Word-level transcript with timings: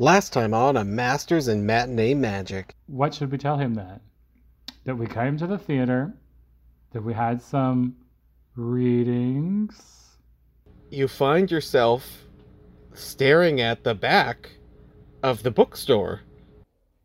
Last 0.00 0.32
time 0.32 0.54
on 0.54 0.76
a 0.76 0.84
Masters 0.84 1.48
in 1.48 1.66
Matinee 1.66 2.14
Magic. 2.14 2.76
What 2.86 3.12
should 3.12 3.32
we 3.32 3.38
tell 3.38 3.56
him 3.56 3.74
then? 3.74 3.98
That 4.84 4.94
we 4.94 5.08
came 5.08 5.36
to 5.38 5.46
the 5.48 5.58
theater, 5.58 6.14
that 6.92 7.02
we 7.02 7.12
had 7.12 7.42
some 7.42 7.96
readings. 8.54 10.16
You 10.88 11.08
find 11.08 11.50
yourself 11.50 12.22
staring 12.94 13.60
at 13.60 13.82
the 13.82 13.96
back 13.96 14.50
of 15.24 15.42
the 15.42 15.50
bookstore. 15.50 16.20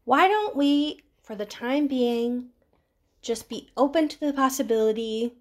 Why 0.05 0.27
don't 0.27 0.55
we, 0.55 1.01
for 1.23 1.33
the 1.35 1.47
time 1.47 1.87
being, 1.87 2.49
just 3.23 3.49
be 3.49 3.71
open 3.75 4.07
to 4.07 4.19
the 4.19 4.33
possibility 4.33 5.33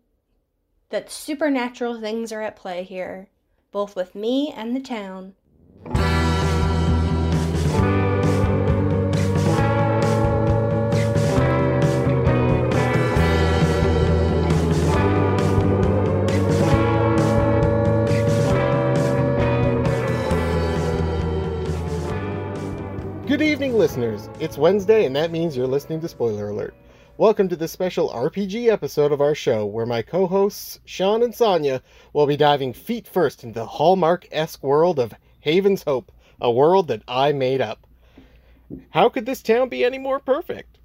that 0.88 1.10
supernatural 1.10 2.00
things 2.00 2.32
are 2.32 2.40
at 2.40 2.56
play 2.56 2.82
here, 2.82 3.28
both 3.72 3.94
with 3.94 4.14
me 4.14 4.50
and 4.56 4.74
the 4.74 4.80
town? 4.80 5.34
Good 23.32 23.40
evening, 23.40 23.78
listeners. 23.78 24.28
It's 24.40 24.58
Wednesday, 24.58 25.06
and 25.06 25.16
that 25.16 25.30
means 25.30 25.56
you're 25.56 25.66
listening 25.66 26.02
to 26.02 26.08
Spoiler 26.08 26.50
Alert. 26.50 26.74
Welcome 27.16 27.48
to 27.48 27.56
this 27.56 27.72
special 27.72 28.10
RPG 28.10 28.68
episode 28.68 29.10
of 29.10 29.22
our 29.22 29.34
show, 29.34 29.64
where 29.64 29.86
my 29.86 30.02
co 30.02 30.26
hosts, 30.26 30.80
Sean 30.84 31.22
and 31.22 31.34
Sonia, 31.34 31.80
will 32.12 32.26
be 32.26 32.36
diving 32.36 32.74
feet 32.74 33.08
first 33.08 33.42
into 33.42 33.58
the 33.58 33.64
Hallmark 33.64 34.28
esque 34.30 34.62
world 34.62 34.98
of 34.98 35.14
Haven's 35.40 35.82
Hope, 35.84 36.12
a 36.42 36.52
world 36.52 36.88
that 36.88 37.04
I 37.08 37.32
made 37.32 37.62
up. 37.62 37.86
How 38.90 39.08
could 39.08 39.24
this 39.24 39.40
town 39.40 39.70
be 39.70 39.82
any 39.82 39.98
more 39.98 40.20
perfect? 40.20 40.76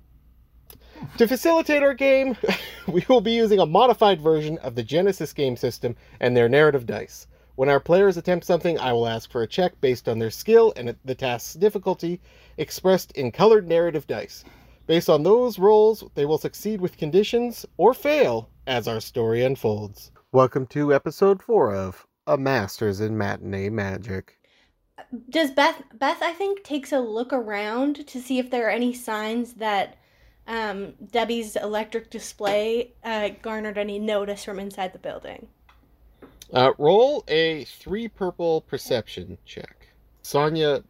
To 1.18 1.28
facilitate 1.28 1.84
our 1.84 1.94
game, 1.94 2.38
we 2.88 3.04
will 3.10 3.20
be 3.20 3.34
using 3.34 3.60
a 3.60 3.66
modified 3.66 4.22
version 4.22 4.58
of 4.60 4.76
the 4.76 4.86
Genesys 4.86 5.36
game 5.36 5.58
system 5.58 5.98
and 6.22 6.38
their 6.38 6.48
narrative 6.48 6.86
dice. 6.86 7.28
When 7.58 7.70
our 7.70 7.80
players 7.80 8.18
attempt 8.18 8.46
something, 8.46 8.78
I 8.78 8.94
will 8.94 9.08
ask 9.08 9.32
for 9.32 9.42
a 9.42 9.48
check 9.48 9.82
based 9.82 10.08
on 10.08 10.20
their 10.20 10.30
skill 10.30 10.74
and 10.76 10.96
the 11.04 11.16
task's 11.16 11.56
difficulty, 11.56 12.22
expressed 12.56 13.12
in 13.14 13.32
colored 13.32 13.68
narrative 13.68 14.06
dice. 14.06 14.44
Based 14.86 15.10
on 15.10 15.24
those 15.24 15.58
rolls, 15.58 16.04
they 16.14 16.24
will 16.24 16.38
succeed 16.38 16.80
with 16.80 17.00
conditions 17.00 17.66
or 17.78 17.96
fail 17.96 18.48
as 18.68 18.88
our 18.88 19.00
story 19.00 19.44
unfolds. 19.44 20.12
Welcome 20.32 20.68
to 20.68 20.94
episode 20.94 21.42
4 21.42 21.74
of 21.74 22.06
A 22.28 22.38
Masters 22.38 23.02
in 23.02 23.18
Matinee 23.18 23.70
Magic. 23.70 24.38
Does 25.32 25.50
Beth 25.50 25.82
Beth 25.96 26.22
I 26.22 26.34
think 26.34 26.64
takes 26.64 26.92
a 26.92 27.00
look 27.00 27.34
around 27.34 28.08
to 28.08 28.22
see 28.22 28.38
if 28.38 28.52
there 28.52 28.68
are 28.68 28.70
any 28.70 28.94
signs 28.94 29.54
that 29.54 29.98
um, 30.46 30.94
Debbie's 31.10 31.56
electric 31.56 32.12
display 32.12 32.94
uh, 33.04 33.30
garnered 33.42 33.80
any 33.80 33.98
notice 33.98 34.46
from 34.46 34.60
inside 34.60 34.94
the 34.94 35.00
building. 35.00 35.48
Uh, 36.54 36.72
roll 36.78 37.24
a 37.28 37.66
three 37.66 38.08
purple 38.08 38.62
perception 38.62 39.38
check. 39.46 39.88
Sonia, 40.22 40.84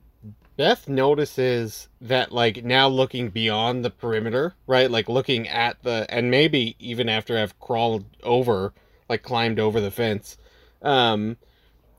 Beth 0.55 0.89
notices 0.89 1.87
that, 2.01 2.31
like, 2.31 2.63
now 2.63 2.87
looking 2.87 3.29
beyond 3.29 3.85
the 3.85 3.91
perimeter, 3.91 4.55
right? 4.65 4.89
Like, 4.89 5.07
looking 5.07 5.47
at 5.47 5.81
the, 5.83 6.05
and 6.09 6.31
maybe 6.31 6.75
even 6.79 7.09
after 7.09 7.37
I've 7.37 7.59
crawled 7.59 8.05
over, 8.23 8.73
like, 9.07 9.21
climbed 9.21 9.59
over 9.59 9.79
the 9.79 9.91
fence, 9.91 10.37
um, 10.81 11.37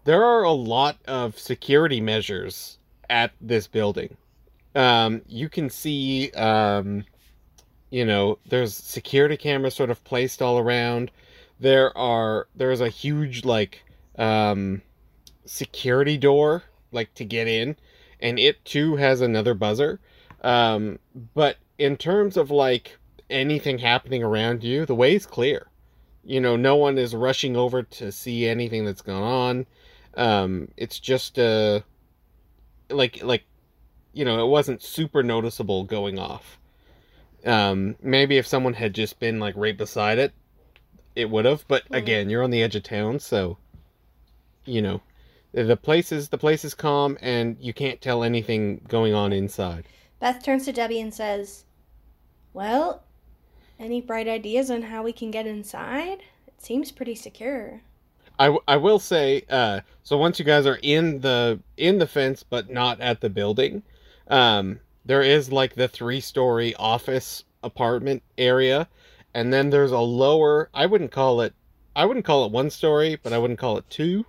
there 0.04 0.24
are 0.24 0.42
a 0.42 0.52
lot 0.52 0.98
of 1.06 1.38
security 1.38 2.00
measures 2.00 2.78
at 3.08 3.32
this 3.40 3.68
building. 3.68 4.16
Um, 4.74 5.22
you 5.26 5.48
can 5.48 5.70
see, 5.70 6.30
um, 6.32 7.04
you 7.90 8.04
know, 8.04 8.38
there's 8.48 8.74
security 8.74 9.36
cameras 9.36 9.74
sort 9.74 9.90
of 9.90 10.02
placed 10.04 10.42
all 10.42 10.58
around 10.58 11.10
there 11.60 11.96
are 11.96 12.48
there's 12.54 12.80
a 12.80 12.88
huge 12.88 13.44
like 13.44 13.84
um 14.18 14.82
security 15.44 16.16
door 16.16 16.62
like 16.92 17.12
to 17.14 17.24
get 17.24 17.48
in 17.48 17.76
and 18.20 18.38
it 18.38 18.64
too 18.64 18.96
has 18.96 19.20
another 19.20 19.54
buzzer. 19.54 20.00
Um 20.42 20.98
but 21.34 21.56
in 21.78 21.96
terms 21.96 22.36
of 22.36 22.50
like 22.50 22.98
anything 23.30 23.78
happening 23.78 24.22
around 24.22 24.62
you 24.62 24.86
the 24.86 24.94
way 24.94 25.14
is 25.14 25.26
clear. 25.26 25.68
You 26.24 26.40
know 26.40 26.56
no 26.56 26.76
one 26.76 26.98
is 26.98 27.14
rushing 27.14 27.56
over 27.56 27.82
to 27.82 28.12
see 28.12 28.46
anything 28.46 28.84
that's 28.84 29.02
going 29.02 29.22
on. 29.22 29.66
Um 30.14 30.68
it's 30.76 31.00
just 31.00 31.38
uh 31.38 31.80
like 32.90 33.22
like 33.22 33.44
you 34.12 34.24
know 34.24 34.44
it 34.44 34.48
wasn't 34.48 34.82
super 34.82 35.22
noticeable 35.22 35.84
going 35.84 36.18
off. 36.18 36.58
Um 37.44 37.96
maybe 38.00 38.36
if 38.36 38.46
someone 38.46 38.74
had 38.74 38.94
just 38.94 39.18
been 39.18 39.40
like 39.40 39.54
right 39.56 39.76
beside 39.76 40.18
it 40.18 40.32
it 41.18 41.28
would 41.28 41.44
have. 41.44 41.66
But 41.66 41.82
again, 41.90 42.30
you're 42.30 42.44
on 42.44 42.50
the 42.50 42.62
edge 42.62 42.76
of 42.76 42.84
town, 42.84 43.18
so 43.18 43.58
you 44.64 44.80
know 44.80 45.02
the 45.52 45.76
place 45.76 46.12
is 46.12 46.28
the 46.28 46.38
place 46.38 46.64
is 46.64 46.74
calm, 46.74 47.18
and 47.20 47.56
you 47.60 47.74
can't 47.74 48.00
tell 48.00 48.22
anything 48.22 48.80
going 48.88 49.12
on 49.14 49.32
inside. 49.32 49.84
Beth 50.20 50.42
turns 50.42 50.64
to 50.66 50.72
Debbie 50.72 51.00
and 51.00 51.12
says, 51.12 51.64
"Well, 52.52 53.02
any 53.80 54.00
bright 54.00 54.28
ideas 54.28 54.70
on 54.70 54.82
how 54.82 55.02
we 55.02 55.12
can 55.12 55.30
get 55.30 55.46
inside? 55.46 56.20
It 56.46 56.62
seems 56.62 56.92
pretty 56.92 57.16
secure." 57.16 57.82
I, 58.38 58.44
w- 58.46 58.62
I 58.68 58.76
will 58.76 59.00
say 59.00 59.42
uh, 59.50 59.80
so 60.04 60.16
once 60.16 60.38
you 60.38 60.44
guys 60.44 60.64
are 60.64 60.78
in 60.80 61.20
the 61.20 61.58
in 61.76 61.98
the 61.98 62.06
fence 62.06 62.44
but 62.44 62.70
not 62.70 63.00
at 63.00 63.20
the 63.20 63.28
building 63.28 63.82
um, 64.28 64.78
there 65.04 65.22
is 65.22 65.50
like 65.50 65.74
the 65.74 65.88
three 65.88 66.20
story 66.20 66.72
office 66.76 67.42
apartment 67.64 68.22
area 68.36 68.86
and 69.34 69.52
then 69.52 69.70
there's 69.70 69.92
a 69.92 69.98
lower 69.98 70.70
i 70.74 70.86
wouldn't 70.86 71.10
call 71.10 71.40
it 71.40 71.54
i 71.94 72.04
wouldn't 72.04 72.24
call 72.24 72.44
it 72.44 72.52
one 72.52 72.70
story 72.70 73.18
but 73.22 73.32
i 73.32 73.38
wouldn't 73.38 73.58
call 73.58 73.76
it 73.76 73.88
two 73.90 74.24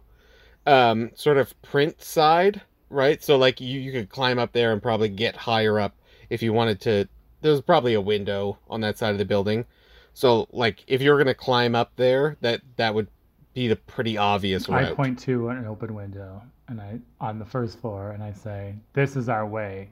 um, 0.66 1.10
sort 1.16 1.38
of 1.38 1.60
print 1.64 2.02
side 2.02 2.62
right 2.90 3.24
so 3.24 3.38
like 3.38 3.60
you, 3.60 3.80
you 3.80 3.92
could 3.92 4.10
climb 4.10 4.38
up 4.38 4.52
there 4.52 4.72
and 4.72 4.84
probably 4.84 5.10
get 5.10 5.36
higher 5.36 5.80
up 5.80 5.96
if 6.30 6.44
you 6.44 6.54
wanted 6.54 6.80
to 6.82 7.08
there's 7.42 7.62
probably 7.62 7.96
a 7.96 8.02
window 8.02 8.60
on 8.70 8.82
that 8.82 8.98
side 8.98 9.12
of 9.12 9.18
the 9.18 9.26
building 9.26 9.66
so 10.14 10.48
like 10.52 10.84
if 10.86 11.02
you're 11.02 11.18
gonna 11.18 11.34
climb 11.34 11.74
up 11.74 11.92
there 11.96 12.38
that 12.42 12.62
that 12.76 12.94
would 12.94 13.08
be 13.54 13.68
the 13.68 13.76
pretty 13.76 14.18
obvious 14.18 14.70
route. 14.70 14.92
I 14.92 14.94
point 14.94 15.20
to 15.20 15.50
an 15.50 15.66
open 15.66 15.94
window 15.94 16.42
and 16.68 16.80
I 16.80 17.00
on 17.20 17.40
the 17.40 17.46
first 17.46 17.80
floor 17.80 18.12
and 18.12 18.24
I 18.24 18.32
say, 18.32 18.76
"This 18.94 19.16
is 19.16 19.28
our 19.28 19.46
way." 19.46 19.90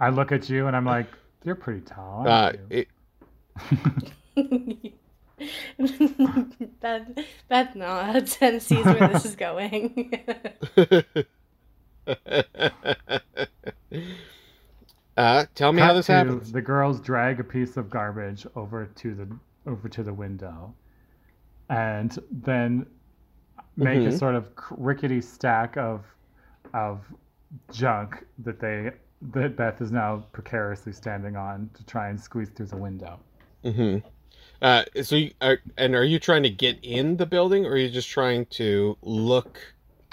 I 0.00 0.08
look 0.10 0.32
at 0.32 0.50
you 0.50 0.66
and 0.66 0.76
I'm 0.76 0.84
like, 0.84 1.06
you're 1.44 1.54
pretty 1.54 1.80
tall. 1.82 2.26
Uh, 2.26 2.52
it, 2.70 2.88
Beth, 6.80 7.08
Beth 7.48 7.74
nods 7.74 8.38
and 8.40 8.62
sees 8.62 8.84
where 8.84 9.08
this 9.08 9.24
is 9.24 9.36
going. 9.36 10.12
uh, 15.16 15.44
tell 15.54 15.72
me 15.72 15.80
Cut 15.80 15.86
how 15.86 15.92
this 15.94 16.06
to 16.06 16.12
happens. 16.12 16.52
The 16.52 16.62
girls 16.62 17.00
drag 17.00 17.40
a 17.40 17.44
piece 17.44 17.76
of 17.76 17.90
garbage 17.90 18.46
over 18.56 18.86
to 18.86 19.14
the 19.14 19.28
over 19.66 19.88
to 19.88 20.02
the 20.02 20.12
window, 20.12 20.74
and 21.70 22.16
then 22.30 22.86
make 23.76 24.00
Mhm. 24.00 24.08
a 24.08 24.12
sort 24.18 24.34
of 24.34 24.46
rickety 24.70 25.20
stack 25.20 25.76
of 25.76 26.04
of 26.74 27.04
junk 27.72 28.24
that 28.38 28.60
they 28.60 28.92
that 29.32 29.56
Beth 29.56 29.80
is 29.80 29.90
now 29.92 30.24
precariously 30.32 30.92
standing 30.92 31.36
on 31.36 31.70
to 31.74 31.84
try 31.86 32.08
and 32.08 32.20
squeeze 32.20 32.50
through 32.50 32.66
the 32.66 32.76
window. 32.76 33.18
hmm 33.64 33.98
Uh, 34.62 34.84
so, 35.02 35.16
you, 35.16 35.32
are, 35.40 35.58
and 35.76 35.94
are 35.94 36.04
you 36.04 36.18
trying 36.18 36.42
to 36.42 36.50
get 36.50 36.78
in 36.82 37.16
the 37.16 37.26
building, 37.26 37.66
or 37.66 37.72
are 37.72 37.76
you 37.76 37.90
just 37.90 38.08
trying 38.10 38.46
to 38.46 38.96
look? 39.02 39.58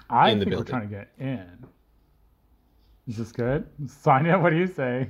I 0.09 0.31
In 0.31 0.39
the 0.39 0.45
think 0.45 0.55
we're 0.55 0.63
building. 0.66 0.66
trying 0.66 0.89
to 0.89 0.95
get 0.95 1.09
in. 1.19 1.66
Is 3.07 3.18
this 3.18 3.31
good? 3.31 3.68
Sonia, 3.88 4.39
what 4.39 4.51
do 4.51 4.57
you 4.57 4.68
say? 4.68 5.09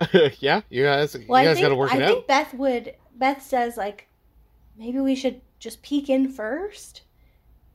yeah, 0.40 0.62
you 0.70 0.84
guys, 0.84 1.14
you 1.14 1.24
well, 1.28 1.40
I 1.40 1.44
guys 1.44 1.60
got 1.60 1.68
to 1.68 1.74
work 1.76 1.92
I 1.92 1.98
it 1.98 2.04
think 2.04 2.18
out. 2.20 2.26
Beth 2.26 2.54
would. 2.54 2.94
Beth 3.14 3.42
says 3.42 3.76
like, 3.76 4.08
maybe 4.76 5.00
we 5.00 5.14
should 5.14 5.40
just 5.58 5.82
peek 5.82 6.08
in 6.10 6.28
first. 6.28 7.02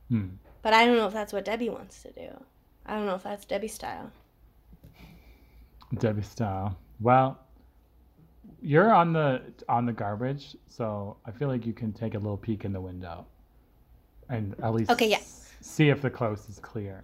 Hmm. 0.10 0.28
But 0.62 0.74
I 0.74 0.86
don't 0.86 0.98
know 0.98 1.08
if 1.08 1.14
that's 1.14 1.32
what 1.34 1.46
Debbie 1.46 1.70
wants 1.70 2.02
to 2.04 2.12
do. 2.12 2.44
I 2.86 2.96
don't 2.96 3.06
know 3.06 3.16
if 3.16 3.24
that's 3.24 3.46
Debbie's 3.46 3.74
style. 3.74 4.12
Debbie 5.96 6.22
style. 6.22 6.78
Well, 7.00 7.40
you're 8.62 8.94
on 8.94 9.14
the 9.14 9.42
on 9.70 9.86
the 9.86 9.94
garbage, 9.94 10.56
so 10.68 11.18
I 11.26 11.32
feel 11.32 11.48
like 11.48 11.66
you 11.66 11.74
can 11.74 11.94
take 11.94 12.14
a 12.16 12.18
little 12.20 12.38
peek 12.38 12.66
in 12.66 12.74
the 12.74 12.82
window, 12.82 13.26
and 14.30 14.56
at 14.64 14.74
least 14.74 14.92
Okay, 14.92 15.10
yeah. 15.10 15.20
see 15.62 15.90
if 15.90 16.02
the 16.02 16.10
coast 16.10 16.50
is 16.50 16.60
clear. 16.60 17.02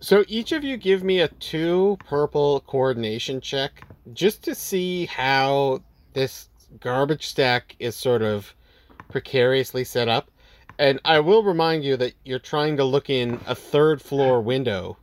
So 0.00 0.24
each 0.28 0.52
of 0.52 0.62
you 0.62 0.76
give 0.76 1.02
me 1.02 1.20
a 1.20 1.28
two 1.28 1.96
purple 2.06 2.60
coordination 2.66 3.40
check 3.40 3.82
just 4.12 4.42
to 4.42 4.54
see 4.54 5.06
how 5.06 5.82
this 6.12 6.50
garbage 6.80 7.26
stack 7.26 7.74
is 7.78 7.96
sort 7.96 8.20
of 8.20 8.54
precariously 9.08 9.84
set 9.84 10.08
up. 10.08 10.30
And 10.78 11.00
I 11.06 11.20
will 11.20 11.42
remind 11.42 11.82
you 11.84 11.96
that 11.96 12.12
you're 12.26 12.38
trying 12.38 12.76
to 12.76 12.84
look 12.84 13.08
in 13.08 13.40
a 13.46 13.54
third 13.54 14.02
floor 14.02 14.42
window, 14.42 14.98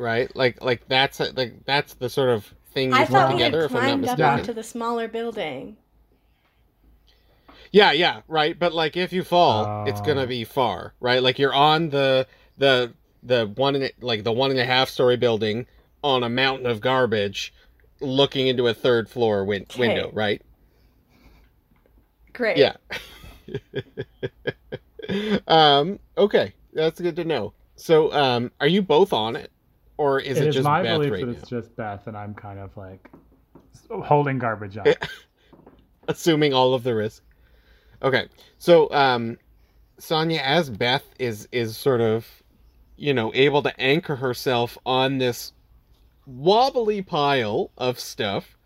right? 0.00 0.34
Like 0.34 0.62
like 0.62 0.88
that's 0.88 1.20
like 1.20 1.64
that's 1.64 1.94
the 1.94 2.08
sort 2.08 2.30
of 2.30 2.52
thing 2.72 2.92
I 2.92 3.00
you 3.00 3.06
thought 3.06 3.28
put 3.28 3.36
we 3.36 3.42
together. 3.44 3.64
If 3.66 3.74
I'm 3.74 4.00
not 4.00 4.16
climbed 4.16 4.20
up 4.20 4.38
onto 4.40 4.52
the 4.52 4.62
smaller 4.62 5.06
building. 5.08 5.76
Yeah, 7.72 7.92
yeah, 7.92 8.22
right. 8.26 8.58
But 8.58 8.72
like 8.74 8.96
if 8.96 9.12
you 9.12 9.22
fall, 9.22 9.86
it's 9.86 10.00
gonna 10.00 10.22
Oh. 10.22 10.26
be 10.26 10.44
far, 10.44 10.94
right? 10.98 11.22
Like 11.22 11.38
you're 11.38 11.54
on 11.54 11.90
the 11.90 12.26
the 12.58 12.92
the 13.22 13.46
one 13.54 13.76
and 13.76 13.84
a- 13.84 13.92
like 14.00 14.24
the 14.24 14.32
one 14.32 14.50
and 14.50 14.58
a 14.58 14.64
half 14.64 14.88
story 14.88 15.16
building 15.16 15.66
on 16.02 16.22
a 16.24 16.28
mountain 16.28 16.66
of 16.66 16.80
garbage, 16.80 17.52
looking 18.00 18.48
into 18.48 18.66
a 18.66 18.74
third 18.74 19.08
floor 19.08 19.44
win- 19.44 19.66
Okay. 19.70 19.78
window, 19.80 20.10
right? 20.12 20.42
Great. 22.32 22.56
Yeah. 22.56 22.76
um. 25.46 25.98
Okay, 26.16 26.54
that's 26.72 27.00
good 27.00 27.16
to 27.16 27.24
know. 27.24 27.52
So, 27.76 28.12
um, 28.12 28.50
are 28.60 28.66
you 28.68 28.82
both 28.82 29.12
on 29.12 29.36
it, 29.36 29.50
or 30.00 30.20
is 30.20 30.40
It 30.40 30.46
it, 30.46 30.48
is 30.48 30.56
just 30.56 30.64
my 30.64 30.82
Beth 30.82 31.02
belief 31.02 31.10
right 31.10 31.26
that 31.26 31.30
now? 31.30 31.42
it's 31.42 31.48
just 31.48 31.76
Beth, 31.76 32.06
and 32.06 32.16
I'm 32.16 32.34
kind 32.34 32.58
of 32.58 32.76
like 32.76 33.10
holding 33.90 34.38
garbage 34.38 34.78
up. 34.78 34.96
assuming 36.08 36.52
all 36.54 36.74
of 36.74 36.82
the 36.84 36.94
risk. 36.94 37.22
Okay, 38.02 38.28
so 38.58 38.90
um, 38.92 39.38
Sonya 39.98 40.40
as 40.42 40.70
Beth 40.70 41.14
is 41.18 41.48
is 41.52 41.76
sort 41.76 42.00
of, 42.00 42.42
you 42.96 43.14
know, 43.14 43.32
able 43.34 43.62
to 43.62 43.80
anchor 43.80 44.16
herself 44.16 44.78
on 44.86 45.18
this 45.18 45.52
wobbly 46.26 47.02
pile 47.02 47.70
of 47.78 48.00
stuff. 48.00 48.56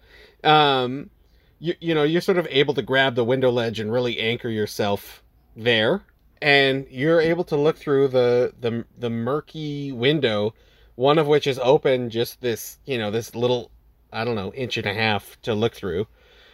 Um, 0.44 1.10
you 1.58 1.74
you 1.80 1.94
know 1.94 2.04
you're 2.04 2.20
sort 2.22 2.38
of 2.38 2.46
able 2.50 2.74
to 2.74 2.82
grab 2.82 3.14
the 3.16 3.24
window 3.24 3.50
ledge 3.50 3.80
and 3.80 3.92
really 3.92 4.18
anchor 4.20 4.48
yourself 4.48 5.22
there, 5.56 6.02
and 6.42 6.86
you're 6.90 7.20
able 7.20 7.44
to 7.44 7.56
look 7.56 7.78
through 7.78 8.08
the 8.08 8.54
the 8.60 8.86
the 8.98 9.10
murky 9.10 9.92
window, 9.92 10.54
one 10.96 11.18
of 11.18 11.26
which 11.26 11.46
is 11.46 11.58
open 11.58 12.10
just 12.10 12.40
this 12.40 12.78
you 12.84 12.98
know 12.98 13.10
this 13.10 13.34
little 13.34 13.70
I 14.12 14.24
don't 14.24 14.36
know 14.36 14.52
inch 14.54 14.76
and 14.76 14.86
a 14.86 14.94
half 14.94 15.40
to 15.42 15.54
look 15.54 15.74
through. 15.74 16.06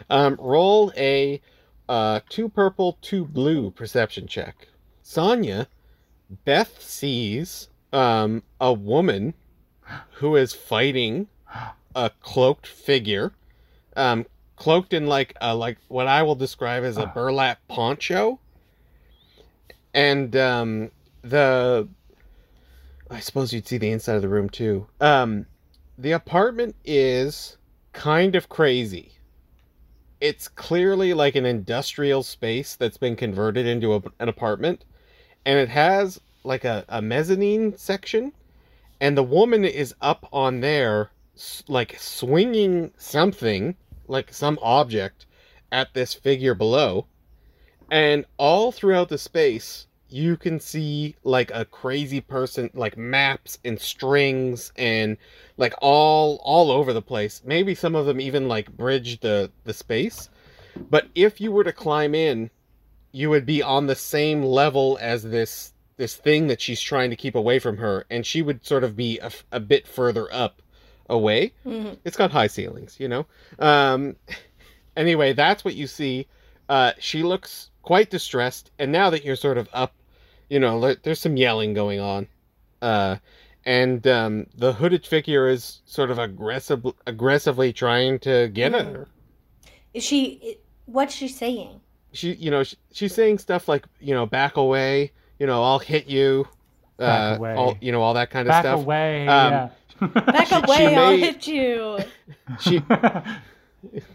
Um, 0.09 0.37
roll 0.41 0.93
a 0.97 1.41
uh, 1.89 2.21
two 2.29 2.49
purple, 2.49 2.97
two 3.03 3.25
blue 3.25 3.71
perception 3.71 4.27
check. 4.27 4.69
Sonya, 5.03 5.67
Beth 6.45 6.81
sees 6.81 7.69
um, 7.93 8.43
a 8.61 8.73
woman 8.73 9.35
who 10.13 10.37
is 10.37 10.55
fighting 10.55 11.27
a 11.97 12.11
cloaked 12.23 12.67
figure, 12.67 13.33
um, 13.97 14.25
cloaked 14.57 14.95
in 14.95 15.07
like 15.07 15.37
a, 15.41 15.55
like 15.55 15.79
what 15.89 16.07
I 16.07 16.23
will 16.23 16.37
describe 16.37 16.85
as 16.85 16.97
a 16.97 17.03
Ah. 17.09 17.13
burlap 17.13 17.59
poncho, 17.69 18.39
and 19.93 20.35
um, 20.37 20.91
the 21.23 21.89
I 23.11 23.21
suppose 23.21 23.53
you'd 23.53 23.67
see 23.67 23.79
the 23.79 23.91
inside 23.91 24.17
of 24.17 24.23
the 24.23 24.29
room 24.29 24.49
too. 24.49 24.87
Um, 25.01 25.47
the 25.99 26.13
apartment 26.13 26.77
is 26.85 27.57
kind 27.93 28.37
of 28.37 28.49
crazy 28.49 29.13
it's 30.21 30.49
clearly 30.49 31.15
like 31.15 31.35
an 31.35 31.47
industrial 31.47 32.23
space 32.23 32.77
that's 32.77 32.99
been 32.99 33.17
converted 33.17 33.67
into 33.67 33.95
a, 33.95 34.03
an 34.19 34.29
apartment 34.29 34.85
and 35.47 35.59
it 35.59 35.69
has 35.71 36.21
like 36.45 36.65
a, 36.65 36.85
a 36.89 37.01
mezzanine 37.01 37.77
section 37.77 38.33
and 39.01 39.17
the 39.17 39.23
woman 39.23 39.65
is 39.65 39.95
up 40.01 40.29
on 40.33 40.61
there 40.61 41.11
like 41.69 41.99
swinging 41.99 42.93
something 42.99 43.75
like 44.09 44.33
some 44.33 44.59
object 44.61 45.25
at 45.73 45.95
this 45.95 46.13
figure 46.13 46.55
below 46.55 47.07
and 47.91 48.25
all 48.37 48.71
throughout 48.71 49.09
the 49.09 49.19
space 49.19 49.87
you 50.13 50.37
can 50.37 50.61
see 50.61 51.17
like 51.25 51.51
a 51.53 51.65
crazy 51.65 52.21
person 52.21 52.71
like 52.75 52.97
maps 52.97 53.59
and 53.65 53.81
strings 53.81 54.73
and 54.77 55.17
like 55.57 55.75
all 55.81 56.41
all 56.45 56.71
over 56.71 56.93
the 56.93 57.03
place. 57.03 57.43
Maybe 57.45 57.75
some 57.75 57.95
of 57.95 58.07
them 58.07 58.21
even 58.21 58.49
like 58.49 58.71
bridge 58.77 59.21
the 59.21 59.51
the 59.65 59.73
space. 59.75 60.29
But 60.91 61.09
if 61.15 61.41
you 61.41 61.53
were 61.53 61.65
to 61.65 61.73
climb 61.73 62.15
in 62.15 62.51
you 63.13 63.29
would 63.31 63.45
be 63.45 63.63
on 63.63 63.87
the 63.87 63.95
same 63.95 64.43
level 64.43 64.97
as 65.01 65.23
this 65.23 65.73
this 65.97 66.17
thing 66.17 66.47
that 66.47 66.61
she's 66.61 66.81
trying 66.81 67.11
to 67.11 67.17
keep 67.17 67.35
away 67.35 67.59
from 67.59 67.77
her 67.77 68.07
and 68.11 68.25
she 68.25 68.41
would 68.41 68.65
sort 68.65 68.85
of 68.85 68.97
be 68.97 69.19
a, 69.19 69.31
a 69.53 69.61
bit 69.61 69.87
further 69.87 70.33
up 70.33 70.63
away. 71.09 71.53
Mhm. 71.67 71.99
it's 72.05 72.17
got 72.17 72.31
high 72.31 72.47
ceilings 72.47 72.99
you 73.01 73.09
know? 73.09 73.27
Um 73.59 74.17
anyway 74.97 75.33
that's 75.33 75.65
what 75.65 75.75
you 75.75 75.87
see. 75.87 76.27
Uh 76.69 76.93
she 76.99 77.23
looks 77.23 77.71
quite 77.83 78.11
distressed 78.11 78.71
and 78.79 78.93
now 78.93 79.11
that 79.11 79.25
you're 79.25 79.37
sort 79.37 79.59
of 79.59 79.69
up 79.73 79.93
you 80.51 80.59
know 80.61 80.95
there's 81.03 81.21
some 81.21 81.37
yelling 81.39 81.73
going 81.73 81.99
on 82.01 82.27
uh 82.83 83.17
and 83.65 84.07
um 84.07 84.47
the 84.57 84.73
hooded 84.75 85.07
figure 85.07 85.49
is 85.49 85.81
sort 85.87 86.11
of 86.11 86.19
aggressive 86.19 86.85
aggressively 87.07 87.73
trying 87.73 88.19
to 88.19 88.49
get 88.49 88.75
at 88.75 88.87
Mhm. 88.87 88.93
her 88.95 89.09
Is 89.95 90.05
she? 90.05 90.59
What's 90.87 91.15
she 91.15 91.29
saying? 91.29 91.81
she 92.13 92.33
you 92.35 92.51
know 92.51 92.65
she, 92.65 92.77
she's 92.93 93.15
saying 93.15 93.39
stuff 93.39 93.69
like 93.69 93.87
you 94.01 94.13
know 94.13 94.27
back 94.27 94.57
away 94.57 95.13
you 95.39 95.47
know 95.47 95.63
i'll 95.63 95.79
hit 95.79 96.07
you 96.09 96.47
Back 96.97 97.35
uh 97.35 97.37
away. 97.39 97.55
all 97.55 97.77
you 97.81 97.93
know 97.93 98.03
all 98.03 98.15
that 98.15 98.31
kind 98.31 98.49
of 98.49 98.53
stuff. 98.55 98.65
Back 98.65 98.73
stuff 98.75 98.85
away. 98.85 99.29
Um, 99.29 99.53
yeah. 99.53 99.69
Back 100.33 100.47
She- 100.49 100.55
away! 100.57 100.77
she 100.89 100.95
I'll 100.97 101.17
hit 101.17 101.47
you. 101.47 101.99
she 102.61 102.83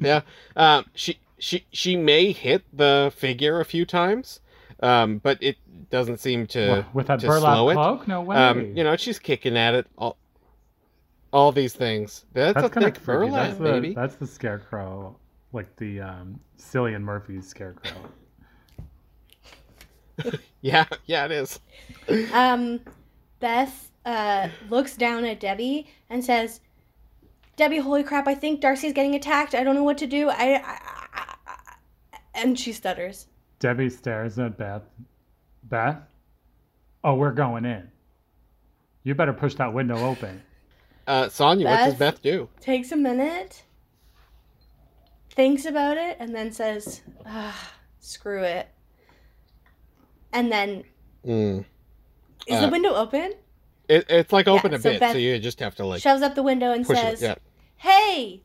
yeah. 0.00 0.20
Um, 0.56 0.84
she 0.94 1.18
she 1.38 1.64
she 1.72 1.96
may 1.96 2.32
hit 2.32 2.64
the 2.72 3.12
figure 3.14 3.60
a 3.60 3.64
few 3.64 3.84
times, 3.86 4.40
um, 4.80 5.18
but 5.18 5.38
it 5.42 5.56
doesn't 5.90 6.18
seem 6.18 6.46
to. 6.48 6.84
With 6.92 7.06
that 7.08 7.20
to 7.20 7.26
burlap 7.26 7.54
slow 7.56 7.68
it. 7.70 7.74
cloak? 7.74 8.08
No 8.08 8.22
way. 8.22 8.36
Um, 8.36 8.76
you 8.76 8.84
know, 8.84 8.96
she's 8.96 9.18
kicking 9.18 9.56
at 9.56 9.74
it. 9.74 9.86
All, 9.98 10.16
all 11.32 11.52
these 11.52 11.74
things. 11.74 12.24
That's, 12.32 12.54
that's 12.54 12.66
a 12.66 12.70
kind 12.70 12.84
thick 12.84 12.96
of 12.98 13.02
freaky. 13.02 13.26
burlap, 13.30 13.46
That's 13.48 13.58
the, 13.58 13.64
baby. 13.64 13.94
that's 13.94 14.14
the 14.16 14.26
scarecrow, 14.26 15.16
like 15.52 15.74
the 15.76 16.00
um, 16.00 16.40
Cillian 16.58 17.02
Murphy's 17.02 17.46
scarecrow. 17.46 17.92
Yeah, 20.62 20.86
yeah, 21.04 21.26
it 21.26 21.30
is. 21.30 21.60
Um, 22.32 22.80
Beth 23.38 23.90
uh, 24.06 24.48
looks 24.70 24.96
down 24.96 25.24
at 25.26 25.38
Debbie 25.38 25.86
and 26.10 26.24
says, 26.24 26.60
"Debbie, 27.56 27.78
holy 27.78 28.02
crap! 28.02 28.26
I 28.26 28.34
think 28.34 28.62
Darcy's 28.62 28.94
getting 28.94 29.14
attacked. 29.14 29.54
I 29.54 29.62
don't 29.62 29.74
know 29.76 29.84
what 29.84 29.98
to 29.98 30.06
do. 30.06 30.28
I, 30.30 30.54
I, 30.54 30.78
I, 31.14 31.34
I 31.46 32.18
and 32.34 32.58
she 32.58 32.72
stutters. 32.72 33.26
Debbie 33.58 33.90
stares 33.90 34.38
at 34.38 34.56
Beth. 34.58 34.82
Beth? 35.64 35.98
Oh, 37.02 37.14
we're 37.14 37.32
going 37.32 37.64
in. 37.64 37.88
You 39.02 39.14
better 39.14 39.32
push 39.32 39.54
that 39.54 39.72
window 39.72 39.96
open. 40.04 40.42
Uh, 41.06 41.28
Sonya, 41.28 41.66
what 41.66 41.76
does 41.76 41.94
Beth? 41.94 42.14
Beth 42.16 42.22
do? 42.22 42.48
Takes 42.60 42.90
a 42.90 42.96
minute, 42.96 43.62
thinks 45.30 45.64
about 45.64 45.96
it, 45.96 46.16
and 46.18 46.34
then 46.34 46.50
says, 46.50 47.02
ah, 47.24 47.72
"Screw 48.00 48.42
it." 48.42 48.68
And 50.32 50.50
then, 50.50 50.82
Mm. 51.24 51.64
is 52.48 52.56
Uh, 52.56 52.66
the 52.66 52.68
window 52.72 52.94
open? 52.94 53.34
It, 53.88 54.04
it's 54.10 54.32
like 54.32 54.48
open 54.48 54.72
Yeah, 54.72 54.78
a 54.78 54.80
so 54.80 54.90
bit, 54.90 55.00
Beth 55.00 55.12
so 55.12 55.18
you 55.18 55.38
just 55.38 55.60
have 55.60 55.76
to 55.76 55.86
like 55.86 56.02
Shoves 56.02 56.22
up 56.22 56.34
the 56.34 56.42
window 56.42 56.72
and 56.72 56.84
says, 56.84 57.22
it. 57.22 57.26
Yeah. 57.26 57.34
hey, 57.76 58.42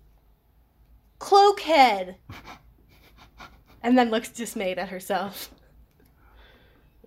cloakhead. 1.19 2.15
And 3.81 3.97
then 3.97 4.09
looks 4.09 4.29
dismayed 4.29 4.77
at 4.79 4.89
herself. 4.89 5.49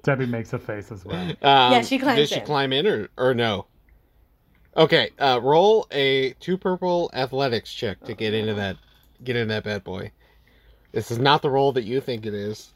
Debbie 0.02 0.26
makes 0.26 0.52
a 0.52 0.59
face 0.59 0.93
as 0.93 1.04
well. 1.04 1.16
Um, 1.43 1.73
Yeah, 1.73 1.83
she 1.83 1.99
climbs 1.99 2.19
Does 2.19 2.28
she 2.28 2.40
in. 2.40 2.47
climb 2.47 2.73
in 2.73 2.87
or, 2.87 3.09
or 3.16 3.35
no? 3.35 3.66
Okay, 4.76 5.11
uh, 5.19 5.40
roll 5.43 5.87
a 5.93 6.33
two 6.40 6.59
purple 6.59 7.11
athletics 7.14 7.73
check 7.73 8.00
to 8.04 8.14
get 8.14 8.35
into 8.35 8.54
that 8.54 8.76
get 9.23 9.37
in 9.37 9.49
that 9.49 9.64
bad 9.64 9.85
boy. 9.85 10.11
This 10.93 11.11
is 11.11 11.19
not 11.19 11.43
the 11.43 11.50
roll 11.50 11.73
that 11.73 11.85
you 11.85 12.00
think 12.00 12.26
it 12.26 12.35
is. 12.35 12.73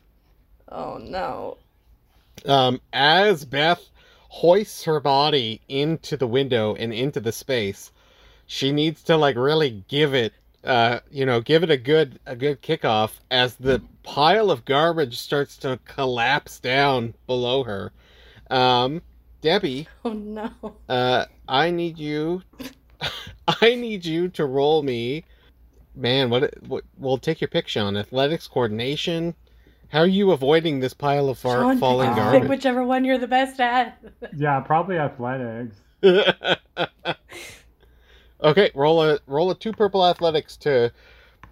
Oh 0.70 0.98
no. 0.98 1.58
Um, 2.46 2.80
as 2.92 3.44
Beth 3.44 3.84
hoists 4.28 4.84
her 4.84 5.00
body 5.00 5.60
into 5.68 6.16
the 6.16 6.26
window 6.26 6.74
and 6.76 6.92
into 6.92 7.20
the 7.20 7.32
space, 7.32 7.90
she 8.46 8.70
needs 8.70 9.02
to 9.04 9.16
like 9.16 9.36
really 9.36 9.84
give 9.88 10.14
it, 10.14 10.32
uh, 10.64 11.00
you 11.10 11.24
know, 11.26 11.40
give 11.40 11.62
it 11.62 11.70
a 11.70 11.76
good 11.76 12.18
a 12.26 12.34
good 12.36 12.62
kickoff 12.62 13.12
as 13.30 13.56
the 13.56 13.82
pile 14.02 14.50
of 14.50 14.64
garbage 14.64 15.18
starts 15.18 15.56
to 15.58 15.78
collapse 15.84 16.58
down 16.58 17.14
below 17.26 17.64
her. 17.64 17.92
Um, 18.50 19.02
Debbie, 19.40 19.86
Oh 20.04 20.12
no. 20.12 20.50
uh, 20.88 21.26
I 21.48 21.70
need 21.70 21.98
you. 21.98 22.42
I 23.62 23.74
need 23.76 24.04
you 24.04 24.28
to 24.30 24.44
roll 24.44 24.82
me. 24.82 25.24
Man, 25.94 26.30
what? 26.30 26.52
what 26.66 26.84
we'll 26.96 27.18
take 27.18 27.40
your 27.40 27.48
pick, 27.48 27.66
Sean. 27.68 27.96
Athletics, 27.96 28.46
coordination. 28.46 29.34
How 29.90 30.00
are 30.00 30.06
you 30.06 30.32
avoiding 30.32 30.80
this 30.80 30.92
pile 30.92 31.28
of 31.30 31.38
far, 31.38 31.62
Sean, 31.62 31.78
falling 31.78 32.10
pick, 32.10 32.16
garbage? 32.16 32.40
pick 32.42 32.50
whichever 32.50 32.84
one 32.84 33.04
you're 33.04 33.16
the 33.18 33.26
best 33.26 33.58
at. 33.58 33.98
Yeah, 34.36 34.60
probably 34.60 34.98
athletics. 34.98 35.76
okay, 38.42 38.70
roll 38.74 39.02
a 39.02 39.18
roll 39.26 39.50
a 39.50 39.54
two 39.54 39.72
purple 39.72 40.04
athletics 40.06 40.56
to, 40.58 40.92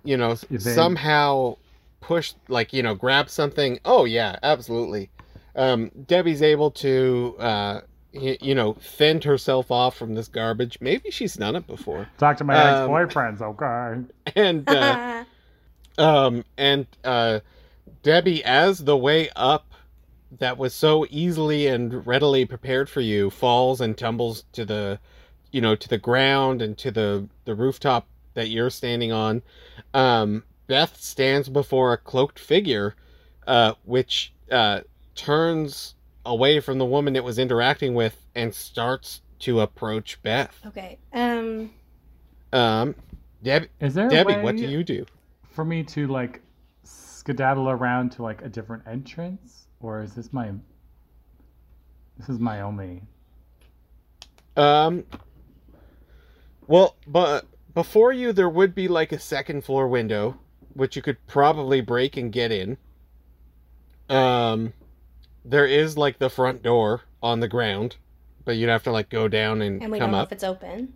you 0.04 0.16
know, 0.16 0.32
Evade. 0.50 0.60
somehow 0.60 1.56
push 2.00 2.34
like 2.48 2.72
you 2.72 2.82
know 2.82 2.94
grab 2.94 3.28
something. 3.30 3.78
Oh 3.84 4.04
yeah, 4.04 4.36
absolutely. 4.42 5.10
um, 5.56 5.90
Debbie's 6.06 6.42
able 6.42 6.70
to, 6.72 7.34
uh, 7.38 7.80
y- 8.12 8.36
you 8.40 8.54
know, 8.54 8.74
fend 8.74 9.24
herself 9.24 9.70
off 9.70 9.96
from 9.96 10.14
this 10.14 10.28
garbage. 10.28 10.78
Maybe 10.80 11.10
she's 11.10 11.34
done 11.34 11.56
it 11.56 11.66
before. 11.66 12.06
Talk 12.18 12.36
to 12.38 12.44
my 12.44 12.54
Um, 12.54 12.90
ex-boyfriends, 12.90 13.40
okay? 13.42 14.04
And 14.36 14.68
uh, 14.68 15.24
um, 15.98 16.44
and 16.58 16.86
uh, 17.04 17.40
Debbie, 18.02 18.44
as 18.44 18.84
the 18.84 18.96
way 18.96 19.30
up 19.34 19.72
that 20.38 20.58
was 20.58 20.74
so 20.74 21.06
easily 21.08 21.66
and 21.68 22.06
readily 22.06 22.44
prepared 22.44 22.90
for 22.90 23.00
you 23.00 23.30
falls 23.30 23.80
and 23.80 23.96
tumbles 23.96 24.44
to 24.52 24.64
the, 24.66 24.98
you 25.52 25.60
know, 25.60 25.74
to 25.76 25.88
the 25.88 25.98
ground 25.98 26.62
and 26.62 26.76
to 26.78 26.90
the 26.90 27.28
the 27.44 27.54
rooftop 27.54 28.06
that 28.34 28.48
you're 28.48 28.70
standing 28.70 29.12
on. 29.12 29.42
Um, 29.94 30.44
Beth 30.66 31.00
stands 31.00 31.48
before 31.48 31.92
a 31.92 31.96
cloaked 31.98 32.38
figure, 32.38 32.94
uh, 33.46 33.74
which 33.84 34.32
uh, 34.50 34.80
turns 35.14 35.94
away 36.24 36.60
from 36.60 36.78
the 36.78 36.84
woman 36.84 37.14
it 37.16 37.22
was 37.24 37.38
interacting 37.38 37.94
with 37.94 38.16
and 38.34 38.52
starts 38.52 39.22
to 39.38 39.60
approach 39.60 40.20
Beth. 40.22 40.58
okay. 40.66 40.98
Um. 41.12 41.70
Um, 42.52 42.94
Deb- 43.42 43.68
Is 43.80 43.94
there 43.94 44.06
a 44.06 44.10
Debbie, 44.10 44.36
what 44.38 44.56
do 44.56 44.66
you 44.66 44.82
do? 44.82 45.04
for 45.50 45.64
me 45.64 45.82
to 45.82 46.06
like 46.06 46.42
skedaddle 46.84 47.68
around 47.70 48.10
to 48.12 48.22
like 48.22 48.42
a 48.42 48.48
different 48.48 48.82
entrance, 48.86 49.66
or 49.80 50.02
is 50.02 50.14
this 50.14 50.32
my 50.32 50.52
this 52.18 52.28
is 52.28 52.38
my 52.38 52.60
only? 52.62 53.02
Um. 54.56 55.04
Well, 56.68 56.96
but 57.06 57.46
before 57.74 58.12
you, 58.12 58.32
there 58.32 58.48
would 58.48 58.74
be 58.74 58.88
like 58.88 59.12
a 59.12 59.18
second 59.18 59.64
floor 59.64 59.86
window, 59.88 60.38
which 60.74 60.96
you 60.96 61.02
could 61.02 61.24
probably 61.26 61.80
break 61.80 62.16
and 62.16 62.32
get 62.32 62.50
in. 62.52 62.76
Um, 64.08 64.72
there 65.44 65.66
is 65.66 65.96
like 65.96 66.18
the 66.18 66.30
front 66.30 66.62
door 66.62 67.02
on 67.22 67.40
the 67.40 67.48
ground, 67.48 67.96
but 68.44 68.56
you'd 68.56 68.68
have 68.68 68.82
to 68.84 68.92
like 68.92 69.08
go 69.08 69.28
down 69.28 69.62
and, 69.62 69.82
And 69.82 69.90
we 69.92 69.98
come 69.98 70.10
don't 70.10 70.12
know 70.18 70.22
up. 70.22 70.28
if 70.28 70.32
it's 70.32 70.44
open. 70.44 70.92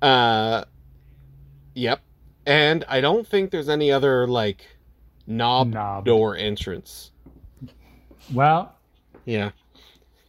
Uh, 0.00 0.64
yep. 1.74 2.00
And 2.46 2.84
I 2.88 3.00
don't 3.00 3.26
think 3.26 3.50
there's 3.50 3.68
any 3.68 3.92
other 3.92 4.26
like 4.26 4.66
knob, 5.26 5.72
Knob. 5.72 6.04
door 6.04 6.36
entrance. 6.36 7.10
Well, 8.32 8.74
Yeah, 9.24 9.50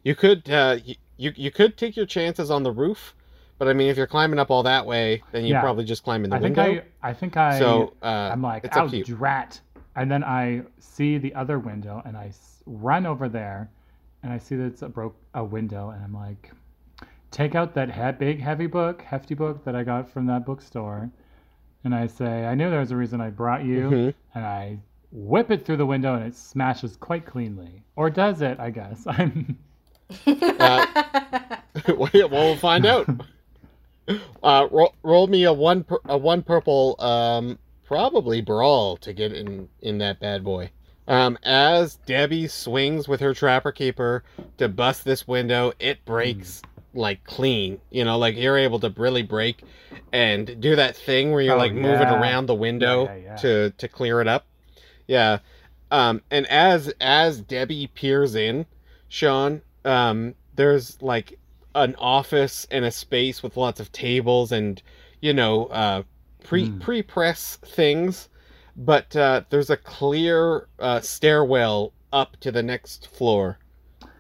you 0.04 0.16
could 0.16 0.50
uh, 0.50 0.78
y- 0.86 0.98
you 1.18 1.34
you 1.36 1.52
could 1.52 1.78
take 1.78 1.96
your 1.96 2.06
chances 2.06 2.52
on 2.52 2.64
the 2.64 2.72
roof, 2.72 3.16
but 3.64 3.70
I 3.70 3.74
mean, 3.74 3.90
if 3.90 3.98
you're 3.98 4.08
climbing 4.08 4.40
up 4.40 4.52
all 4.52 4.64
that 4.64 4.86
way, 4.86 5.22
then 5.32 5.44
you 5.46 5.54
Yeah. 5.54 5.62
probably 5.62 5.86
just 5.86 6.04
climb 6.04 6.24
in 6.24 6.30
the 6.30 6.36
I 6.36 6.40
think 6.40 6.58
window. 6.58 6.82
I 7.02 7.10
I 7.10 7.14
think 7.14 7.38
I 7.38 7.60
so 7.60 7.94
uh, 8.02 8.06
I'm 8.32 8.42
like, 8.42 8.68
oh 8.76 8.88
drat, 9.04 9.60
and 9.96 10.12
then 10.12 10.24
I 10.24 10.64
see 10.80 11.18
the 11.18 11.34
other 11.36 11.60
window, 11.60 12.02
and 12.06 12.18
I 12.18 12.32
run 12.66 13.06
over 13.06 13.30
there, 13.30 13.70
and 14.24 14.32
I 14.34 14.38
see 14.38 14.56
that 14.56 14.66
it's 14.66 14.82
a 14.82 14.90
broke 14.90 15.16
a 15.34 15.44
window, 15.44 15.90
and 15.92 16.04
I'm 16.04 16.14
like, 16.14 16.52
take 17.32 17.56
out 17.56 17.74
that 17.76 17.92
he- 17.92 18.12
big 18.26 18.40
heavy 18.40 18.68
book, 18.68 19.02
hefty 19.02 19.36
book 19.36 19.64
that 19.66 19.76
I 19.76 19.84
got 19.84 20.10
from 20.10 20.26
that 20.28 20.46
bookstore, 20.46 21.10
and 21.84 21.94
I 21.96 22.08
say, 22.08 22.46
I 22.46 22.56
knew 22.56 22.70
there 22.70 22.80
was 22.80 22.92
a 22.92 22.98
reason 22.98 23.22
I 23.22 23.30
brought 23.30 23.64
you, 23.66 23.90
Mhm. 23.90 24.14
and 24.36 24.46
I 24.46 24.78
whip 25.12 25.52
it 25.52 25.66
through 25.66 25.78
the 25.78 25.86
window, 25.86 26.16
and 26.16 26.26
it 26.26 26.36
smashes 26.36 26.96
quite 26.96 27.26
cleanly, 27.26 27.84
or 27.96 28.10
does 28.10 28.42
it? 28.42 28.60
I 28.60 28.70
guess 28.70 29.06
I'm. 29.18 29.58
well, 30.28 32.30
we'll 32.30 32.56
find 32.58 32.86
out. 32.86 33.08
Uh, 34.44 34.68
roll, 34.72 34.94
roll 35.04 35.28
me 35.28 35.46
a 35.46 35.54
one 35.54 35.84
pur- 35.86 36.02
a 36.06 36.18
one 36.18 36.42
purple 36.44 36.96
um 37.00 37.58
probably 37.86 38.42
brawl 38.42 38.98
to 38.98 39.14
get 39.14 39.32
in 39.32 39.70
in 39.82 39.98
that 40.00 40.20
bad 40.20 40.44
boy. 40.44 40.70
Um, 41.08 41.38
as 41.44 41.96
Debbie 42.06 42.48
swings 42.48 43.08
with 43.08 43.20
her 43.22 43.34
trapper 43.34 43.72
keeper 43.72 44.24
to 44.58 44.68
bust 44.68 45.06
this 45.06 45.26
window, 45.28 45.72
it 45.80 46.04
breaks 46.06 46.62
like 46.94 47.24
clean. 47.24 47.80
You 47.92 48.04
know, 48.04 48.18
like 48.18 48.36
you're 48.36 48.58
able 48.58 48.80
to 48.82 48.90
really 48.98 49.24
break 49.24 49.64
and 50.12 50.60
do 50.60 50.76
that 50.76 50.96
thing 50.98 51.32
where 51.32 51.42
you're 51.42 51.56
Oh, 51.56 51.58
like 51.58 51.74
moving 51.74 52.10
around 52.10 52.48
the 52.48 52.56
window 52.56 53.06
Yeah, 53.06 53.16
yeah, 53.16 53.24
yeah. 53.24 53.36
to 53.38 53.70
to 53.72 53.88
clear 53.88 54.20
it 54.20 54.28
up. 54.28 54.46
Yeah. 55.08 55.40
Um, 55.92 56.22
and 56.32 56.46
as 56.48 56.94
as 57.00 57.40
Debbie 57.42 57.88
peers 57.88 58.36
in, 58.36 58.66
Sean, 59.08 59.62
um, 59.86 60.36
there's 60.56 61.02
like 61.02 61.38
an 61.76 61.96
office 61.98 62.66
and 62.72 62.86
a 62.86 62.92
space 62.92 63.44
with 63.44 63.58
lots 63.58 63.80
of 63.80 63.92
tables 63.92 64.52
and 64.52 64.82
you 65.22 65.34
know 65.34 65.66
uh, 65.68 66.04
pre 66.44 66.70
Hmm. 66.70 66.80
pre 66.80 67.02
press 67.04 67.58
things, 67.58 68.30
but 68.76 69.16
uh, 69.16 69.44
there's 69.50 69.70
a 69.70 69.78
clear 69.78 70.68
uh, 70.80 71.02
stairwell 71.02 71.94
up 72.12 72.38
to 72.42 72.52
the 72.52 72.64
next 72.64 73.08
floor. 73.08 73.60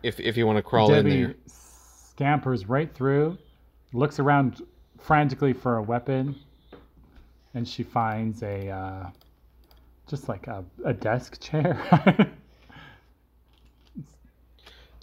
If 0.03 0.19
if 0.19 0.37
you 0.37 0.47
want 0.47 0.57
to 0.57 0.63
crawl 0.63 0.93
Debbie 0.93 1.11
in 1.21 1.35
there, 1.35 1.35
scampers 1.47 2.67
right 2.67 2.93
through, 2.93 3.37
looks 3.93 4.19
around 4.19 4.61
frantically 4.99 5.53
for 5.53 5.77
a 5.77 5.83
weapon, 5.83 6.35
and 7.53 7.67
she 7.67 7.83
finds 7.83 8.41
a 8.43 8.69
uh, 8.69 9.09
just 10.07 10.29
like 10.29 10.47
a, 10.47 10.63
a 10.85 10.93
desk 10.93 11.39
chair. 11.41 11.79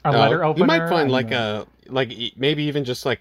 a 0.04 0.12
Uh, 0.12 0.12
letter 0.12 0.42
opener. 0.45 0.54
you 0.54 0.64
might 0.64 0.87
find 0.87 1.11
like 1.11 1.30
a 1.30 1.66
like 1.92 2.12
maybe 2.37 2.64
even 2.64 2.85
just 2.85 3.04
like 3.06 3.20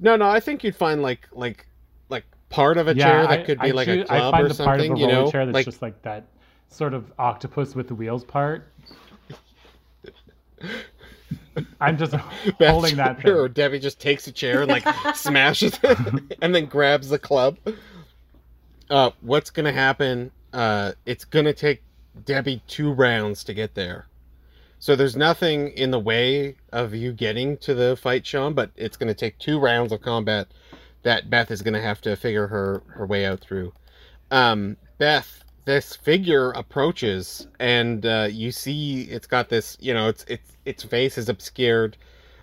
no 0.00 0.16
no 0.16 0.28
I 0.28 0.40
think 0.40 0.64
you'd 0.64 0.76
find 0.76 1.02
like 1.02 1.28
like 1.32 1.66
like 2.08 2.24
part 2.48 2.76
of 2.78 2.88
a 2.88 2.94
yeah, 2.94 3.04
chair 3.04 3.22
that 3.22 3.30
I- 3.40 3.42
could 3.42 3.60
be 3.60 3.68
I 3.68 3.72
like 3.72 3.86
choo- 3.86 4.02
a 4.02 4.04
club 4.04 4.34
I 4.34 4.38
find 4.38 4.44
or 4.44 4.48
the 4.48 4.64
part 4.64 4.80
of 4.80 4.86
something 4.86 4.92
a 4.92 4.98
you 5.00 5.06
know 5.06 5.30
chair 5.30 5.46
that's 5.46 5.54
like 5.54 5.64
just 5.64 5.82
like 5.82 6.00
that 6.02 6.24
sort 6.68 6.94
of 6.94 7.12
octopus 7.18 7.74
with 7.74 7.88
the 7.88 7.94
wheels 7.94 8.24
part. 8.24 8.66
I'm 11.80 11.98
just 11.98 12.14
holding 12.60 12.96
that 12.96 13.20
chair, 13.20 13.40
or. 13.42 13.48
Debbie 13.48 13.78
just 13.78 14.00
takes 14.00 14.26
a 14.26 14.32
chair 14.32 14.62
and 14.62 14.70
like 14.70 14.86
smashes 15.14 15.78
it 15.82 15.98
and 16.40 16.54
then 16.54 16.66
grabs 16.66 17.08
the 17.08 17.18
club. 17.18 17.58
Uh, 18.88 19.10
what's 19.20 19.50
gonna 19.50 19.72
happen? 19.72 20.30
Uh, 20.52 20.92
it's 21.06 21.24
gonna 21.24 21.52
take 21.52 21.82
Debbie 22.24 22.62
two 22.68 22.92
rounds 22.92 23.44
to 23.44 23.54
get 23.54 23.74
there. 23.74 24.06
So 24.82 24.96
there's 24.96 25.14
nothing 25.14 25.68
in 25.68 25.92
the 25.92 26.00
way 26.00 26.56
of 26.72 26.92
you 26.92 27.12
getting 27.12 27.56
to 27.58 27.72
the 27.72 27.96
fight, 27.96 28.26
Sean, 28.26 28.52
but 28.52 28.72
it's 28.74 28.96
gonna 28.96 29.14
take 29.14 29.38
two 29.38 29.60
rounds 29.60 29.92
of 29.92 30.02
combat 30.02 30.48
that 31.04 31.30
Beth 31.30 31.52
is 31.52 31.62
gonna 31.62 31.80
have 31.80 32.00
to 32.00 32.16
figure 32.16 32.48
her 32.48 32.82
her 32.88 33.06
way 33.06 33.24
out 33.24 33.38
through. 33.38 33.72
Um, 34.32 34.76
Beth, 34.98 35.44
this 35.66 35.94
figure 35.94 36.50
approaches, 36.50 37.46
and 37.60 38.04
uh, 38.04 38.26
you 38.28 38.50
see 38.50 39.02
it's 39.02 39.28
got 39.28 39.48
this, 39.48 39.76
you 39.78 39.94
know, 39.94 40.08
its 40.08 40.24
its 40.24 40.56
its 40.64 40.82
face 40.82 41.16
is 41.16 41.28
obscured, 41.28 41.96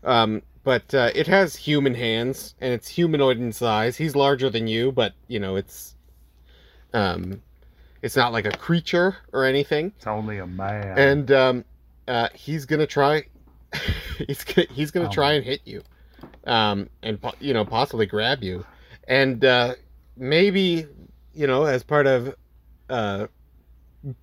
um, 0.05 0.41
but 0.63 0.93
uh, 0.95 1.11
it 1.13 1.27
has 1.27 1.57
human 1.57 1.93
hands 1.93 2.55
and 2.61 2.71
it's 2.71 2.87
humanoid 2.87 3.37
in 3.37 3.51
size. 3.51 3.97
He's 3.97 4.15
larger 4.15 4.49
than 4.49 4.65
you, 4.65 4.93
but 4.93 5.11
you 5.27 5.41
know 5.41 5.57
it's 5.57 5.93
um, 6.93 7.41
it's 8.01 8.15
not 8.15 8.31
like 8.31 8.45
a 8.45 8.57
creature 8.57 9.17
or 9.33 9.43
anything. 9.43 9.91
It's 9.97 10.07
only 10.07 10.37
a 10.37 10.47
man. 10.47 10.97
And 10.97 11.31
um, 11.33 11.65
uh, 12.09 12.29
he's 12.33 12.65
gonna 12.65 12.87
try. 12.87 13.23
he's 14.27 14.43
gonna, 14.43 14.67
he's 14.73 14.91
gonna 14.91 15.07
Oh. 15.07 15.09
try 15.09 15.33
and 15.33 15.45
hit 15.45 15.61
you, 15.65 15.83
um, 16.45 16.89
and 17.03 17.19
you 17.39 17.53
know 17.53 17.63
possibly 17.65 18.07
grab 18.07 18.43
you, 18.43 18.65
and 19.07 19.45
uh, 19.45 19.75
maybe 20.17 20.87
you 21.33 21.47
know 21.47 21.65
as 21.65 21.83
part 21.83 22.07
of 22.07 22.35
uh, 22.89 23.27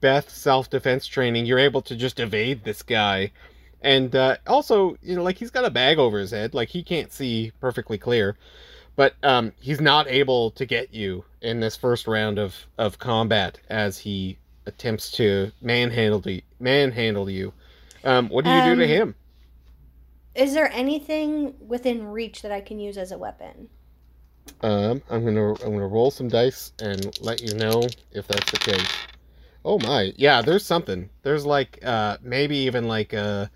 Beth's 0.00 0.36
self 0.36 0.68
defense 0.70 1.06
training, 1.06 1.46
you're 1.46 1.58
able 1.60 1.82
to 1.82 1.96
just 1.96 2.18
evade 2.20 2.64
this 2.64 2.82
guy, 2.82 3.30
and 3.82 4.14
uh, 4.16 4.36
also 4.46 4.96
you 5.02 5.14
know 5.16 5.22
like 5.22 5.38
he's 5.38 5.50
got 5.50 5.64
a 5.64 5.70
bag 5.70 5.98
over 5.98 6.18
his 6.18 6.32
head, 6.32 6.54
like 6.54 6.68
he 6.68 6.82
can't 6.82 7.12
see 7.12 7.52
perfectly 7.60 7.98
clear, 7.98 8.36
but 8.96 9.14
um, 9.22 9.52
he's 9.60 9.80
not 9.80 10.08
able 10.08 10.50
to 10.52 10.66
get 10.66 10.92
you 10.92 11.24
in 11.42 11.60
this 11.60 11.76
first 11.76 12.08
round 12.08 12.38
of 12.38 12.54
of 12.78 12.98
combat 12.98 13.60
as 13.70 13.98
he 13.98 14.38
attempts 14.66 15.12
to 15.12 15.52
manhandle 15.62 16.20
you, 16.28 16.42
manhandle 16.58 17.30
you. 17.30 17.52
Um, 18.06 18.30
what 18.30 18.44
do 18.46 18.50
you 18.50 18.62
do 18.62 18.74
to 18.76 18.84
Um, 18.84 18.88
him? 18.88 19.16
Is 20.36 20.54
there 20.54 20.70
anything 20.72 21.56
within 21.58 22.06
reach 22.06 22.42
that 22.42 22.52
I 22.52 22.60
can 22.60 22.78
use 22.78 22.96
as 22.96 23.10
a 23.10 23.18
weapon? 23.18 23.70
Um, 24.62 25.02
I'm 25.10 25.24
gonna 25.24 25.52
I'm 25.62 25.72
gonna 25.72 25.86
roll 25.86 26.10
some 26.10 26.28
dice 26.28 26.72
and 26.78 27.18
let 27.20 27.42
you 27.42 27.54
know 27.54 27.96
if 28.12 28.26
that's 28.28 28.50
the 28.50 28.58
case. 28.58 29.06
Oh 29.64 29.78
my, 29.78 30.12
yeah, 30.16 30.42
there's 30.42 30.64
something. 30.64 31.10
There's 31.22 31.46
like 31.46 31.78
uh 31.84 32.18
maybe 32.22 32.56
even 32.58 32.88
like 32.88 33.12
a 33.12 33.50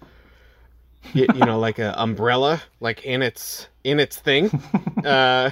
you, 1.13 1.29
you 1.33 1.45
know 1.45 1.59
like 1.59 1.79
a 1.79 1.95
umbrella 2.01 2.63
like 2.81 3.05
in 3.05 3.23
its 3.23 3.69
in 3.85 4.01
its 4.01 4.19
thing. 4.19 4.53
Uh, 5.03 5.51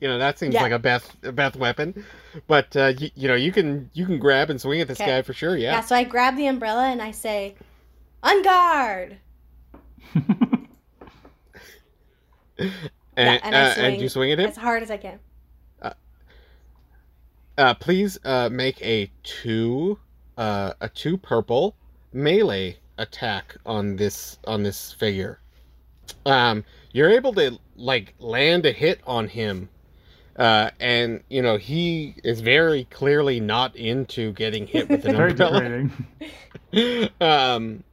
you 0.00 0.08
know 0.08 0.18
that 0.18 0.38
seems 0.38 0.54
Yeah. 0.54 0.60
like 0.60 0.72
a 0.72 0.78
Beth 0.78 1.16
a 1.24 1.32
Beth 1.32 1.56
weapon, 1.56 1.94
but 2.46 2.76
uh, 2.76 2.92
you, 2.98 3.10
you 3.16 3.28
know 3.28 3.34
you 3.34 3.52
can 3.52 3.90
you 3.94 4.06
can 4.06 4.18
grab 4.20 4.50
and 4.50 4.60
swing 4.60 4.80
at 4.80 4.88
this 4.88 5.00
Okay. 5.00 5.06
guy 5.06 5.22
for 5.22 5.32
sure. 5.32 5.56
Yeah. 5.56 5.72
Yeah. 5.72 5.80
so 5.80 5.96
I 5.96 6.04
grab 6.04 6.36
the 6.36 6.46
umbrella 6.46 6.86
and 6.86 7.02
I 7.02 7.10
say, 7.10 7.56
"On 8.26 8.42
guard!" 8.42 9.18
And, 12.58 12.70
Yeah, 13.16 13.38
and 13.44 13.54
uh, 13.54 13.74
and 13.78 14.00
you 14.00 14.08
swing 14.08 14.32
at 14.32 14.38
him. 14.40 14.48
as 14.48 14.56
hard 14.56 14.82
as 14.82 14.90
I 14.90 14.96
can. 14.96 15.18
Uh, 17.58 17.72
please 17.72 18.18
uh, 18.24 18.50
make 18.52 18.82
a 18.82 19.10
two, 19.22 19.98
uh, 20.36 20.74
a 20.82 20.88
two 20.90 21.16
purple 21.16 21.74
melee 22.12 22.76
attack 22.98 23.56
on 23.64 23.96
this 23.96 24.38
on 24.46 24.62
this 24.62 24.92
figure. 24.92 25.40
Um, 26.26 26.64
you're 26.92 27.10
able 27.10 27.32
to 27.34 27.58
like 27.76 28.12
land 28.18 28.66
a 28.66 28.72
hit 28.72 29.00
on 29.06 29.28
him, 29.28 29.70
uh, 30.38 30.70
and 30.80 31.22
you 31.30 31.40
know 31.40 31.56
he 31.56 32.16
is 32.24 32.40
very 32.42 32.84
clearly 32.90 33.40
not 33.40 33.74
into 33.74 34.32
getting 34.32 34.66
hit 34.66 34.90
with 34.90 35.06
an 35.06 35.16
Very 35.16 35.30
umbrella. 35.30 35.88
degrading. 36.72 37.10
um, 37.22 37.84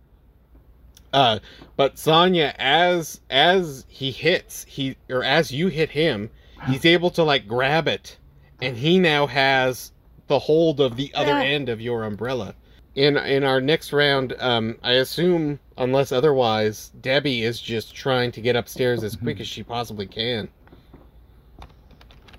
uh, 1.13 1.39
but 1.75 1.99
Sonya, 1.99 2.53
as 2.57 3.21
as 3.29 3.85
he 3.87 4.11
hits, 4.11 4.65
he 4.67 4.97
or 5.09 5.23
as 5.23 5.51
you 5.51 5.67
hit 5.67 5.91
him, 5.91 6.31
he's 6.67 6.85
able 6.85 7.11
to 7.11 7.23
like 7.23 7.47
grab 7.47 7.87
it, 7.87 8.17
and 8.61 8.75
he 8.75 8.97
now 8.99 9.27
has 9.27 9.91
the 10.27 10.39
hold 10.39 10.81
of 10.81 10.95
the 10.95 11.13
other 11.13 11.33
end 11.37 11.69
of 11.69 11.79
your 11.79 12.03
umbrella. 12.03 12.55
In 12.95 13.15
in 13.17 13.43
our 13.43 13.61
next 13.61 13.93
round, 13.93 14.33
um, 14.39 14.77
I 14.83 14.93
assume, 14.93 15.59
unless 15.77 16.11
otherwise, 16.11 16.91
Debbie 16.99 17.43
is 17.43 17.61
just 17.61 17.93
trying 17.95 18.31
to 18.31 18.41
get 18.41 18.55
upstairs 18.55 19.03
as 19.03 19.15
quick 19.15 19.39
as 19.39 19.47
she 19.47 19.61
possibly 19.63 20.07
can. 20.07 20.49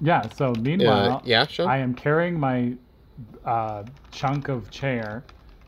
Yeah. 0.01 0.29
So 0.31 0.51
Uh, 0.51 0.55
meanwhile, 0.61 1.23
yeah, 1.25 1.47
Sean. 1.47 1.69
I 1.69 1.79
am 1.79 1.95
carrying 1.95 2.39
my 2.39 2.75
uh, 3.45 3.85
chunk 4.11 4.49
of 4.49 4.71
chair, 4.71 5.23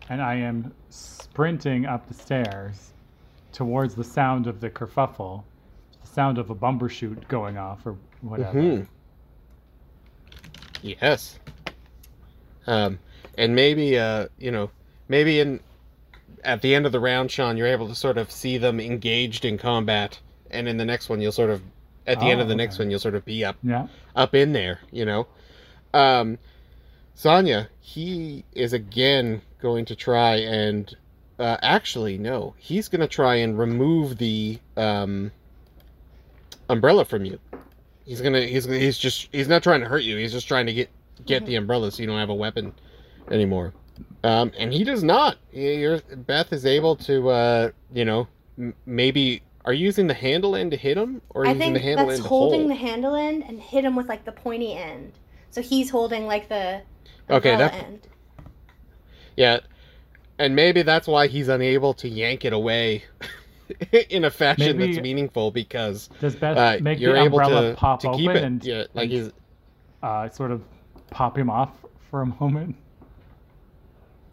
and 0.09 0.21
I 0.21 0.35
am 0.35 0.73
sprinting 0.91 1.87
up 1.87 2.07
the 2.09 2.15
stairs 2.15 2.93
towards 3.57 3.95
the 3.95 4.05
sound 4.05 4.47
of 4.47 4.61
the 4.61 4.69
kerfuffle, 4.69 5.43
the 6.03 6.07
sound 6.07 6.37
of 6.37 6.51
a 6.51 6.55
bumbershoot 6.55 7.27
going 7.27 7.57
off 7.57 7.87
or 7.87 7.97
whatever. 8.21 8.61
Mhm. 8.61 8.87
Yes. 10.83 11.39
Um, 12.67 12.99
and 13.39 13.55
maybe 13.55 13.99
uh, 13.99 14.29
you 14.39 14.51
know, 14.51 14.71
maybe 15.09 15.41
in 15.41 15.61
at 16.45 16.61
the 16.61 16.75
end 16.75 16.85
of 16.85 16.93
the 16.93 17.01
round, 17.01 17.31
Sean, 17.31 17.57
you're 17.57 17.67
able 17.67 17.89
to 17.89 17.95
sort 17.95 18.19
of 18.19 18.31
see 18.31 18.59
them 18.59 18.79
engaged 18.79 19.47
in 19.47 19.57
combat, 19.57 20.21
and 20.51 20.69
in 20.69 20.77
the 20.77 20.85
next 20.85 21.09
one, 21.09 21.23
you'll 21.23 21.33
sort 21.33 21.49
of 21.49 21.63
at 22.07 22.21
the 22.21 22.27
end 22.27 22.41
Oh, 22.41 22.43
of 22.43 22.49
the 22.49 22.55
next 22.55 22.79
one, 22.79 22.91
you'll 22.91 23.01
sort 23.01 23.15
of 23.15 23.25
be 23.25 23.43
up 23.43 23.57
Yeah. 23.63 23.87
up 24.15 24.35
in 24.35 24.53
there, 24.53 24.81
you 24.93 25.07
know. 25.07 25.27
Um, 25.95 26.37
Sonya, 27.15 27.71
he 27.81 28.45
is 28.53 28.75
again 28.75 29.41
going 29.63 29.87
to 29.87 29.97
try 29.97 30.35
and 30.37 30.95
uh, 31.38 31.57
actually 31.62 32.19
no, 32.19 32.55
he's 32.59 32.88
going 32.88 33.00
to 33.00 33.09
try 33.09 33.37
and 33.37 33.59
remove 33.59 34.19
the 34.19 34.59
um, 34.76 35.31
umbrella 36.69 37.05
from 37.05 37.25
you. 37.25 37.38
He's 38.05 38.21
gonna 38.21 38.43
he's 38.43 38.64
he's 38.66 38.97
just 38.99 39.28
he's 39.33 39.49
not 39.49 39.62
trying 39.62 39.81
to 39.81 39.88
hurt 39.88 40.02
you. 40.05 40.16
He's 40.16 40.33
just 40.33 40.47
trying 40.47 40.66
to 40.66 40.73
get 40.73 40.88
get 41.25 41.45
the 41.47 41.57
umbrella 41.57 41.90
so 41.90 42.02
you 42.02 42.07
don't 42.07 42.19
have 42.19 42.28
a 42.28 42.35
weapon 42.35 42.73
anymore. 43.31 43.73
Um, 44.23 44.52
and 44.59 44.73
he 44.73 44.85
does 44.85 45.02
not. 45.02 45.38
You're, 45.52 45.99
Beth 46.14 46.52
is 46.52 46.64
able 46.66 46.95
to 46.97 47.28
uh, 47.31 47.71
you 47.93 48.05
know 48.05 48.28
m- 48.59 48.75
maybe 48.87 49.43
are 49.64 49.73
you 49.73 49.87
using 49.87 50.07
the 50.07 50.14
handle 50.14 50.55
end 50.55 50.71
to 50.71 50.76
hit 50.76 50.97
him 50.97 51.21
or 51.31 51.45
I 51.47 51.49
using 51.50 51.59
think 51.61 51.75
the 51.75 51.81
handle 51.81 52.07
that's 52.07 52.19
end 52.19 52.23
to 52.25 52.28
holding 52.28 52.61
hold? 52.61 52.71
the 52.71 52.75
handle 52.76 53.14
end 53.16 53.43
and 53.43 53.61
hit 53.61 53.85
him 53.85 53.97
with 53.97 54.09
like 54.09 54.25
the 54.25 54.33
pointy 54.33 54.75
end. 54.75 55.12
So 55.50 55.61
he's 55.61 55.90
holding 55.90 56.26
like 56.26 56.49
the 56.49 56.83
Okay, 57.28 57.57
that- 57.57 57.75
end. 57.75 58.07
Yeah, 59.37 59.59
and 60.38 60.55
maybe 60.57 60.83
that's 60.83 61.07
why 61.07 61.26
he's 61.26 61.49
unable 61.49 61.95
to 61.95 62.09
yank 62.09 62.45
it 62.45 62.52
away 62.52 63.05
in 64.11 64.25
a 64.25 64.31
fashion 64.31 64.76
Maybe- 64.78 64.93
that's 64.95 65.02
meaningful 65.02 65.50
because 65.50 66.09
Does 66.21 66.37
Beth 66.37 66.57
uh, 66.57 66.78
make 66.83 67.00
you're 67.00 67.14
the 67.14 67.23
able 67.25 67.38
to, 67.40 67.75
pop 67.76 68.00
to 68.00 68.09
open 68.09 68.19
keep 68.21 68.31
it. 68.31 68.45
and 68.45 68.64
yeah, 68.64 68.85
like 68.95 69.05
and- 69.05 69.12
he's 69.12 69.31
uh, 70.02 70.28
sort 70.28 70.50
of 70.52 70.62
pop 71.11 71.37
him 71.37 71.50
off 71.50 71.71
for 72.11 72.23
a 72.23 72.26
moment? 72.26 72.76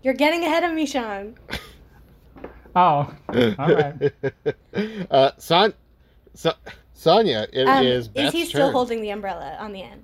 You're 0.04 0.14
getting 0.14 0.44
ahead 0.44 0.64
of 0.64 0.74
me, 0.74 0.86
Sean. 0.86 1.36
Oh, 2.76 3.14
all 3.30 3.54
right. 3.70 4.12
uh, 5.12 5.30
Son, 5.38 5.76
so, 6.34 6.54
Sonya, 6.96 7.46
it 7.54 7.68
Um, 7.68 7.86
is 7.86 8.10
is 8.16 8.34
he 8.34 8.46
still 8.46 8.66
turn. 8.66 8.74
holding 8.74 9.02
the 9.04 9.12
umbrella 9.12 9.56
on 9.60 9.74
the 9.74 9.84
end? 9.84 10.04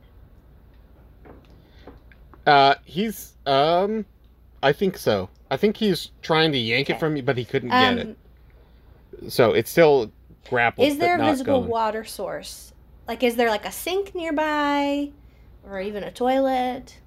Uh, 2.46 2.76
he's 2.86 3.34
um, 3.48 4.06
I 4.62 4.72
think 4.72 4.98
so. 5.00 5.30
I 5.52 5.58
think 5.58 5.78
he's 5.78 6.12
trying 6.22 6.52
to 6.54 6.58
yank 6.58 6.90
it 6.90 6.98
from 7.00 7.16
you, 7.16 7.24
but 7.24 7.38
he 7.38 7.46
couldn't 7.46 7.70
Um, 7.72 7.76
get 7.76 7.98
it. 8.00 8.10
So 9.30 9.54
it's 9.54 9.70
still 9.72 10.12
grappled. 10.50 10.90
is 10.90 10.98
there 10.98 11.16
but 11.16 11.16
a 11.16 11.20
not 11.20 11.22
visible 11.24 11.62
going. 11.62 11.64
water 11.64 12.04
source? 12.04 12.74
Like, 13.08 13.24
is 13.24 13.36
there 13.36 13.50
like 13.50 13.66
a 13.66 13.72
sink 13.72 14.14
nearby, 14.16 15.12
or 15.64 15.80
even 15.82 16.04
a 16.04 16.12
toilet? 16.12 17.00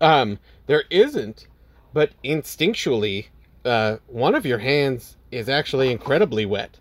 Um, 0.00 0.38
there 0.66 0.84
isn't, 0.90 1.48
but 1.92 2.14
instinctually, 2.24 3.28
uh, 3.64 3.98
one 4.06 4.34
of 4.34 4.46
your 4.46 4.58
hands 4.58 5.16
is 5.30 5.48
actually 5.48 5.90
incredibly 5.90 6.46
wet, 6.46 6.80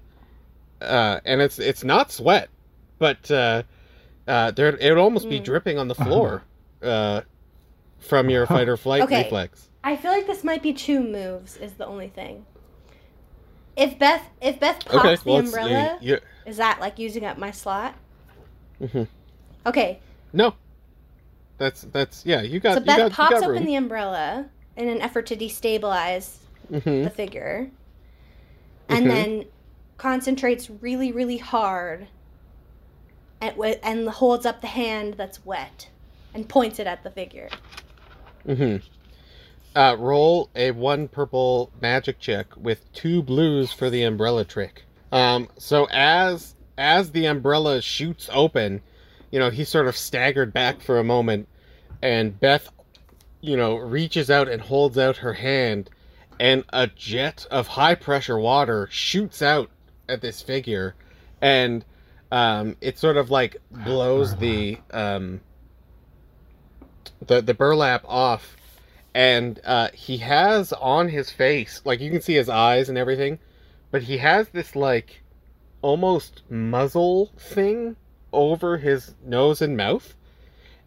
uh, 0.82 1.22
and 1.26 1.42
it's 1.42 1.60
it's 1.60 1.84
not 1.84 2.12
sweat, 2.12 2.52
but 3.00 3.30
uh, 3.32 3.64
uh, 4.28 4.52
there 4.52 4.76
it 4.78 4.92
would 4.92 5.00
almost 5.00 5.30
be 5.30 5.40
Mm. 5.40 5.42
dripping 5.42 5.80
on 5.80 5.88
the 5.90 5.96
floor, 5.96 6.46
uh, 6.84 7.22
from 8.04 8.30
your 8.30 8.46
fight 8.48 8.70
or 8.70 8.78
flight 8.78 9.04
Okay. 9.04 9.24
reflex. 9.24 9.70
I 9.84 9.96
feel 9.98 10.12
like 10.12 10.28
this 10.28 10.44
might 10.44 10.62
be 10.64 10.74
two 10.74 11.02
moves. 11.02 11.58
Is 11.58 11.74
the 11.74 11.86
only 11.86 12.08
thing. 12.08 12.46
If 13.76 13.98
Beth, 13.98 14.22
if 14.42 14.60
Beth 14.60 14.86
pops 14.86 14.94
Okay, 14.96 15.16
the 15.16 15.22
well, 15.30 15.40
it's, 15.40 15.48
umbrella, 15.48 15.98
you, 16.02 16.20
is 16.46 16.58
that 16.58 16.80
like 16.80 17.00
using 17.00 17.26
up 17.26 17.38
my 17.38 17.52
slot? 17.52 17.96
Mhm. 18.82 19.08
Okay, 19.66 20.00
no, 20.32 20.54
that's 21.58 21.82
that's 21.84 22.26
yeah. 22.26 22.42
You 22.42 22.60
got 22.60 22.76
so 22.76 22.80
you 22.82 22.86
Beth 22.86 22.98
got, 22.98 23.12
pops 23.12 23.36
open 23.38 23.50
room. 23.50 23.66
the 23.66 23.76
umbrella 23.76 24.46
in 24.78 24.90
an 24.90 25.02
effort 25.02 25.26
to 25.28 25.36
destabilize 25.36 26.38
Mhm. 26.72 27.04
the 27.04 27.10
figure, 27.10 27.70
and 28.90 29.06
Mhm. 29.06 29.10
then 29.10 29.46
concentrates 29.98 30.70
really, 30.70 31.12
really 31.12 31.38
hard, 31.38 32.08
and 33.42 33.54
and 33.84 34.08
holds 34.10 34.46
up 34.46 34.62
the 34.62 34.68
hand 34.68 35.16
that's 35.16 35.44
wet, 35.46 35.90
and 36.34 36.48
points 36.48 36.78
it 36.80 36.88
at 36.88 37.04
the 37.04 37.10
figure. 37.12 37.50
Hmm 38.46 38.78
Uh, 39.76 39.96
roll 39.98 40.50
a 40.56 40.72
one 40.72 41.08
purple 41.08 41.72
magic 41.82 42.20
check 42.20 42.48
with 42.56 42.92
two 42.94 43.24
blues 43.24 43.72
for 43.72 43.90
the 43.90 44.04
umbrella 44.04 44.46
trick. 44.46 44.84
Um, 45.12 45.48
so 45.58 45.88
as 45.92 46.56
as 46.78 47.12
the 47.12 47.26
umbrella 47.26 47.82
shoots 47.82 48.30
open, 48.32 48.82
you 49.32 49.40
know 49.40 49.50
he 49.50 49.64
sort 49.64 49.88
of 49.88 49.98
staggered 49.98 50.54
back 50.54 50.82
for 50.82 51.00
a 51.00 51.04
moment, 51.04 51.48
and 52.02 52.40
Beth, 52.40 52.70
you 53.42 53.58
know, 53.58 53.76
reaches 53.78 54.30
out 54.30 54.48
and 54.48 54.62
holds 54.62 54.98
out 54.98 55.18
her 55.18 55.34
hand, 55.34 55.90
and 56.40 56.64
a 56.72 56.88
jet 56.88 57.48
of 57.50 57.68
high 57.68 57.96
pressure 57.96 58.38
water 58.38 58.88
shoots 58.92 59.42
out 59.42 59.70
at 60.08 60.22
this 60.22 60.42
figure, 60.42 60.96
and 61.42 61.84
um, 62.32 62.76
it 62.82 63.00
sort 63.00 63.18
of 63.18 63.32
like 63.32 63.58
blows 63.72 64.36
the 64.36 64.78
um, 64.92 65.42
the 67.26 67.42
the 67.42 67.54
burlap 67.54 68.04
off 68.08 68.56
and 69.16 69.60
uh, 69.64 69.90
he 69.94 70.18
has 70.18 70.74
on 70.74 71.10
his 71.10 71.30
face 71.30 71.82
like 71.86 72.00
you 72.00 72.10
can 72.12 72.22
see 72.22 72.34
his 72.36 72.50
eyes 72.50 72.90
and 72.90 72.98
everything 72.98 73.40
but 73.92 74.04
he 74.04 74.18
has 74.18 74.50
this 74.50 74.76
like 74.76 75.22
almost 75.82 76.42
muzzle 76.50 77.32
thing 77.38 77.96
over 78.32 78.78
his 78.78 79.14
nose 79.24 79.62
and 79.62 79.78
mouth 79.78 80.16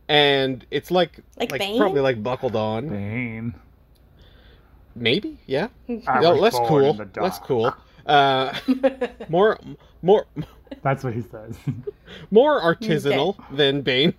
and 0.08 0.64
it's 0.70 0.90
like 0.90 1.20
Like 1.38 1.58
Bane? 1.58 1.78
probably 1.78 2.00
like 2.00 2.22
buckled 2.22 2.56
on 2.56 2.88
Bane. 2.88 3.54
maybe 4.94 5.38
yeah 5.46 5.68
I 6.08 6.20
No, 6.20 6.32
less 6.32 6.54
cool 6.58 7.00
in 7.00 7.10
less 7.16 7.38
cool 7.38 7.72
uh 8.06 8.56
more 9.28 9.58
more 10.02 10.26
That's 10.82 11.04
what 11.04 11.14
he 11.14 11.22
says. 11.22 11.56
more 12.30 12.60
artisanal 12.60 13.36
than 13.50 13.82
Bane. 13.82 14.14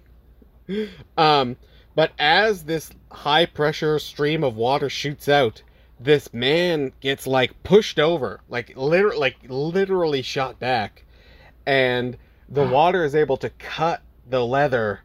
Um, 1.17 1.55
but 1.97 2.11
as 2.19 2.65
this 2.65 2.91
high 3.11 3.47
pressure 3.47 3.97
stream 3.97 4.43
of 4.43 4.55
water 4.55 4.87
shoots 4.87 5.27
out, 5.27 5.63
this 5.99 6.31
man 6.31 6.91
gets 6.99 7.25
like 7.25 7.63
pushed 7.63 7.97
over, 7.97 8.39
like 8.47 8.77
literally, 8.77 9.17
like 9.17 9.37
literally 9.47 10.21
shot 10.21 10.59
back, 10.59 11.05
and 11.65 12.15
the 12.47 12.67
water 12.67 13.03
is 13.03 13.15
able 13.15 13.37
to 13.37 13.49
cut 13.49 14.03
the 14.29 14.45
leather, 14.45 14.99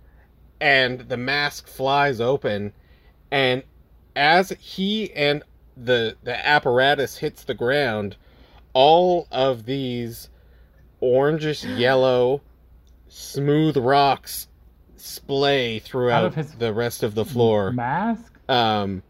and 0.60 1.08
the 1.08 1.16
mask 1.16 1.66
flies 1.66 2.20
open, 2.20 2.74
and 3.30 3.62
as 4.14 4.50
he 4.60 5.10
and 5.14 5.42
the 5.74 6.14
the 6.22 6.46
apparatus 6.46 7.16
hits 7.16 7.42
the 7.42 7.54
ground, 7.54 8.16
all 8.74 9.26
of 9.32 9.64
these 9.64 10.28
orangish 11.00 11.64
yellow 11.78 12.42
smooth 13.08 13.78
rocks 13.78 14.48
splay 15.02 15.80
throughout 15.80 16.34
his 16.34 16.52
the 16.52 16.72
rest 16.72 17.02
of 17.02 17.14
the 17.14 17.24
floor. 17.24 17.72
Mask? 17.72 18.32
Um, 18.48 19.02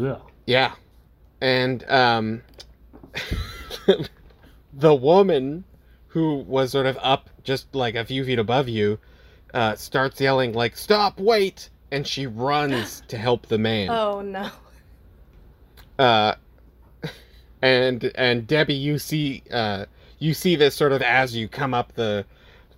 Ugh. 0.00 0.20
yeah, 0.46 0.74
and 1.40 1.84
um, 1.90 2.42
the 4.72 4.94
woman 4.94 5.64
who 6.08 6.36
was 6.36 6.70
sort 6.70 6.86
of 6.86 6.98
up 7.02 7.30
just 7.42 7.74
like 7.74 7.94
a 7.94 8.04
few 8.04 8.24
feet 8.24 8.38
above 8.38 8.68
you 8.68 8.98
uh, 9.54 9.74
starts 9.74 10.20
yelling 10.20 10.52
like 10.52 10.76
"Stop! 10.76 11.18
Wait!" 11.18 11.70
and 11.90 12.06
she 12.06 12.26
runs 12.26 13.02
to 13.08 13.18
help 13.18 13.46
the 13.46 13.58
man. 13.58 13.90
oh 13.90 14.20
no. 14.20 14.50
Uh, 15.98 16.34
and 17.60 18.10
and 18.14 18.46
Debbie, 18.46 18.74
you 18.74 18.98
see 18.98 19.42
uh, 19.50 19.86
you 20.18 20.32
see 20.32 20.54
this 20.54 20.74
sort 20.74 20.92
of 20.92 21.02
as 21.02 21.34
you 21.34 21.48
come 21.48 21.74
up 21.74 21.92
the 21.94 22.24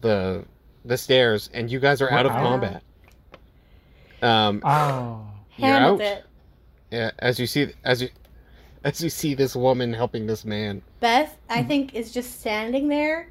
the 0.00 0.44
the 0.84 0.96
stairs, 0.96 1.50
and 1.52 1.70
you 1.70 1.80
guys 1.80 2.00
are 2.02 2.10
out 2.10 2.26
of 2.26 2.32
combat. 2.32 2.82
Um, 4.22 4.60
Oh. 4.64 5.26
You're 5.56 5.68
Handled 5.68 6.00
out. 6.00 6.06
it. 6.06 6.24
yeah, 6.90 7.10
as 7.20 7.38
you 7.38 7.46
see 7.46 7.72
as 7.84 8.02
you 8.02 8.08
as 8.84 9.00
you 9.02 9.08
see 9.08 9.34
this 9.34 9.54
woman 9.54 9.92
helping 9.92 10.26
this 10.26 10.44
man. 10.44 10.82
Beth, 11.00 11.36
I 11.48 11.62
think, 11.62 11.94
is 11.94 12.12
just 12.12 12.40
standing 12.40 12.88
there, 12.88 13.28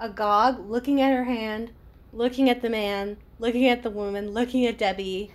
agog, 0.00 0.70
looking 0.70 1.00
at 1.00 1.12
her 1.12 1.24
hand, 1.24 1.70
looking 2.12 2.48
at 2.50 2.62
the 2.62 2.70
man, 2.70 3.16
looking 3.40 3.66
at 3.68 3.82
the 3.82 3.90
woman, 3.90 4.30
looking 4.30 4.64
at 4.66 4.78
Debbie, 4.78 5.32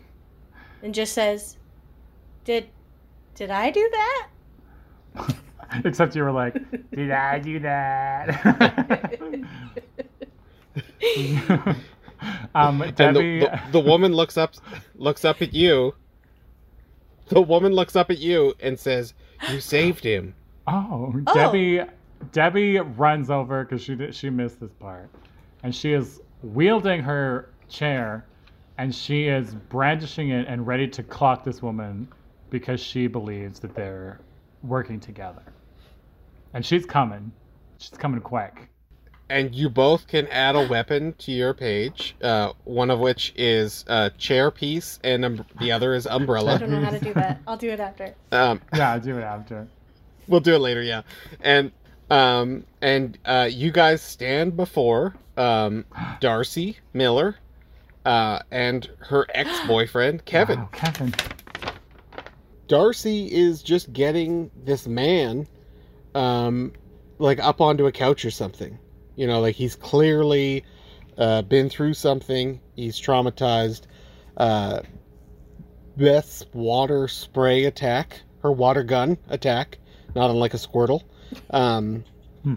and 0.82 0.94
just 0.96 1.14
says, 1.14 1.58
"Did, 2.46 2.68
did 3.36 3.52
I 3.52 3.72
do 3.72 3.90
that?" 3.92 4.28
Except 5.86 6.16
you 6.16 6.24
were 6.24 6.32
like, 6.34 6.56
did 6.92 7.12
I 7.12 7.40
do 7.40 7.60
that? 7.60 9.20
um, 12.56 12.82
And 12.82 12.96
Debbie. 12.96 13.40
the, 13.40 13.46
the, 13.48 13.62
the 13.74 13.80
woman 13.80 14.14
looks 14.14 14.38
up 14.38 14.54
looks 14.96 15.26
up 15.26 15.42
at 15.42 15.54
you. 15.54 15.96
The 17.30 17.42
woman 17.42 17.74
looks 17.74 17.96
up 17.96 18.10
at 18.12 18.20
you 18.20 18.54
and 18.60 18.78
says, 18.80 19.14
"You 19.50 19.60
saved 19.62 20.04
him." 20.04 20.36
Oh, 20.68 21.14
Oh. 21.28 21.34
Debbie. 21.34 21.82
Debbie 22.34 22.78
runs 22.80 23.32
over 23.32 23.64
because 23.64 23.82
she 23.82 23.96
did, 23.96 24.14
she 24.14 24.30
missed 24.30 24.60
this 24.60 24.72
part, 24.74 25.10
and 25.64 25.74
she 25.74 25.94
is 25.94 26.22
wielding 26.44 27.02
her 27.02 27.50
chair, 27.68 28.26
and 28.78 28.94
she 28.94 29.26
is 29.28 29.56
brandishing 29.56 30.30
it 30.30 30.46
and 30.48 30.68
ready 30.68 30.88
to 30.90 31.02
clock 31.02 31.44
this 31.44 31.64
woman 31.64 32.08
because 32.52 32.80
she 32.80 33.08
believes 33.08 33.60
that 33.62 33.74
they're 33.74 34.20
working 34.62 35.00
together, 35.00 35.42
and 36.54 36.64
she's 36.64 36.86
coming. 36.86 37.32
She's 37.80 37.98
coming 37.98 38.22
quick. 38.22 38.70
And 39.32 39.56
you 39.56 39.70
both 39.70 40.08
can 40.08 40.28
add 40.28 40.56
a 40.58 40.68
weapon 40.68 41.14
to 41.20 41.32
your 41.32 41.54
page. 41.54 42.16
Uh, 42.22 42.52
one 42.66 42.92
of 42.92 43.00
which 43.00 43.34
is 43.38 43.86
a 43.88 44.10
chair 44.18 44.52
piece, 44.52 45.00
and 45.06 45.24
um, 45.24 45.46
the 45.60 45.72
other 45.72 45.94
is 45.96 46.06
umbrella. 46.06 46.56
I 46.56 46.58
don't 46.58 46.70
know 46.70 46.82
how 46.82 46.92
to 46.92 47.00
do 47.00 47.14
that. 47.14 47.40
I'll 47.48 47.56
do 47.58 47.70
it 47.70 47.80
after. 47.80 48.14
Um, 48.34 48.62
Yeah, 48.76 48.92
I'll 48.92 49.00
do 49.00 49.18
it 49.18 49.24
after. 49.24 49.68
we'll 50.28 50.42
do 50.42 50.54
it 50.56 50.60
later, 50.60 50.84
yeah. 50.84 51.04
And 51.40 51.72
um, 52.10 52.66
and 52.82 53.18
uh, 53.24 53.48
you 53.50 53.72
guys 53.72 54.02
stand 54.02 54.58
before 54.58 55.16
um, 55.38 55.86
Darcy 56.20 56.78
Miller 56.94 57.38
uh, 58.06 58.40
and 58.52 58.90
her 59.00 59.26
ex-boyfriend 59.34 60.26
Kevin. 60.26 60.60
Wow, 60.60 60.70
Kevin. 60.74 61.14
Darcy 62.68 63.32
is 63.32 63.64
just 63.64 63.92
getting 63.94 64.52
this 64.64 64.88
man, 64.88 65.48
um, 66.16 66.74
like 67.18 67.40
up 67.40 67.62
onto 67.62 67.86
a 67.86 67.92
couch 67.94 68.26
or 68.26 68.32
something. 68.32 68.78
You 69.22 69.28
know, 69.28 69.40
like 69.40 69.56
he's 69.56 69.76
clearly 69.76 70.66
uh, 71.16 71.44
been 71.44 71.70
through 71.70 71.94
something. 71.94 72.60
He's 72.76 73.00
traumatized. 73.00 73.82
Uh, 74.36 74.82
Beth's 75.96 76.44
water 76.54 77.08
spray 77.08 77.66
attack, 77.66 78.24
her 78.42 78.52
water 78.52 78.82
gun 78.82 79.20
attack, 79.30 79.78
not 80.16 80.32
unlike 80.32 80.56
a 80.56 80.58
Squirtle, 80.58 81.04
um, 81.52 82.04
Hmm. 82.42 82.56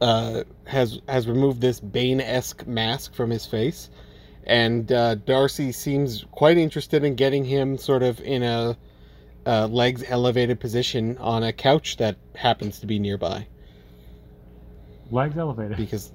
uh, 0.00 0.44
has 0.64 1.02
has 1.06 1.28
removed 1.28 1.60
this 1.60 1.80
Bane-esque 1.80 2.66
mask 2.66 3.12
from 3.12 3.28
his 3.28 3.44
face, 3.44 3.90
and 4.44 4.90
uh, 4.90 5.16
Darcy 5.16 5.70
seems 5.70 6.24
quite 6.30 6.56
interested 6.56 7.04
in 7.04 7.14
getting 7.14 7.44
him 7.44 7.76
sort 7.76 8.02
of 8.02 8.22
in 8.22 8.42
a 8.42 8.74
uh, 9.44 9.66
legs 9.66 10.02
elevated 10.08 10.60
position 10.60 11.18
on 11.18 11.42
a 11.42 11.52
couch 11.52 11.98
that 11.98 12.16
happens 12.34 12.78
to 12.78 12.86
be 12.86 12.98
nearby 12.98 13.46
Legs 15.10 15.36
elevated. 15.36 15.76
because 15.76 16.12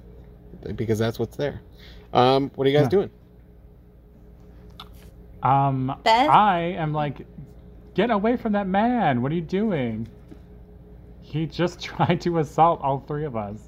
because 0.74 0.98
that's 0.98 1.18
what's 1.18 1.36
there. 1.36 1.60
Um, 2.12 2.50
what 2.54 2.66
are 2.66 2.70
you 2.70 2.76
guys 2.76 2.84
Yeah. 2.86 2.88
doing? 2.90 3.10
Um, 5.42 5.94
Beth? 6.02 6.28
I 6.30 6.60
am 6.78 6.92
like, 6.92 7.26
get 7.94 8.10
away 8.10 8.36
from 8.36 8.52
that 8.52 8.66
man. 8.66 9.22
What 9.22 9.30
are 9.32 9.34
you 9.34 9.40
doing? 9.42 10.08
He 11.20 11.46
just 11.46 11.80
tried 11.82 12.20
to 12.22 12.38
assault 12.38 12.80
all 12.82 13.00
three 13.06 13.24
of 13.24 13.36
us. 13.36 13.58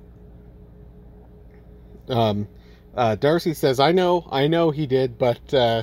Um, 2.08 2.48
uh, 2.96 3.14
Darcy 3.16 3.54
says, 3.54 3.80
"I 3.80 3.92
know, 3.92 4.26
I 4.30 4.46
know 4.48 4.70
he 4.70 4.86
did, 4.86 5.18
but 5.18 5.52
uh, 5.54 5.82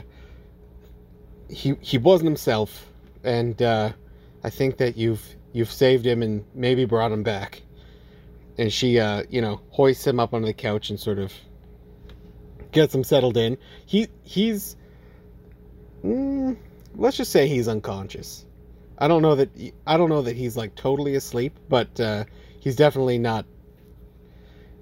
he 1.49 1.75
he 1.81 1.97
wasn't 1.97 2.27
himself, 2.27 2.87
and 3.23 3.61
uh, 3.61 3.91
I 4.43 4.49
think 4.49 4.77
that 4.77 4.97
you've 4.97 5.23
you've 5.53 5.71
saved 5.71 6.05
him 6.05 6.23
and 6.23 6.43
maybe 6.55 6.85
brought 6.85 7.11
him 7.11 7.23
back." 7.23 7.61
And 8.57 8.71
she, 8.71 8.99
uh, 8.99 9.23
you 9.29 9.41
know, 9.41 9.61
hoists 9.69 10.05
him 10.07 10.19
up 10.19 10.33
on 10.33 10.41
the 10.41 10.53
couch 10.53 10.89
and 10.89 10.99
sort 10.99 11.19
of 11.19 11.33
gets 12.71 12.93
him 12.95 13.03
settled 13.03 13.37
in. 13.37 13.57
He 13.85 14.07
he's, 14.23 14.75
mm, 16.03 16.55
let's 16.95 17.17
just 17.17 17.31
say 17.31 17.47
he's 17.47 17.67
unconscious. 17.67 18.45
I 18.97 19.07
don't 19.09 19.21
know 19.21 19.35
that 19.35 19.49
I 19.85 19.97
don't 19.97 20.09
know 20.09 20.21
that 20.21 20.35
he's 20.37 20.55
like 20.55 20.75
totally 20.75 21.15
asleep, 21.15 21.57
but 21.67 21.99
uh, 21.99 22.25
he's 22.59 22.75
definitely 22.75 23.17
not. 23.17 23.45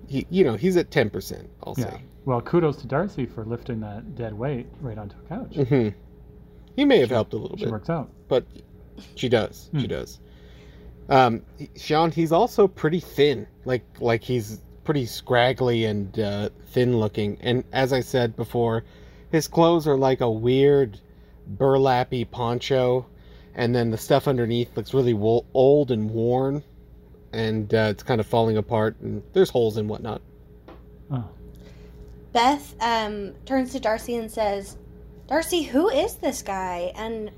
He, 0.08 0.28
you 0.30 0.44
know, 0.44 0.56
he's 0.56 0.78
at 0.78 0.92
ten 0.92 1.10
percent. 1.10 1.50
I'll 1.64 1.76
Yeah. 1.78 1.86
say. 1.92 2.04
Well, 2.26 2.42
kudos 2.42 2.78
to 2.78 2.88
Darcy 2.88 3.26
for 3.26 3.44
lifting 3.44 3.80
that 3.82 4.16
dead 4.16 4.34
weight 4.34 4.68
right 4.82 4.98
onto 4.98 5.16
a 5.18 5.28
couch. 5.28 5.56
hmm 5.68 5.90
He 6.76 6.86
may 6.86 7.00
have 7.00 7.10
helped 7.10 7.34
a 7.34 7.38
little 7.38 7.58
She 7.58 7.66
bit, 7.66 7.70
She 7.70 7.72
works 7.72 7.90
out. 7.90 8.10
but 8.28 8.46
she 9.16 9.28
does. 9.30 9.70
She 9.78 9.88
Hmm. 9.88 9.88
does. 9.88 10.20
Um, 11.10 11.42
Sean, 11.76 12.12
he's 12.12 12.32
also 12.32 12.68
pretty 12.68 13.00
thin. 13.00 13.48
Like 13.66 13.84
like 14.00 14.24
he's 14.24 14.62
pretty 14.84 15.06
scraggly 15.06 15.86
and 15.86 16.18
uh, 16.20 16.50
thin 16.68 16.98
looking. 17.00 17.38
And 17.42 17.64
as 17.72 17.94
I 17.94 18.02
said 18.02 18.36
before, 18.36 18.84
his 19.32 19.48
clothes 19.48 19.88
are 19.88 19.98
like 19.98 20.22
a 20.22 20.30
weird 20.30 21.00
burlappy 21.48 22.30
poncho, 22.30 23.06
and 23.56 23.76
then 23.76 23.92
the 23.92 23.98
stuff 23.98 24.28
underneath 24.28 24.76
looks 24.76 24.94
really 24.94 25.14
wo- 25.14 25.46
old 25.54 25.92
and 25.92 26.10
worn, 26.10 26.64
and 27.32 27.74
uh, 27.74 27.88
it's 27.92 28.04
kind 28.04 28.22
of 28.22 28.28
falling 28.28 28.58
apart. 28.58 29.00
And 29.02 29.24
there's 29.34 29.50
holes 29.50 29.78
and 29.78 29.90
whatnot. 29.90 30.22
Oh. 31.12 31.30
Beth 32.32 32.76
um, 32.82 33.34
turns 33.46 33.72
to 33.74 33.80
Darcy 33.80 34.16
and 34.16 34.32
says, 34.32 34.78
Darcy, 35.28 35.62
who 35.62 35.90
is 35.90 36.16
this 36.16 36.42
guy? 36.42 36.92
And 36.96 37.32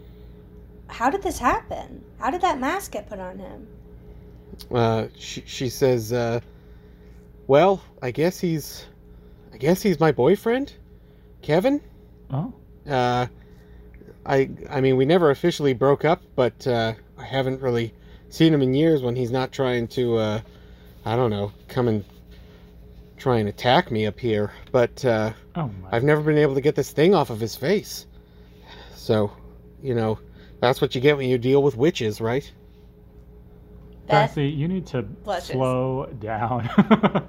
how 0.88 1.10
did 1.10 1.21
this 1.24 1.38
happen? 1.39 2.04
How 2.19 2.30
did 2.32 2.41
that 2.41 2.60
mask 2.60 2.91
get 2.91 3.08
put 3.08 3.19
on 3.19 3.38
him? 3.39 3.67
uh, 4.74 5.08
she, 5.17 5.43
she 5.45 5.69
says, 5.69 6.13
uh, 6.13 6.39
"Well, 7.48 7.82
I 8.02 8.12
guess 8.12 8.39
he's, 8.39 8.86
I 9.54 9.58
guess 9.58 9.82
he's 9.82 10.00
my 10.00 10.12
boyfriend, 10.12 10.74
Kevin. 11.41 11.82
Oh. 12.32 12.54
Uh, 12.89 13.28
I, 14.26 14.50
I 14.69 14.82
mean, 14.82 14.95
we 14.98 15.06
never 15.06 15.30
officially 15.32 15.74
broke 15.74 16.06
up, 16.06 16.21
but 16.36 16.65
uh, 16.67 16.93
I 17.17 17.24
haven't 17.24 17.62
really 17.62 17.93
seen 18.30 18.54
him 18.54 18.62
in 18.62 18.74
years 18.74 19.02
when 19.02 19.15
he's 19.15 19.32
not 19.32 19.52
trying 19.52 19.88
to, 19.89 20.17
uh, 20.17 20.41
I 21.06 21.15
don't 21.15 21.30
know, 21.30 21.52
come 21.67 21.88
and 21.88 22.04
try 23.17 23.38
and 23.38 23.50
attack 23.50 23.91
me 23.91 24.06
up 24.06 24.19
here. 24.19 24.52
But 24.71 25.04
uh, 25.06 25.34
Oh 25.56 25.69
my. 25.82 25.89
I've 25.91 26.04
never 26.04 26.21
been 26.21 26.38
able 26.38 26.56
to 26.56 26.62
get 26.62 26.76
this 26.76 26.91
thing 26.91 27.13
off 27.13 27.30
of 27.30 27.39
his 27.39 27.56
face. 27.56 28.06
So, 28.95 29.32
you 29.82 29.93
know, 29.93 30.17
that's 30.60 30.82
what 30.82 30.96
you 30.96 31.02
get 31.02 31.18
when 31.18 31.30
you 31.30 31.38
deal 31.38 31.62
with 31.62 31.76
witches, 31.78 32.20
right?" 32.22 32.52
Beth, 34.08 34.30
Darcy, 34.30 34.48
you 34.48 34.68
need 34.68 34.86
to 34.88 35.02
blushes. 35.02 35.52
slow 35.52 36.06
down. 36.20 36.70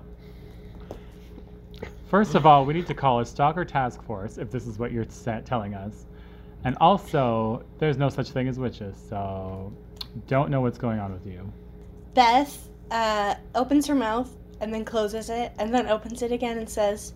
First 2.09 2.35
of 2.35 2.47
all, 2.47 2.65
we 2.65 2.75
need 2.75 2.87
to 2.87 2.95
call 2.95 3.21
a 3.21 3.27
stalker 3.27 3.65
task 3.65 4.03
force 4.05 4.39
if 4.39 4.51
this 4.51 4.67
is 4.67 4.79
what 4.79 4.93
you're 4.93 5.07
telling 5.45 5.75
us. 5.75 6.07
And 6.65 6.77
also, 6.81 7.65
there's 7.79 7.97
no 7.97 8.09
such 8.09 8.31
thing 8.31 8.49
as 8.49 8.59
witches, 8.59 8.97
so 9.09 9.73
don't 10.27 10.51
know 10.51 10.61
what's 10.61 10.79
going 10.79 10.99
on 10.99 11.13
with 11.13 11.27
you. 11.27 11.53
Beth 12.15 12.69
uh, 12.91 13.35
opens 13.55 13.87
her 13.87 13.95
mouth 13.95 14.35
and 14.61 14.73
then 14.73 14.85
closes 14.85 15.31
it 15.31 15.53
and 15.59 15.75
then 15.75 15.89
opens 15.89 16.23
it 16.23 16.33
again 16.33 16.59
and 16.59 16.69
says, 16.69 17.13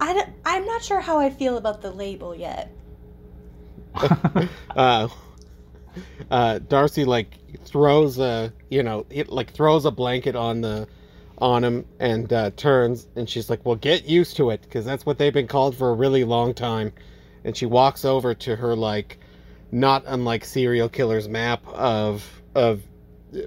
I 0.00 0.12
don't, 0.14 0.30
I'm 0.44 0.64
not 0.64 0.82
sure 0.82 1.00
how 1.00 1.18
I 1.18 1.30
feel 1.30 1.56
about 1.56 1.82
the 1.82 1.90
label 1.90 2.34
yet. 2.34 2.74
uh, 4.76 5.08
uh, 6.30 6.58
Darcy 6.60 7.04
like 7.04 7.38
throws 7.64 8.18
a 8.18 8.52
you 8.70 8.82
know 8.82 9.06
it 9.10 9.28
like 9.28 9.52
throws 9.52 9.84
a 9.84 9.90
blanket 9.90 10.36
on 10.36 10.60
the 10.60 10.88
on 11.38 11.64
him 11.64 11.84
and 11.98 12.32
uh, 12.32 12.50
turns 12.56 13.08
and 13.16 13.28
she's 13.28 13.50
like, 13.50 13.64
"Well, 13.64 13.76
get 13.76 14.04
used 14.04 14.36
to 14.36 14.50
it 14.50 14.62
because 14.62 14.84
that's 14.84 15.04
what 15.04 15.18
they've 15.18 15.32
been 15.32 15.48
called 15.48 15.76
for 15.76 15.90
a 15.90 15.94
really 15.94 16.24
long 16.24 16.54
time." 16.54 16.92
And 17.44 17.56
she 17.56 17.66
walks 17.66 18.04
over 18.04 18.34
to 18.34 18.56
her 18.56 18.76
like 18.76 19.18
not 19.72 20.04
unlike 20.06 20.44
serial 20.44 20.88
killer's 20.88 21.28
map 21.28 21.66
of 21.68 22.24
of 22.54 22.82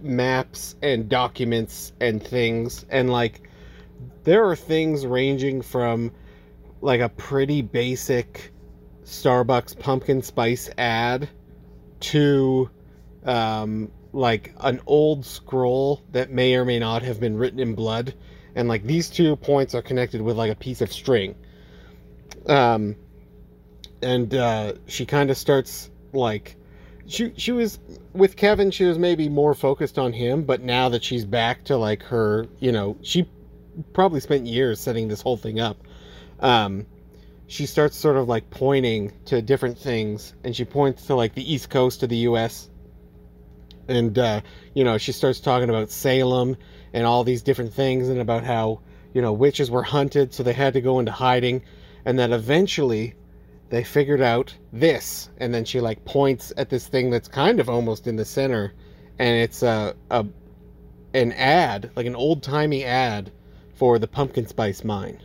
maps 0.02 0.76
and 0.82 1.08
documents 1.08 1.94
and 2.02 2.22
things 2.26 2.86
and 2.90 3.12
like 3.12 3.48
there 4.24 4.50
are 4.50 4.56
things 4.56 5.06
ranging 5.06 5.62
from 5.62 6.12
like 6.82 7.02
a 7.02 7.10
pretty 7.10 7.62
basic 7.62 8.52
Starbucks 9.06 9.80
pumpkin 9.80 10.22
spice 10.22 10.70
ad 10.78 11.30
to 12.02 12.70
um, 13.24 13.92
like 14.14 14.54
an 14.60 14.82
old 14.88 15.26
scroll 15.26 16.02
that 16.12 16.32
may 16.32 16.56
or 16.56 16.66
may 16.66 16.80
not 16.80 17.04
have 17.04 17.20
been 17.20 17.38
written 17.38 17.60
in 17.60 17.76
blood, 17.76 18.14
and 18.56 18.68
like 18.68 18.84
these 18.84 19.10
two 19.10 19.36
points 19.36 19.76
are 19.76 19.82
connected 19.82 20.22
with 20.22 20.38
like 20.38 20.52
a 20.52 20.56
piece 20.56 20.82
of 20.82 20.92
string. 20.92 21.36
Um, 22.48 22.96
and 24.02 24.34
uh, 24.34 24.74
she 24.88 25.06
kind 25.06 25.30
of 25.30 25.38
starts 25.38 25.90
like 26.14 26.56
she 27.08 27.34
she 27.38 27.52
was 27.52 27.80
with 28.14 28.36
Kevin. 28.36 28.72
She 28.72 28.86
was 28.86 28.98
maybe 28.98 29.30
more 29.30 29.54
focused 29.54 30.00
on 30.00 30.14
him, 30.14 30.44
but 30.44 30.62
now 30.62 30.90
that 30.90 31.04
she's 31.04 31.26
back 31.26 31.64
to 31.66 31.78
like 31.78 32.02
her, 32.04 32.48
you 32.60 32.72
know, 32.72 32.98
she 33.02 33.30
probably 33.94 34.20
spent 34.20 34.48
years 34.48 34.80
setting 34.80 35.08
this 35.08 35.22
whole 35.22 35.38
thing 35.38 35.60
up. 35.60 35.78
Um, 36.40 36.86
she 37.48 37.66
starts 37.66 37.96
sort 37.96 38.18
of 38.18 38.28
like 38.28 38.50
pointing 38.50 39.14
to 39.26 39.42
different 39.42 39.78
things, 39.78 40.34
and 40.44 40.56
she 40.56 40.66
points 40.66 41.08
to 41.08 41.16
like 41.16 41.36
the 41.36 41.54
east 41.54 41.70
coast 41.70 42.04
of 42.04 42.10
the 42.10 42.18
U.S. 42.18 42.70
And 43.88 44.18
uh, 44.18 44.42
you 44.74 44.84
know, 44.84 44.98
she 44.98 45.12
starts 45.12 45.40
talking 45.40 45.70
about 45.70 45.92
Salem 45.92 46.58
and 46.94 47.06
all 47.06 47.24
these 47.24 47.44
different 47.44 47.74
things, 47.74 48.10
and 48.10 48.20
about 48.20 48.44
how 48.44 48.82
you 49.14 49.22
know 49.22 49.34
witches 49.34 49.70
were 49.70 49.84
hunted, 49.84 50.34
so 50.34 50.44
they 50.44 50.54
had 50.54 50.74
to 50.74 50.82
go 50.82 51.00
into 51.00 51.12
hiding, 51.12 51.64
and 52.06 52.18
that 52.20 52.32
eventually 52.32 53.16
they 53.70 53.84
figured 53.84 54.22
out 54.22 54.56
this. 54.72 55.30
And 55.38 55.54
then 55.54 55.66
she 55.66 55.82
like 55.82 56.06
points 56.06 56.54
at 56.58 56.70
this 56.70 56.88
thing 56.88 57.10
that's 57.10 57.28
kind 57.28 57.60
of 57.60 57.70
almost 57.70 58.08
in 58.08 58.16
the 58.16 58.26
center. 58.26 58.74
And 59.18 59.38
it's 59.38 59.64
a, 59.64 59.96
a 60.12 60.26
an 61.14 61.32
ad 61.32 61.92
like 61.96 62.06
an 62.06 62.16
old-timey 62.16 62.84
ad 62.84 63.32
for 63.76 63.98
the 64.00 64.08
pumpkin 64.08 64.46
spice 64.46 64.84
mine 64.84 65.22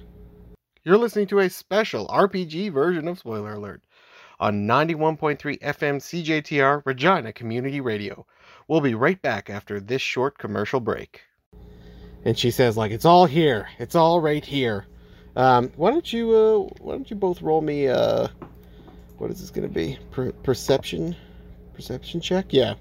you're 0.90 0.98
listening 0.98 1.28
to 1.28 1.38
a 1.38 1.48
special 1.48 2.08
rpg 2.08 2.72
version 2.72 3.06
of 3.06 3.16
spoiler 3.16 3.52
alert 3.52 3.80
on 4.40 4.66
91.3 4.66 5.38
fm 5.60 6.00
cjtr 6.00 6.82
regina 6.84 7.32
community 7.32 7.80
radio 7.80 8.26
we'll 8.66 8.80
be 8.80 8.96
right 8.96 9.22
back 9.22 9.48
after 9.48 9.78
this 9.78 10.02
short 10.02 10.36
commercial 10.36 10.80
break 10.80 11.22
and 12.24 12.36
she 12.36 12.50
says 12.50 12.76
like 12.76 12.90
it's 12.90 13.04
all 13.04 13.24
here 13.24 13.68
it's 13.78 13.94
all 13.94 14.20
right 14.20 14.44
here 14.44 14.84
um, 15.36 15.70
why 15.76 15.92
don't 15.92 16.12
you 16.12 16.32
uh, 16.32 16.58
why 16.80 16.94
don't 16.94 17.08
you 17.08 17.14
both 17.14 17.40
roll 17.40 17.60
me 17.60 17.86
uh, 17.86 18.26
what 19.18 19.30
is 19.30 19.40
this 19.40 19.50
going 19.50 19.68
to 19.68 19.72
be? 19.72 19.96
Per- 20.10 20.32
perception 20.32 21.14
perception 21.74 22.20
check? 22.20 22.46
Yeah. 22.50 22.74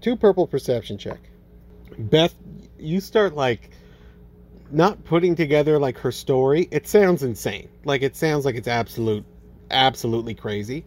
Two 0.00 0.14
purple 0.14 0.46
perception 0.46 0.96
check. 0.96 1.18
Beth, 1.98 2.34
you 2.78 3.00
start 3.00 3.34
like 3.34 3.70
not 4.70 5.04
putting 5.04 5.34
together 5.34 5.78
like 5.78 5.98
her 5.98 6.12
story. 6.12 6.68
It 6.70 6.88
sounds 6.88 7.22
insane. 7.22 7.68
Like 7.84 8.02
it 8.02 8.16
sounds 8.16 8.44
like 8.44 8.54
it's 8.54 8.68
absolute 8.68 9.24
absolutely 9.70 10.34
crazy. 10.34 10.84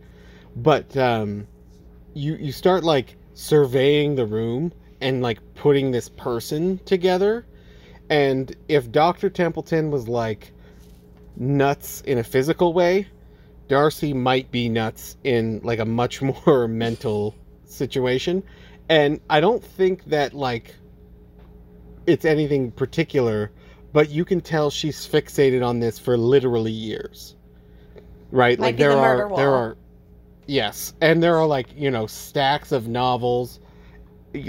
But 0.56 0.96
um 0.98 1.48
you 2.14 2.36
you 2.36 2.52
start 2.52 2.84
like 2.84 3.16
surveying 3.34 4.16
the 4.16 4.26
room 4.26 4.74
and 5.02 5.22
like 5.22 5.40
putting 5.56 5.92
this 5.92 6.10
person 6.10 6.80
together. 6.86 7.46
And 8.10 8.54
if 8.68 8.92
Dr. 8.92 9.30
Templeton 9.30 9.92
was 9.92 10.08
like 10.08 10.52
nuts 11.36 12.02
in 12.02 12.18
a 12.18 12.24
physical 12.24 12.74
way, 12.74 13.08
Darcy 13.68 14.14
might 14.14 14.52
be 14.52 14.68
nuts 14.68 15.16
in 15.24 15.62
like 15.64 15.80
a 15.80 15.86
much 15.86 16.22
more 16.48 16.68
mental 16.68 17.36
situation. 17.66 18.44
And 18.90 19.22
I 19.30 19.40
don't 19.40 19.64
think 19.64 20.06
that 20.06 20.34
like 20.34 20.76
it's 22.08 22.26
anything 22.26 22.72
particular, 22.72 23.52
but 23.92 24.10
you 24.10 24.26
can 24.26 24.42
tell 24.42 24.70
she's 24.70 25.08
fixated 25.08 25.66
on 25.66 25.80
this 25.80 25.98
for 25.98 26.18
literally 26.18 26.72
years. 26.72 27.36
Right? 28.32 28.60
Might 28.60 28.66
like 28.66 28.78
there 28.78 28.92
the 28.92 28.98
are 28.98 29.18
murder 29.18 29.36
there 29.36 29.54
are 29.54 29.78
yes, 30.46 30.94
and 31.02 31.22
there 31.22 31.38
are 31.38 31.48
like, 31.48 31.68
you 31.76 31.90
know, 31.90 32.06
stacks 32.08 32.72
of 32.72 32.88
novels 32.88 33.60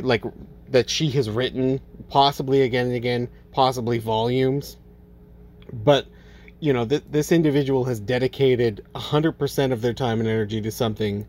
like 0.03 0.25
that 0.69 0.91
she 0.91 1.11
has 1.11 1.31
written 1.31 1.81
possibly 2.09 2.63
again 2.63 2.87
and 2.87 2.95
again, 2.95 3.29
possibly 3.53 3.99
volumes. 3.99 4.77
But 5.73 6.07
you 6.61 6.75
know, 6.75 6.85
th- 6.85 7.05
this 7.11 7.33
individual 7.33 7.85
has 7.85 8.01
dedicated 8.01 8.85
100% 8.95 9.73
of 9.73 9.81
their 9.81 9.95
time 9.95 10.21
and 10.21 10.29
energy 10.29 10.61
to 10.61 10.71
something 10.71 11.27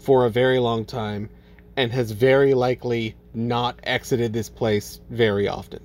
for 0.00 0.26
a 0.26 0.30
very 0.30 0.58
long 0.58 0.84
time 0.84 1.30
and 1.76 1.92
has 1.92 2.10
very 2.10 2.52
likely 2.52 3.14
not 3.32 3.78
exited 3.84 4.32
this 4.32 4.48
place 4.48 5.00
very 5.08 5.46
often. 5.46 5.80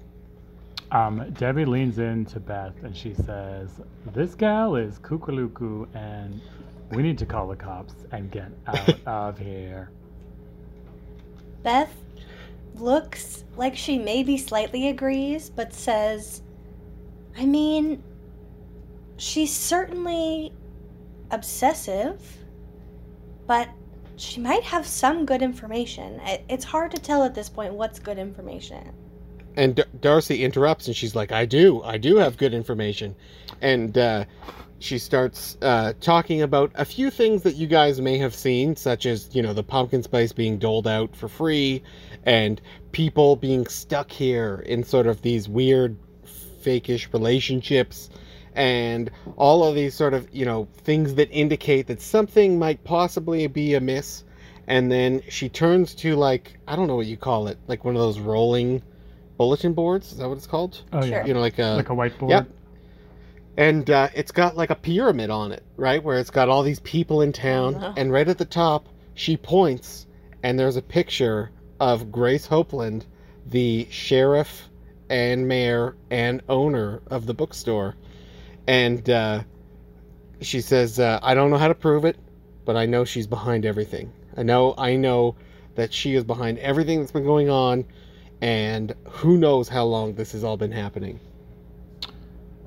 Um, 0.91 1.30
Debbie 1.34 1.65
leans 1.65 2.00
in 2.00 2.26
to 2.26 2.39
Beth 2.39 2.73
and 2.84 2.95
she 2.95 3.13
says, 3.13 3.82
This 4.13 4.36
gal 4.36 4.76
is 4.76 5.00
Kukaluku 5.00 5.88
and 5.93 6.39
we 6.91 7.04
need 7.04 7.17
to 7.17 7.26
call 7.26 7.47
the 7.47 7.56
cops 7.56 7.93
and 8.12 8.32
get 8.32 8.50
out 8.67 8.95
of 9.06 9.38
here. 9.38 9.91
Beth 11.63 11.93
looks 12.76 13.43
like 13.58 13.76
she 13.76 13.97
maybe 13.97 14.38
slightly 14.38 14.88
agrees, 14.88 15.50
but 15.50 15.73
says, 15.73 16.41
I 17.38 17.45
mean, 17.45 18.02
she's 19.17 19.54
certainly 19.54 20.54
obsessive, 21.32 22.21
but 23.45 23.67
she 24.15 24.39
might 24.39 24.63
have 24.63 24.88
some 24.88 25.26
good 25.26 25.41
information. 25.41 26.21
It's 26.47 26.63
hard 26.63 26.91
to 26.91 27.02
tell 27.02 27.23
at 27.23 27.36
this 27.36 27.50
point 27.50 27.73
what's 27.73 28.00
good 28.00 28.17
information. 28.17 28.93
And 29.58 29.76
D- 29.76 29.84
Darcy 30.00 30.43
interrupts 30.43 30.88
and 30.88 30.96
she's 30.96 31.15
like, 31.15 31.32
I 31.32 31.46
do, 31.46 31.82
I 31.84 31.98
do 31.98 32.17
have 32.17 32.38
good 32.38 32.54
information. 32.54 33.15
And 33.60 33.98
uh, 33.98 34.26
she 34.78 35.00
starts 35.00 35.58
uh, 35.63 35.93
talking 36.00 36.43
about 36.43 36.72
a 36.76 36.86
few 36.86 37.10
things 37.10 37.41
that 37.41 37.56
you 37.56 37.65
guys 37.65 38.00
may 38.00 38.20
have 38.20 38.36
seen, 38.36 38.76
such 38.76 39.08
as, 39.08 39.30
you 39.34 39.41
know, 39.41 39.54
the 39.54 39.63
pumpkin 39.63 40.04
spice 40.04 40.32
being 40.32 40.60
doled 40.60 40.88
out 40.88 41.15
for 41.15 41.28
free 41.28 41.82
and 42.24 42.62
people 42.91 43.36
being 43.36 43.65
stuck 43.65 44.12
here 44.12 44.63
in 44.67 44.84
sort 44.84 45.08
of 45.08 45.24
these 45.24 45.50
weird, 45.50 45.98
fakish 46.62 47.12
relationships 47.12 48.12
and 48.54 49.10
all 49.38 49.63
of 49.63 49.74
these 49.74 49.96
sort 49.96 50.13
of, 50.13 50.28
you 50.32 50.46
know, 50.46 50.67
things 50.84 51.15
that 51.15 51.30
indicate 51.32 51.88
that 51.88 52.02
something 52.02 52.60
might 52.60 52.84
possibly 52.84 53.48
be 53.48 53.74
amiss. 53.74 54.24
And 54.67 54.91
then 54.91 55.24
she 55.30 55.50
turns 55.50 55.96
to, 55.96 56.15
like, 56.15 56.60
I 56.67 56.76
don't 56.76 56.88
know 56.88 56.96
what 56.98 57.08
you 57.08 57.17
call 57.17 57.48
it, 57.48 57.58
like 57.67 57.86
one 57.86 57.96
of 57.96 58.02
those 58.02 58.20
rolling 58.20 58.84
bulletin 59.38 59.73
boards. 59.73 60.12
Is 60.12 60.17
that 60.17 60.28
what 60.28 60.38
it's 60.38 60.47
called? 60.47 60.82
Oh, 60.91 61.04
yeah. 61.04 61.26
You 61.26 61.34
know, 61.34 61.39
like 61.39 61.60
a 61.60 61.76
Like 61.76 61.89
a 61.89 61.93
whiteboard? 61.93 62.30
Yep. 62.30 62.47
and 63.58 63.89
uh, 63.89 64.10
it's 64.13 64.32
got 64.32 64.56
like 64.58 64.69
a 64.69 64.76
pyramid 64.76 65.30
on 65.30 65.52
it, 65.52 65.63
right? 65.78 66.04
Where 66.04 66.19
it's 66.19 66.30
got 66.30 66.50
all 66.50 66.63
these 66.63 66.80
people 66.80 67.21
in 67.21 67.34
town, 67.34 67.76
Oh, 67.82 67.93
and 67.97 68.12
right 68.12 68.28
at 68.28 68.38
the 68.38 68.45
top, 68.45 68.88
she 69.15 69.38
points, 69.38 70.06
and 70.43 70.60
there's 70.60 70.76
a 70.76 70.82
picture 70.82 71.52
of 71.80 72.12
Grace 72.12 72.47
Hopeland, 72.47 73.04
the 73.45 73.88
sheriff 73.89 74.67
and 75.10 75.47
mayor 75.47 75.95
and 76.12 76.41
owner 76.50 77.02
of 77.08 77.26
the 77.26 77.34
bookstore, 77.34 77.95
and 78.67 79.10
uh, 79.10 79.41
she 80.41 80.62
says, 80.62 81.00
uh, 81.00 81.19
"I 81.23 81.34
don't 81.34 81.50
know 81.50 81.58
how 81.58 81.69
to 81.69 81.76
prove 81.76 82.06
it, 82.06 82.17
but 82.65 82.76
I 82.76 82.86
know 82.86 83.06
she's 83.06 83.28
behind 83.28 83.65
everything. 83.65 84.12
I 84.36 84.43
know, 84.43 84.76
I 84.78 84.95
know 84.97 85.36
that 85.76 85.93
she 85.93 86.13
is 86.15 86.23
behind 86.23 86.58
everything 86.60 87.00
that's 87.00 87.12
been 87.13 87.23
going 87.26 87.50
on." 87.50 87.86
And 88.41 88.93
who 89.10 89.38
knows 89.38 89.67
how 89.67 89.86
long 89.86 90.13
this 90.13 90.32
has 90.34 90.43
all 90.43 90.58
been 90.58 90.71
happening. 90.71 91.19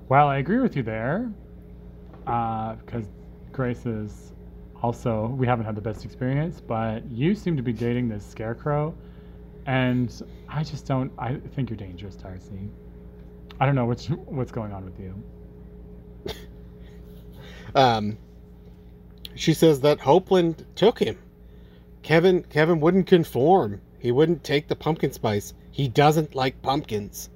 Well, 0.09 0.27
I 0.27 0.39
agree 0.39 0.59
with 0.59 0.77
you 0.77 0.83
there. 0.83 1.31
Because 2.25 3.07
Grace 3.53 3.87
is 3.87 4.33
also, 4.83 5.29
we 5.29 5.47
haven't 5.47 5.67
had 5.67 5.75
the 5.75 5.81
best 5.81 6.05
experience, 6.05 6.61
but 6.61 7.09
you 7.11 7.35
seem 7.35 7.57
to 7.57 7.63
be 7.63 7.73
dating 7.73 8.09
this 8.09 8.25
scarecrow. 8.25 8.95
And 9.67 10.23
I 10.49 10.65
just 10.65 10.87
don't, 10.87 11.13
I 11.19 11.35
think 11.55 11.71
you're 11.71 11.77
dangerous, 11.77 12.17
Darcy. 12.17 12.69
I 13.61 13.67
don't 13.67 13.75
know 13.75 13.85
what's, 13.85 14.07
what's 14.07 14.53
going 14.53 14.73
on 14.73 14.85
with 14.85 14.99
you. 14.99 16.35
um, 17.75 18.19
she 19.35 19.55
says 19.55 19.81
that 19.81 19.99
Hopeland 19.99 20.65
took 20.75 20.99
him. 20.99 21.19
Kevin 22.03 22.43
Kevin 22.45 22.81
wouldn't 22.81 23.07
conform. 23.07 23.81
He 23.99 24.11
wouldn't 24.11 24.43
take 24.43 24.69
the 24.69 24.77
pumpkin 24.77 25.13
spice. 25.13 25.53
He 25.71 25.89
doesn't 25.89 26.35
like 26.35 26.63
pumpkins. 26.63 27.31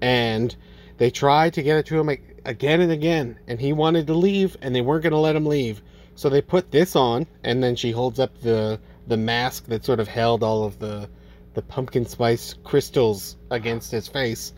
And 0.00 0.54
they 0.98 1.10
tried 1.10 1.54
to 1.54 1.62
get 1.62 1.78
it 1.78 1.86
to 1.86 1.98
him 1.98 2.08
again 2.44 2.80
and 2.80 2.92
again, 2.92 3.38
and 3.46 3.60
he 3.60 3.72
wanted 3.72 4.06
to 4.06 4.14
leave, 4.14 4.56
and 4.62 4.74
they 4.74 4.80
weren't 4.80 5.02
going 5.02 5.12
to 5.12 5.18
let 5.18 5.36
him 5.36 5.46
leave. 5.46 5.82
So 6.14 6.30
they 6.30 6.40
put 6.40 6.70
this 6.70 6.96
on, 6.96 7.26
and 7.44 7.62
then 7.62 7.76
she 7.76 7.90
holds 7.90 8.18
up 8.18 8.40
the 8.40 8.80
the 9.06 9.16
mask 9.16 9.66
that 9.66 9.84
sort 9.84 10.00
of 10.00 10.08
held 10.08 10.42
all 10.42 10.64
of 10.64 10.78
the 10.78 11.08
the 11.54 11.62
pumpkin 11.62 12.06
spice 12.06 12.54
crystals 12.64 13.36
against 13.50 13.90
his 13.90 14.08
face, 14.08 14.52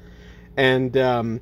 and 0.56 0.96
um, 0.96 1.40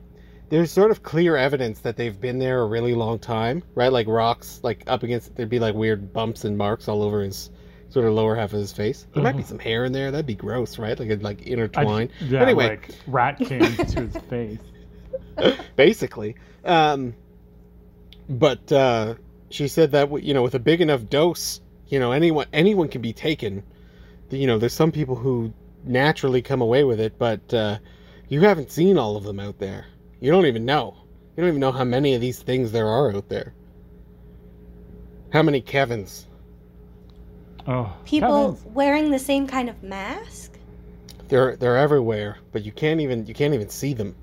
there's 0.48 0.70
sort 0.70 0.90
of 0.90 1.02
clear 1.02 1.36
evidence 1.36 1.80
that 1.80 1.96
they've 1.96 2.20
been 2.20 2.38
there 2.38 2.60
a 2.60 2.66
really 2.66 2.94
long 2.94 3.18
time, 3.18 3.62
right? 3.74 3.92
Like 3.92 4.06
rocks, 4.06 4.60
like 4.62 4.84
up 4.86 5.02
against 5.02 5.36
there'd 5.36 5.50
be 5.50 5.58
like 5.58 5.74
weird 5.74 6.12
bumps 6.12 6.44
and 6.44 6.56
marks 6.56 6.88
all 6.88 7.02
over 7.02 7.20
his 7.22 7.50
sort 7.88 8.04
of 8.06 8.14
lower 8.14 8.34
half 8.36 8.52
of 8.52 8.58
his 8.60 8.72
face. 8.72 9.06
There 9.14 9.22
might 9.22 9.36
be 9.36 9.42
Mhm. 9.42 9.46
some 9.48 9.58
hair 9.58 9.84
in 9.84 9.92
there. 9.92 10.10
That'd 10.10 10.26
be 10.26 10.34
gross, 10.34 10.78
right? 10.78 10.98
Like 10.98 11.06
it'd 11.08 11.22
like 11.22 11.42
I- 11.46 11.50
intertwine. 11.50 12.08
yeah, 12.20 12.42
Anyway. 12.42 12.68
like 12.68 12.90
rat 13.06 13.38
came 13.38 13.60
to 13.60 14.00
his 14.02 14.16
face. 14.30 14.58
basically. 15.76 16.36
Um, 16.64 17.14
but 18.28 18.70
uh, 18.72 19.14
she 19.50 19.68
said 19.68 19.92
that 19.92 20.10
you 20.22 20.34
know, 20.34 20.42
with 20.42 20.54
a 20.54 20.58
big 20.58 20.80
enough 20.80 21.08
dose, 21.08 21.60
you 21.88 21.98
know, 22.00 22.12
anyone 22.12 22.46
anyone 22.52 22.88
can 22.88 23.02
be 23.02 23.12
taken. 23.12 23.62
you 24.30 24.46
know, 24.48 24.58
there's 24.58 24.72
some 24.72 24.90
people 24.90 25.14
who 25.14 25.52
naturally 25.84 26.42
come 26.42 26.60
away 26.60 26.82
with 26.82 26.98
it, 26.98 27.16
but 27.18 27.54
uh, 27.54 27.78
you 28.28 28.40
haven't 28.40 28.72
seen 28.72 28.98
all 28.98 29.16
of 29.16 29.22
them 29.22 29.38
out 29.38 29.58
there. 29.60 29.86
You 30.20 30.32
don't 30.32 30.46
even 30.46 30.64
know. 30.64 30.96
You 31.36 31.42
don't 31.42 31.48
even 31.48 31.60
know 31.60 31.70
how 31.70 31.84
many 31.84 32.14
of 32.14 32.20
these 32.20 32.40
things 32.42 32.72
there 32.72 32.88
are 32.88 33.14
out 33.14 33.28
there. 33.28 33.54
How 35.32 35.42
many 35.44 35.60
Kevins? 35.60 36.26
Oh, 37.68 37.92
People 38.04 38.54
Kevin's- 38.54 38.74
wearing 38.74 39.10
the 39.10 39.18
same 39.18 39.46
kind 39.46 39.68
of 39.68 39.82
mask? 39.82 40.52
They're 41.28 41.56
they're 41.56 41.76
everywhere, 41.76 42.38
but 42.52 42.64
you 42.64 42.70
can't 42.72 43.00
even 43.00 43.26
you 43.26 43.34
can't 43.34 43.54
even 43.54 43.68
see 43.68 43.94
them. 43.94 44.14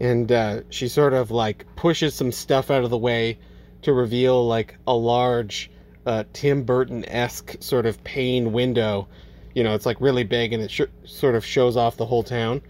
And 0.00 0.30
uh, 0.30 0.60
she 0.68 0.88
sort 0.88 1.14
of 1.14 1.30
like 1.30 1.64
pushes 1.76 2.14
some 2.14 2.32
stuff 2.32 2.70
out 2.70 2.84
of 2.84 2.90
the 2.90 2.98
way 2.98 3.38
to 3.82 3.92
reveal 3.92 4.46
like 4.46 4.76
a 4.86 4.94
large 4.94 5.70
uh, 6.04 6.24
Tim 6.32 6.64
Burton 6.64 7.08
esque 7.08 7.56
sort 7.60 7.86
of 7.86 8.02
pane 8.04 8.52
window. 8.52 9.08
You 9.54 9.62
know, 9.64 9.74
it's 9.74 9.86
like 9.86 10.00
really 10.00 10.24
big 10.24 10.52
and 10.52 10.62
it 10.62 10.70
sh- 10.70 10.82
sort 11.04 11.34
of 11.34 11.44
shows 11.44 11.76
off 11.76 11.96
the 11.96 12.06
whole 12.06 12.22
town. 12.22 12.60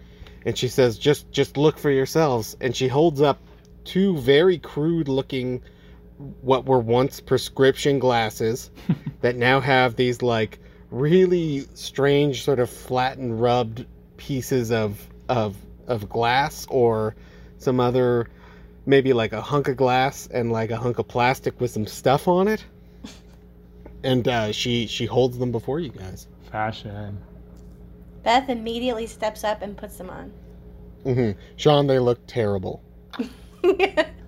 And 0.45 0.57
she 0.57 0.69
says, 0.69 0.99
"Just 0.99 1.31
just 1.33 1.57
look 1.57 1.79
for 1.79 1.91
yourselves." 1.91 2.57
And 2.61 2.77
she 2.77 2.87
holds 2.89 3.21
up 3.21 3.41
two 3.85 4.17
very 4.19 4.59
crude 4.59 5.09
looking 5.09 5.63
what 6.41 6.67
were 6.67 6.79
once 6.79 7.21
prescription 7.21 7.99
glasses 7.99 8.71
that 9.21 9.37
now 9.37 9.61
have 9.61 9.97
these 9.97 10.23
like 10.23 10.59
really 10.91 11.61
strange 11.75 12.45
sort 12.45 12.59
of 12.59 12.69
flattened 12.69 13.41
rubbed 13.41 13.87
pieces 14.17 14.71
of 14.71 15.09
of 15.29 15.57
of 15.87 16.09
glass 16.09 16.67
or 16.69 17.15
some 17.59 17.81
other 17.81 18.29
maybe 18.87 19.13
like 19.13 19.33
a 19.33 19.41
hunk 19.41 19.69
of 19.69 19.77
glass 19.77 20.29
and 20.33 20.53
like 20.53 20.71
a 20.71 20.77
hunk 20.77 20.99
of 20.99 21.09
plastic 21.09 21.61
with 21.61 21.71
some 21.71 21.87
stuff 21.87 22.29
on 22.29 22.47
it 22.47 22.65
and 24.05 24.29
uh, 24.29 24.53
she 24.53 24.87
she 24.87 25.07
holds 25.07 25.39
them 25.39 25.51
before 25.51 25.81
you 25.81 25.91
guys 25.91 26.29
fashion. 26.51 27.19
Beth 28.23 28.49
immediately 28.49 29.07
steps 29.07 29.43
up 29.43 29.63
and 29.63 29.77
puts 29.77 29.97
them 29.97 30.11
on. 30.11 30.33
hmm 31.05 31.31
sean 31.57 31.87
they 31.87 31.99
look 31.99 32.25
terrible 32.27 32.83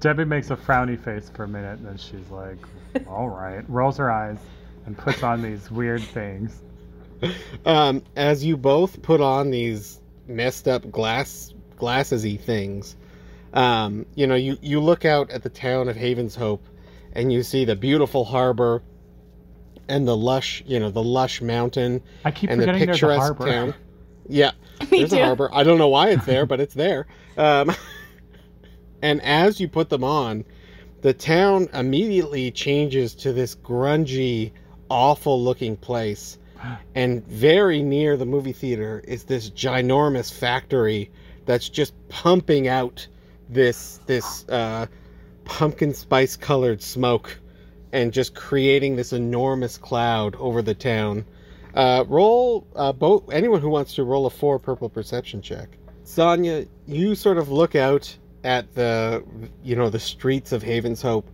Debbie 0.00 0.24
makes 0.24 0.50
a 0.50 0.56
frowny 0.56 0.98
face 0.98 1.30
for 1.34 1.44
a 1.44 1.48
minute, 1.48 1.78
and 1.78 1.86
then 1.86 1.96
she's 1.98 2.28
like, 2.30 2.58
"All 3.06 3.28
right," 3.28 3.62
rolls 3.68 3.96
her 3.98 4.10
eyes, 4.10 4.38
and 4.86 4.96
puts 4.96 5.22
on 5.22 5.42
these 5.42 5.70
weird 5.70 6.02
things. 6.02 6.60
um, 7.66 8.02
as 8.16 8.44
you 8.44 8.56
both 8.56 9.02
put 9.02 9.20
on 9.20 9.50
these 9.50 10.00
messed 10.26 10.66
up 10.68 10.90
glass 10.90 11.52
glassesy 11.76 12.40
things, 12.40 12.96
um, 13.52 14.06
you 14.14 14.26
know, 14.26 14.34
you, 14.34 14.56
you 14.62 14.80
look 14.80 15.04
out 15.04 15.30
at 15.30 15.42
the 15.42 15.50
town 15.50 15.88
of 15.88 15.96
Havens 15.96 16.34
Hope 16.34 16.64
and 17.12 17.32
you 17.32 17.42
see 17.42 17.64
the 17.64 17.76
beautiful 17.76 18.24
harbor 18.24 18.82
and 19.88 20.06
the 20.06 20.16
lush, 20.16 20.62
you 20.66 20.78
know, 20.78 20.90
the 20.90 21.02
lush 21.02 21.42
mountain 21.42 22.02
I 22.24 22.30
keep 22.30 22.48
and 22.50 22.60
the 22.60 22.64
forgetting 22.66 22.86
there's 22.86 23.02
a 23.02 23.06
picturesque 23.06 23.36
harbor. 23.36 23.46
town. 23.46 23.74
Yeah, 24.28 24.52
Me 24.92 24.98
there's 24.98 25.10
too. 25.10 25.18
a 25.18 25.24
harbor. 25.24 25.50
I 25.52 25.64
don't 25.64 25.78
know 25.78 25.88
why 25.88 26.10
it's 26.10 26.24
there, 26.24 26.46
but 26.46 26.60
it's 26.60 26.74
there. 26.74 27.08
Um, 27.36 27.72
and 29.02 29.22
as 29.22 29.60
you 29.60 29.68
put 29.68 29.88
them 29.88 30.04
on, 30.04 30.44
the 31.02 31.14
town 31.14 31.68
immediately 31.72 32.50
changes 32.50 33.14
to 33.16 33.32
this 33.32 33.54
grungy, 33.54 34.52
awful 34.88 35.42
looking 35.42 35.76
place. 35.76 36.38
And 36.94 37.26
very 37.26 37.82
near 37.82 38.18
the 38.18 38.26
movie 38.26 38.52
theater 38.52 39.02
is 39.08 39.24
this 39.24 39.48
ginormous 39.48 40.30
factory 40.30 41.10
that's 41.46 41.68
just 41.68 41.94
pumping 42.08 42.68
out 42.68 43.06
this 43.48 43.98
this 44.06 44.46
uh, 44.48 44.86
pumpkin 45.44 45.94
spice 45.94 46.36
colored 46.36 46.82
smoke 46.82 47.40
and 47.92 48.12
just 48.12 48.34
creating 48.34 48.96
this 48.96 49.12
enormous 49.12 49.78
cloud 49.78 50.36
over 50.36 50.62
the 50.62 50.74
town. 50.74 51.24
Uh, 51.74 52.04
roll 52.08 52.66
uh, 52.76 52.92
both. 52.92 53.32
Anyone 53.32 53.60
who 53.60 53.70
wants 53.70 53.94
to 53.94 54.04
roll 54.04 54.26
a 54.26 54.30
four 54.30 54.58
purple 54.58 54.88
perception 54.88 55.42
check. 55.42 55.78
Sonia, 56.04 56.66
you 56.86 57.14
sort 57.14 57.38
of 57.38 57.50
look 57.50 57.74
out 57.74 58.16
at 58.44 58.74
the 58.74 59.24
you 59.62 59.76
know 59.76 59.90
the 59.90 60.00
streets 60.00 60.52
of 60.52 60.62
Havens 60.62 61.02
Hope, 61.02 61.28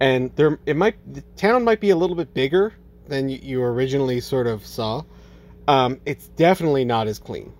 and 0.00 0.34
there 0.36 0.58
it 0.66 0.76
might 0.76 0.96
the 1.12 1.22
town 1.36 1.64
might 1.64 1.80
be 1.80 1.90
a 1.90 1.96
little 1.96 2.16
bit 2.16 2.32
bigger 2.34 2.72
than 3.08 3.28
you, 3.28 3.38
you 3.42 3.62
originally 3.62 4.20
sort 4.20 4.46
of 4.46 4.66
saw. 4.66 5.02
Um, 5.68 6.00
it's 6.06 6.28
definitely 6.28 6.84
not 6.84 7.06
as 7.06 7.18
clean. 7.18 7.52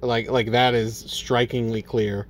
Like 0.00 0.30
like 0.30 0.52
that 0.52 0.74
is 0.74 0.96
strikingly 0.96 1.82
clear, 1.82 2.26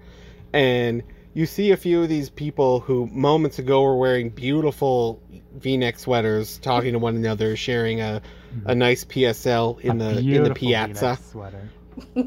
and 0.52 1.02
you 1.34 1.46
see 1.46 1.70
a 1.70 1.76
few 1.76 2.02
of 2.02 2.08
these 2.08 2.28
people 2.28 2.80
who 2.80 3.06
moments 3.06 3.58
ago 3.58 3.82
were 3.82 3.96
wearing 3.96 4.28
beautiful 4.28 5.22
V-neck 5.54 5.98
sweaters, 5.98 6.58
talking 6.58 6.92
to 6.92 6.98
one 6.98 7.16
another, 7.16 7.56
sharing 7.56 8.00
a, 8.00 8.20
a 8.66 8.74
nice 8.74 9.04
PSL 9.04 9.80
in 9.80 10.00
A 10.00 10.14
the 10.14 10.18
in 10.20 10.44
the 10.44 10.54
piazza. 10.54 11.18
Sweater. 11.30 11.70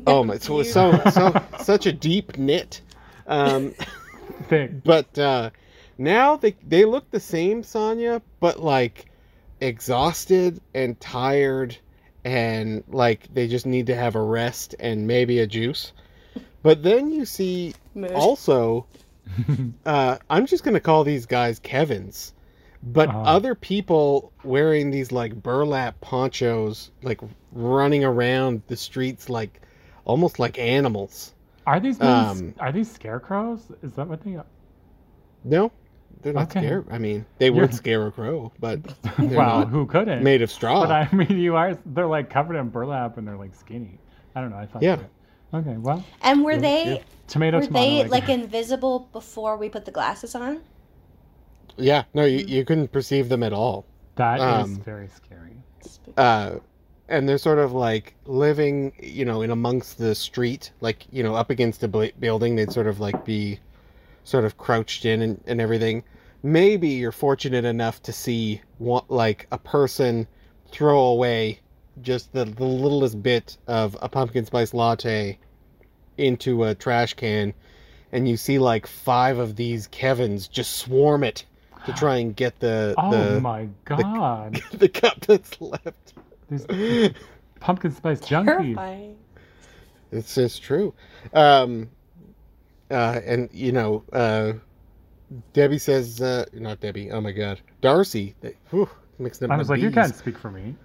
Oh 0.07 0.23
my! 0.23 0.37
So 0.37 0.63
so 0.63 0.99
so 1.11 1.43
such 1.63 1.85
a 1.85 1.93
deep 1.93 2.37
knit. 2.37 2.81
Um, 3.27 3.73
Thick. 4.49 4.83
but 4.83 5.17
uh, 5.17 5.51
now 5.97 6.37
they 6.37 6.55
they 6.67 6.85
look 6.85 7.09
the 7.11 7.19
same, 7.19 7.63
Sonya, 7.63 8.21
but 8.39 8.59
like 8.61 9.05
exhausted 9.61 10.61
and 10.73 10.99
tired, 10.99 11.77
and 12.23 12.83
like 12.87 13.33
they 13.33 13.47
just 13.47 13.65
need 13.65 13.87
to 13.87 13.95
have 13.95 14.15
a 14.15 14.21
rest 14.21 14.75
and 14.79 15.07
maybe 15.07 15.39
a 15.39 15.47
juice. 15.47 15.93
But 16.63 16.83
then 16.83 17.11
you 17.11 17.25
see 17.25 17.75
Mood. 17.95 18.11
also, 18.15 18.87
uh, 19.85 20.17
I'm 20.29 20.45
just 20.47 20.63
gonna 20.63 20.79
call 20.79 21.03
these 21.03 21.25
guys 21.27 21.59
Kevin's, 21.59 22.33
but 22.83 23.09
Uh-huh. 23.09 23.21
other 23.23 23.55
people 23.55 24.33
wearing 24.43 24.91
these 24.91 25.11
like 25.11 25.35
burlap 25.35 26.01
ponchos, 26.01 26.91
like 27.03 27.21
running 27.51 28.03
around 28.03 28.63
the 28.67 28.77
streets 28.77 29.29
like 29.29 29.61
almost 30.05 30.39
like 30.39 30.57
animals. 30.59 31.34
Are 31.65 31.79
these 31.79 31.99
maybe, 31.99 32.11
Um, 32.11 32.53
are 32.59 32.71
these 32.71 32.91
scarecrows? 32.91 33.71
Is 33.81 33.93
that 33.93 34.07
what 34.07 34.21
they 34.23 34.35
are? 34.35 34.45
No, 35.43 35.71
they're 36.21 36.33
not 36.33 36.43
Okay. 36.49 36.59
scare. 36.59 36.85
I 36.91 36.97
mean, 36.97 37.25
they 37.39 37.47
You're- 37.47 37.61
would 37.61 37.73
scare 37.73 38.05
a 38.07 38.11
crow, 38.11 38.51
but 38.59 38.79
well, 39.19 39.59
not 39.59 39.69
who 39.69 39.85
couldn't? 39.85 40.23
made 40.23 40.41
of 40.41 40.51
straw. 40.51 40.81
But 40.85 40.91
I 40.91 41.09
mean, 41.15 41.37
you 41.39 41.55
are. 41.55 41.77
They're 41.85 42.07
like 42.07 42.29
covered 42.29 42.55
in 42.57 42.69
burlap 42.69 43.17
and 43.17 43.27
they're 43.27 43.37
like 43.37 43.55
skinny. 43.55 43.99
I 44.35 44.41
don't 44.41 44.51
know. 44.51 44.57
I 44.57 44.65
thought. 44.65 44.83
Yeah. 44.83 44.97
that- 44.97 45.09
Okay. 45.53 45.77
Well, 45.77 46.03
And 46.21 46.43
were 46.43 46.53
Yeah, 46.53 46.59
they 46.59 46.93
yeah. 46.95 47.01
tomato, 47.27 47.59
were 47.59 47.65
tomato. 47.65 47.85
they 47.85 48.03
I 48.03 48.07
like 48.07 48.27
invisible 48.39 49.07
before 49.13 49.55
we 49.57 49.69
put 49.69 49.85
the 49.85 49.91
glasses 49.91 50.35
on? 50.35 50.61
Yeah, 51.77 52.03
no, 52.13 52.25
you, 52.25 52.39
you 52.45 52.65
couldn't 52.65 52.91
perceive 52.91 53.29
them 53.29 53.41
at 53.43 53.53
all. 53.53 53.85
That 54.15 54.37
is 54.39 54.43
um, 54.65 54.75
very 54.81 55.07
scary. 55.07 55.57
Uh, 56.17 56.55
and 57.07 57.29
they're 57.29 57.37
sort 57.37 57.59
of 57.59 57.71
like 57.71 58.15
living, 58.25 58.93
you 59.01 59.25
know, 59.25 59.41
in 59.41 59.51
amongst 59.51 59.97
the 59.97 60.15
street, 60.15 60.71
like 60.81 61.05
you 61.11 61.23
know, 61.23 61.35
up 61.35 61.49
against 61.49 61.83
a 61.83 61.87
building. 61.87 62.55
They'd 62.55 62.71
sort 62.71 62.87
of 62.87 62.99
like 62.99 63.25
be, 63.25 63.59
sort 64.23 64.45
of 64.45 64.57
crouched 64.57 65.05
in 65.05 65.21
and, 65.21 65.43
and 65.45 65.61
everything. 65.61 66.03
Maybe 66.43 66.89
you're 66.89 67.11
fortunate 67.11 67.65
enough 67.65 68.01
to 68.03 68.13
see 68.13 68.61
what 68.77 69.09
like 69.09 69.47
a 69.51 69.57
person 69.57 70.27
throw 70.71 70.99
away 70.99 71.59
just 72.01 72.33
the, 72.33 72.45
the 72.45 72.65
littlest 72.65 73.21
bit 73.23 73.57
of 73.67 73.97
a 74.01 74.09
pumpkin 74.09 74.45
spice 74.45 74.73
latte 74.73 75.37
into 76.17 76.63
a 76.63 76.75
trash 76.75 77.13
can, 77.13 77.53
and 78.11 78.27
you 78.27 78.37
see 78.37 78.59
like 78.59 78.87
five 78.87 79.37
of 79.37 79.55
these 79.55 79.87
Kevins 79.87 80.47
just 80.47 80.77
swarm 80.77 81.23
it 81.23 81.45
to 81.85 81.93
try 81.93 82.17
and 82.17 82.35
get 82.35 82.59
the 82.59 82.95
Oh 82.97 83.11
the 83.11 83.41
my 83.41 83.69
god! 83.85 84.61
the 84.73 84.89
cup 84.89 85.21
that's 85.21 85.59
left. 85.61 86.13
These 86.49 87.11
pumpkin 87.59 87.91
spice 87.91 88.21
junkies. 88.21 88.45
Terrifying. 88.45 89.17
It's 90.11 90.37
it's 90.37 90.59
true. 90.59 90.93
Um, 91.33 91.89
uh, 92.91 93.19
and 93.25 93.49
you 93.51 93.71
know, 93.71 94.03
uh, 94.13 94.53
Debbie 95.53 95.79
says, 95.79 96.21
uh, 96.21 96.45
not 96.53 96.79
Debbie. 96.79 97.11
Oh 97.11 97.21
my 97.21 97.31
God, 97.31 97.59
Darcy. 97.81 98.35
Whew, 98.69 98.89
mixed 99.17 99.43
up. 99.43 99.51
I 99.51 99.57
was 99.57 99.69
like, 99.69 99.81
you 99.81 99.91
can't 99.91 100.15
speak 100.15 100.37
for 100.37 100.51
me. 100.51 100.75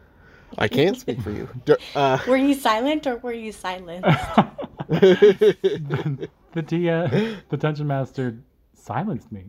I 0.58 0.68
can't 0.68 0.98
speak 0.98 1.20
for 1.20 1.30
you. 1.30 1.48
Uh, 1.94 2.18
Were 2.26 2.36
you 2.36 2.54
silent 2.54 3.06
or 3.06 3.16
were 3.18 3.32
you 3.32 3.52
silent? 3.52 4.04
the 4.88 6.28
Dia, 6.66 7.38
the 7.48 7.56
dungeon 7.56 7.86
master, 7.86 8.36
silenced 8.74 9.30
me. 9.30 9.44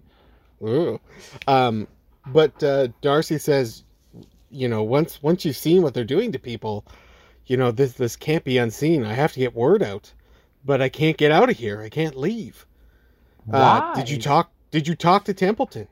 Ooh. 0.63 0.99
Um, 1.47 1.87
but 2.27 2.63
uh, 2.63 2.89
Darcy 3.01 3.37
says, 3.37 3.83
you 4.51 4.67
know, 4.67 4.83
once 4.83 5.21
once 5.23 5.45
you've 5.45 5.57
seen 5.57 5.81
what 5.81 5.93
they're 5.93 6.03
doing 6.03 6.31
to 6.33 6.39
people, 6.39 6.85
you 7.45 7.57
know, 7.57 7.71
this 7.71 7.93
this 7.93 8.15
can't 8.15 8.43
be 8.43 8.57
unseen. 8.57 9.05
I 9.05 9.13
have 9.13 9.33
to 9.33 9.39
get 9.39 9.55
word 9.55 9.83
out, 9.83 10.13
but 10.65 10.81
I 10.81 10.89
can't 10.89 11.17
get 11.17 11.31
out 11.31 11.49
of 11.49 11.57
here. 11.57 11.81
I 11.81 11.89
can't 11.89 12.17
leave. 12.17 12.65
Uh, 13.51 13.81
did 13.93 14.09
you 14.09 14.17
talk? 14.17 14.51
Did 14.71 14.87
you 14.87 14.95
talk 14.95 15.25
to 15.25 15.33
Templeton? 15.33 15.87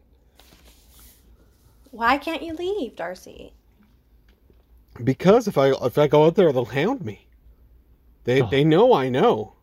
Why 1.92 2.18
can't 2.18 2.44
you 2.44 2.54
leave, 2.54 2.96
Darcy? 2.96 3.54
Because 5.04 5.48
if 5.48 5.58
I 5.58 5.72
if 5.86 5.98
I 5.98 6.08
go 6.08 6.26
out 6.26 6.36
there, 6.36 6.52
they'll 6.52 6.66
hound 6.66 7.04
me. 7.06 7.28
They 8.26 8.42
Oh. 8.42 8.48
they 8.48 8.64
know 8.64 8.94
I 8.94 9.10
know. 9.10 9.56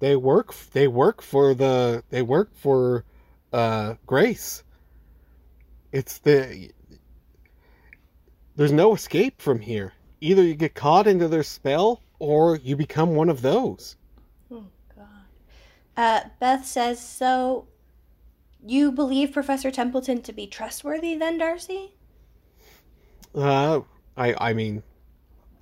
They 0.00 0.16
work 0.16 0.54
they 0.72 0.88
work 0.88 1.22
for 1.22 1.54
the 1.54 2.04
they 2.10 2.22
work 2.22 2.54
for 2.56 3.04
uh 3.52 3.94
Grace. 4.06 4.64
It's 5.92 6.18
the 6.18 6.70
there's 8.60 8.72
no 8.72 8.94
escape 8.94 9.40
from 9.40 9.58
here. 9.58 9.94
either 10.20 10.42
you 10.42 10.54
get 10.54 10.74
caught 10.74 11.06
into 11.06 11.26
their 11.28 11.42
spell 11.42 12.02
or 12.18 12.56
you 12.56 12.76
become 12.76 13.14
one 13.14 13.30
of 13.30 13.40
those. 13.40 13.96
Oh 14.52 14.66
God. 14.94 15.06
Uh, 15.96 16.20
Beth 16.38 16.66
says, 16.66 17.00
"So, 17.00 17.68
you 18.66 18.92
believe 18.92 19.32
Professor 19.32 19.70
Templeton 19.70 20.20
to 20.20 20.34
be 20.34 20.46
trustworthy, 20.46 21.14
then, 21.14 21.38
Darcy?" 21.38 21.94
Uh, 23.34 23.80
I 24.14 24.34
I 24.50 24.52
mean, 24.52 24.82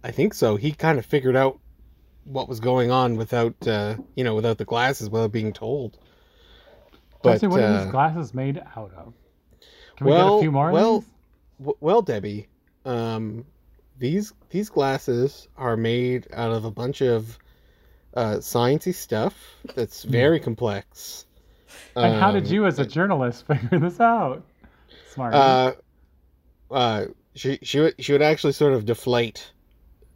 I 0.03 0.11
think 0.11 0.35
so. 0.35 0.57
He 0.57 0.73
kind 0.73 0.99
of 0.99 1.07
figured 1.07 1.37
out 1.37 1.61
what 2.25 2.49
was 2.49 2.59
going 2.59 2.91
on 2.91 3.17
without 3.17 3.55
uh, 3.65 3.95
you 4.17 4.25
know, 4.25 4.35
without 4.35 4.59
the 4.59 4.65
glasses, 4.65 5.09
without 5.09 5.31
being 5.31 5.53
told. 5.53 5.99
Darcy, 7.23 7.47
what 7.47 7.61
are 7.61 7.65
uh, 7.65 7.85
these 7.85 7.93
glasses 7.93 8.35
made 8.35 8.61
out 8.75 8.93
of? 8.97 9.15
Can 9.95 10.07
we 10.07 10.11
get 10.15 10.19
well, 10.19 10.39
a 10.39 10.41
few 10.41 10.51
more? 10.51 10.73
well, 10.73 11.05
w- 11.61 11.77
well, 11.79 12.03
Debbie, 12.03 12.49
um, 12.85 13.45
these 13.99 14.33
these 14.51 14.69
glasses 14.71 15.49
are 15.57 15.77
made 15.77 16.29
out 16.33 16.53
of 16.53 16.65
a 16.65 16.71
bunch 16.71 17.01
of 17.03 17.39
uh, 18.15 18.37
sciencey 18.37 18.95
stuff 18.95 19.35
that's 19.75 20.03
very 20.05 20.41
complex. 20.41 21.27
Hmm. 21.95 22.05
and 22.05 22.21
how 22.21 22.33
did 22.33 22.47
Um, 22.47 22.53
you, 22.53 22.67
as 22.67 22.79
a 22.79 22.87
journalist, 22.87 23.47
figure 23.49 23.79
this 23.79 24.01
out? 24.01 24.45
Smart. 25.13 25.35
Uh, 25.35 25.73
uh, 26.71 27.05
she 27.35 27.59
she 27.63 27.81
would 27.81 27.95
she 27.99 28.13
would 28.13 28.23
actually 28.23 28.53
sort 28.53 28.73
of 28.73 28.85
deflate, 28.85 29.53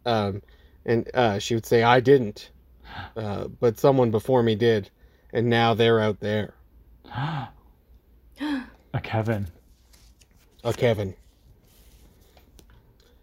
um, 0.06 0.42
and 0.84 1.08
uh, 1.14 1.38
she 1.38 1.54
would 1.54 1.66
say, 1.66 1.82
"I 1.82 2.00
didn't, 2.00 2.50
uh, 3.16 3.48
but 3.48 3.78
someone 3.78 4.10
before 4.10 4.42
me 4.42 4.54
did, 4.54 4.90
and 5.32 5.48
now 5.48 5.74
they're 5.74 6.00
out 6.00 6.20
there." 6.20 6.54
a 7.10 9.00
Kevin. 9.02 9.48
A 10.64 10.72
Kevin. 10.72 11.14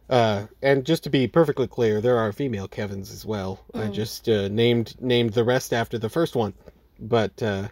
Uh, 0.09 0.47
and 0.63 0.85
just 0.85 1.03
to 1.03 1.09
be 1.09 1.27
perfectly 1.27 1.67
clear, 1.67 2.01
there 2.01 2.17
are 2.17 2.31
female 2.31 2.67
Kevins 2.67 3.11
as 3.11 3.25
well. 3.25 3.59
I 3.75 3.87
Mm. 3.89 3.93
just 3.93 4.27
uh, 4.27 4.47
named 4.47 4.99
named 4.99 5.33
the 5.33 5.43
rest 5.43 5.71
after 5.71 5.99
the 5.99 6.09
first 6.09 6.35
one, 6.35 6.53
but 6.99 7.41
uh, 7.43 7.67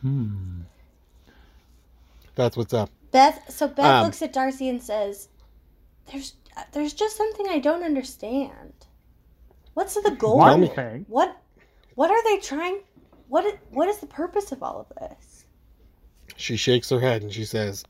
Hmm. 0.00 0.62
that's 2.34 2.56
what's 2.56 2.74
up. 2.74 2.90
Beth. 3.12 3.50
So 3.50 3.68
Beth 3.68 3.84
Um, 3.86 4.04
looks 4.06 4.20
at 4.20 4.32
Darcy 4.32 4.68
and 4.68 4.82
says, 4.82 5.28
"There's, 6.10 6.34
there's 6.72 6.92
just 6.92 7.16
something 7.16 7.46
I 7.48 7.60
don't 7.60 7.84
understand. 7.84 8.72
What's 9.74 9.94
the 9.94 10.10
goal? 10.10 10.36
One 10.38 10.68
thing. 10.68 11.06
What, 11.08 11.36
what 11.94 12.10
are 12.10 12.22
they 12.24 12.38
trying? 12.38 12.80
What, 13.28 13.58
what 13.70 13.88
is 13.88 13.98
the 13.98 14.06
purpose 14.06 14.50
of 14.52 14.62
all 14.62 14.80
of 14.80 14.96
this?" 14.98 15.46
She 16.36 16.56
shakes 16.56 16.90
her 16.90 17.00
head 17.00 17.22
and 17.22 17.32
she 17.32 17.44
says, 17.44 17.84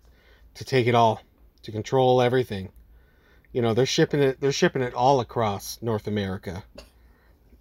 "To 0.55 0.65
take 0.65 0.87
it 0.87 0.95
all, 0.95 1.21
to 1.65 1.73
control 1.73 2.23
everything. 2.23 2.71
You 3.53 3.63
know, 3.63 3.75
they're 3.75 3.87
shipping 3.87 4.21
it. 4.21 4.41
They're 4.41 4.53
shipping 4.53 4.83
it 4.83 4.95
all 4.95 5.21
across 5.21 5.79
North 5.83 6.07
America. 6.07 6.65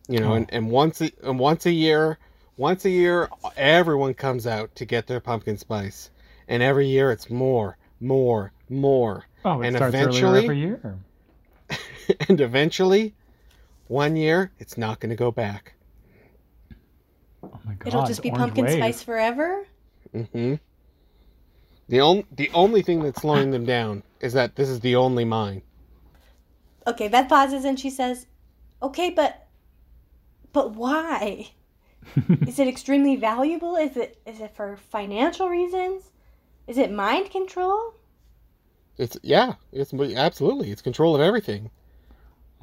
You 0.08 0.20
know, 0.20 0.32
Oh. 0.32 0.36
and, 0.36 0.50
and 0.54 0.70
once 0.70 1.02
a, 1.02 1.12
and 1.24 1.40
once 1.40 1.66
a 1.66 1.72
year, 1.72 2.18
once 2.58 2.86
a 2.86 2.90
year, 2.90 3.30
everyone 3.56 4.14
comes 4.14 4.46
out 4.48 4.76
to 4.76 4.86
get 4.86 5.08
their 5.08 5.20
pumpkin 5.20 5.58
spice, 5.58 6.10
and 6.48 6.62
every 6.64 6.88
year 6.88 7.12
it's 7.12 7.30
more, 7.30 7.78
more, 8.00 8.52
more, 8.70 9.26
Oh, 9.46 9.62
it 9.62 9.68
And 9.68 9.76
starts 9.76 9.96
earlier 9.96 10.08
eventually- 10.10 10.44
every 10.44 10.60
year. 10.60 11.00
and 12.30 12.42
eventually, 12.42 13.14
one 13.88 14.16
year 14.16 14.52
it's 14.60 14.78
not 14.78 15.00
going 15.00 15.10
to 15.12 15.16
go 15.16 15.32
back. 15.32 15.74
Oh 17.44 17.60
my 17.66 17.74
god. 17.76 17.88
It'll 17.88 18.06
just 18.06 18.22
be 18.22 18.32
pumpkin 18.32 18.66
wave. 18.66 18.78
spice 18.78 19.04
forever. 19.04 19.66
hmm 20.34 20.56
The 21.90 22.02
only 22.02 22.26
the 22.32 22.50
only 22.54 22.82
thing 22.82 23.04
that's 23.04 23.22
slowing 23.22 23.52
them 23.52 23.66
down 23.66 24.04
is 24.22 24.34
that 24.34 24.56
this 24.56 24.70
is 24.70 24.80
the 24.80 24.96
only 24.96 25.26
mine. 25.26 25.62
Okay, 26.88 27.08
Beth 27.08 27.30
pauses 27.30 27.66
and 27.66 27.80
she 27.80 27.90
says, 27.90 28.26
"Okay, 28.82 29.10
but, 29.10 29.48
but 30.52 30.72
why? 30.76 31.52
Is 32.48 32.60
it 32.60 32.68
extremely 32.68 33.16
valuable? 33.16 33.76
Is 33.76 33.96
it 33.98 34.20
is 34.26 34.42
it 34.42 34.56
for 34.56 34.78
financial 34.78 35.48
reasons? 35.50 36.12
Is 36.68 36.78
it 36.78 36.92
mind 36.92 37.32
control? 37.32 37.94
It's 38.98 39.18
yeah, 39.24 39.54
it's 39.72 39.94
absolutely 39.94 40.72
it's 40.72 40.82
control 40.82 41.16
of 41.16 41.22
everything. 41.22 41.72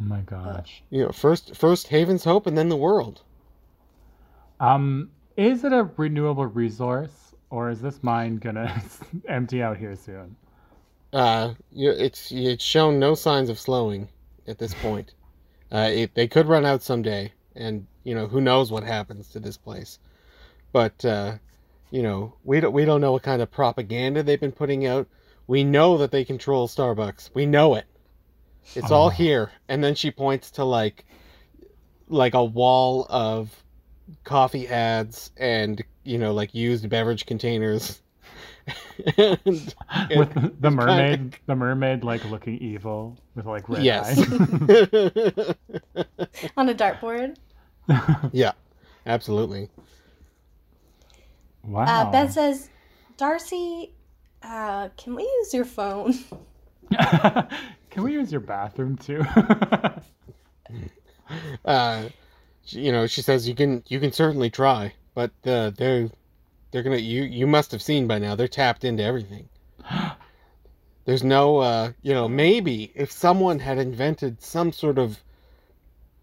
oh 0.01 0.05
my 0.05 0.21
gosh. 0.21 0.83
You 0.91 1.05
know, 1.05 1.13
first 1.13 1.57
first 1.57 1.89
Haven's 1.89 2.25
Hope 2.25 2.47
and 2.47 2.57
then 2.57 2.69
the 2.69 2.77
world. 2.77 3.23
Um, 4.61 5.11
is 5.37 5.65
it 5.65 5.73
a 5.73 5.85
renewable 5.97 6.47
resource, 6.47 7.30
or 7.51 7.71
is 7.71 7.81
this 7.81 8.03
mine 8.03 8.37
gonna 8.37 8.83
empty 9.29 9.63
out 9.63 9.77
here 9.77 9.97
soon? 9.97 10.37
Uh, 11.13 11.55
you, 11.73 11.91
it's 11.91 12.31
it's 12.33 12.65
shown 12.65 12.99
no 12.99 13.15
signs 13.15 13.49
of 13.51 13.59
slowing 13.59 14.09
at 14.49 14.59
this 14.59 14.75
point. 14.75 15.15
Uh, 15.73 15.89
it, 15.93 16.15
they 16.17 16.27
could 16.27 16.49
run 16.49 16.67
out 16.67 16.83
someday, 16.83 17.33
and 17.55 17.87
you 18.03 18.13
know 18.13 18.27
who 18.27 18.41
knows 18.41 18.73
what 18.73 18.83
happens 18.83 19.29
to 19.29 19.39
this 19.39 19.57
place. 19.57 20.01
But 20.73 21.05
uh, 21.05 21.35
you 21.93 22.03
know 22.03 22.35
we 22.43 22.59
don't 22.59 22.73
we 22.73 22.85
don't 22.85 23.01
know 23.01 23.13
what 23.13 23.23
kind 23.23 23.41
of 23.41 23.53
propaganda 23.53 24.25
they've 24.25 24.41
been 24.41 24.51
putting 24.51 24.85
out. 24.85 25.07
We 25.47 25.63
know 25.63 25.97
that 25.99 26.11
they 26.11 26.25
control 26.25 26.67
Starbucks. 26.67 27.31
We 27.35 27.47
know 27.47 27.77
it. 27.77 27.85
It's 28.75 28.91
all 28.91 29.07
Oh. 29.07 29.11
here. 29.11 29.53
And 29.69 29.83
then 29.85 29.95
she 29.95 30.11
points 30.11 30.51
to 30.53 30.65
like 30.65 31.05
like 32.09 32.35
a 32.35 32.43
wall 32.45 33.07
of 33.09 33.63
coffee 34.25 34.69
ads 34.69 35.31
and 35.37 35.83
you 36.05 36.19
know 36.19 36.33
like 36.33 36.55
used 36.55 36.89
beverage 36.89 37.27
containers. 37.27 38.01
and, 39.17 39.39
with 40.17 40.37
and 40.37 40.45
the, 40.45 40.53
the 40.61 40.71
mermaid, 40.71 41.19
kinda- 41.19 41.37
the 41.47 41.57
mermaid 41.57 42.05
like 42.05 42.25
looking 42.27 42.59
evil 42.59 43.19
with 43.35 43.47
like 43.47 43.69
red 43.69 43.83
Yes. 43.83 44.19
eyes. 44.19 44.29
On 46.57 46.69
a 46.69 46.75
dartboard. 46.75 47.37
yeah, 48.33 48.53
absolutely. 49.07 49.69
wow. 51.65 51.83
Uh, 51.85 52.11
Beth 52.13 52.33
says, 52.33 52.69
"Darcy, 53.17 53.93
uh, 54.43 54.89
can 54.97 55.15
we 55.17 55.23
use 55.23 55.53
your 55.55 55.65
phone?" 55.65 56.15
Can 57.91 58.05
we 58.05 58.13
use 58.13 58.31
your 58.31 58.41
bathroom 58.41 58.97
too? 58.97 59.25
Uh, 61.65 62.03
she- 62.03 62.15
you 62.73 62.93
know, 62.93 63.07
she 63.07 63.23
says 63.23 63.49
you 63.49 63.55
can 63.55 63.83
you 63.89 64.01
can 64.01 64.13
certainly 64.13 64.51
try, 64.51 64.95
but 65.15 65.33
uh, 65.47 65.71
they're 65.71 66.11
they're 66.71 66.83
gonna 66.83 66.97
you 66.97 67.23
you 67.23 67.47
must 67.47 67.73
have 67.73 67.83
seen 67.83 68.07
by 68.07 68.19
now 68.19 68.35
they're 68.35 68.49
tapped 68.49 68.85
into 68.85 69.03
everything. 69.03 69.49
There's 71.05 71.25
no 71.25 71.59
uh, 71.59 71.93
you 72.03 72.15
know 72.15 72.29
maybe 72.29 72.93
if 72.95 73.11
someone 73.11 73.59
had 73.59 73.79
invented 73.79 74.43
some 74.43 74.73
sort 74.73 74.99
of 74.99 75.23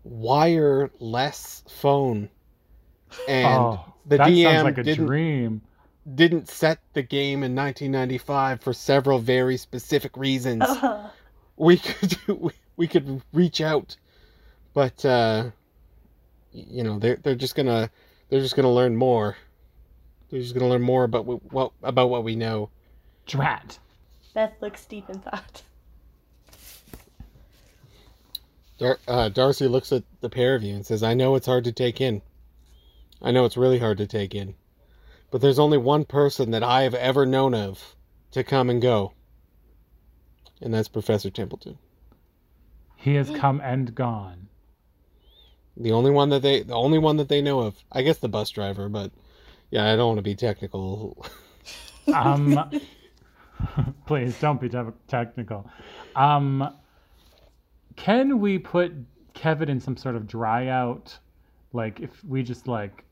wireless 0.03 1.63
phone 1.67 2.29
and 3.27 3.73
oh, 3.73 3.93
the 4.05 4.17
that 4.17 4.31
DM 4.31 4.43
sounds 4.43 4.63
like 4.63 4.77
a 4.77 4.83
didn't 4.83 5.05
dream. 5.05 5.61
didn't 6.15 6.49
set 6.49 6.79
the 6.93 7.01
game 7.03 7.43
in 7.43 7.55
1995 7.55 8.61
for 8.61 8.73
several 8.73 9.19
very 9.19 9.57
specific 9.57 10.15
reasons. 10.17 10.63
Ugh. 10.67 11.11
we 11.57 11.77
could 11.77 12.17
we, 12.27 12.51
we 12.77 12.87
could 12.87 13.21
reach 13.33 13.61
out 13.61 13.97
but 14.73 15.03
uh 15.05 15.45
y- 15.45 15.51
you 16.51 16.83
know 16.83 16.99
they're 16.99 17.17
they're 17.17 17.35
just 17.35 17.55
gonna 17.55 17.89
they're 18.29 18.41
just 18.41 18.55
gonna 18.55 18.71
learn 18.71 18.95
more 18.95 19.35
they're 20.29 20.41
just 20.41 20.53
gonna 20.53 20.67
learn 20.67 20.81
more 20.81 21.03
about 21.03 21.25
what, 21.25 21.51
what 21.51 21.71
about 21.83 22.09
what 22.09 22.23
we 22.23 22.35
know 22.35 22.69
Drat. 23.25 23.79
Beth 24.33 24.53
looks 24.61 24.85
deep 24.85 25.09
in 25.09 25.19
thought. 25.19 25.63
Dar- 28.77 28.99
uh, 29.07 29.29
darcy 29.29 29.67
looks 29.67 29.91
at 29.91 30.03
the 30.21 30.29
pair 30.29 30.53
of 30.55 30.61
you 30.63 30.75
and 30.75 30.85
says 30.85 31.01
i 31.01 31.13
know 31.15 31.35
it's 31.35 31.47
hard 31.47 31.63
to 31.63 31.71
take 31.71 31.99
in 31.99 32.21
i 33.21 33.31
know 33.31 33.43
it's 33.45 33.57
really 33.57 33.79
hard 33.79 33.97
to 33.97 34.05
take 34.05 34.35
in 34.35 34.53
but 35.31 35.41
there's 35.41 35.57
only 35.59 35.77
one 35.79 36.05
person 36.05 36.51
that 36.51 36.61
i 36.63 36.83
have 36.83 36.93
ever 36.93 37.25
known 37.25 37.55
of 37.55 37.95
to 38.31 38.43
come 38.43 38.69
and 38.69 38.81
go 38.81 39.13
and 40.61 40.73
that's 40.73 40.87
professor 40.87 41.31
templeton 41.31 41.77
He 42.95 43.15
has 43.15 43.29
come 43.31 43.61
and 43.61 43.93
gone. 43.95 44.47
The 45.79 45.91
only 45.91 46.11
one 46.11 46.29
that 46.29 46.41
they, 46.41 46.63
the 46.63 46.73
only 46.73 46.97
one 46.97 47.17
that 47.17 47.29
they 47.29 47.41
know 47.41 47.59
of, 47.59 47.75
I 47.91 48.01
guess 48.01 48.17
the 48.17 48.27
bus 48.27 48.49
driver, 48.49 48.89
but 48.89 49.11
yeah, 49.69 49.91
I 49.91 49.95
don't 49.95 50.07
want 50.07 50.17
to 50.17 50.23
be 50.23 50.35
technical. 50.35 51.25
Um, 52.13 52.71
please 54.05 54.39
don't 54.39 54.61
be 54.61 54.69
te- 54.69 54.79
technical. 55.09 55.69
Um, 56.15 56.73
can 57.97 58.39
we 58.39 58.57
put 58.59 58.93
Kevin 59.33 59.67
in 59.67 59.81
some 59.81 59.97
sort 59.97 60.15
of 60.15 60.25
dry 60.25 60.67
out? 60.67 61.17
Like, 61.73 61.99
if 61.99 62.23
we 62.23 62.43
just 62.43 62.67
like, 62.67 63.03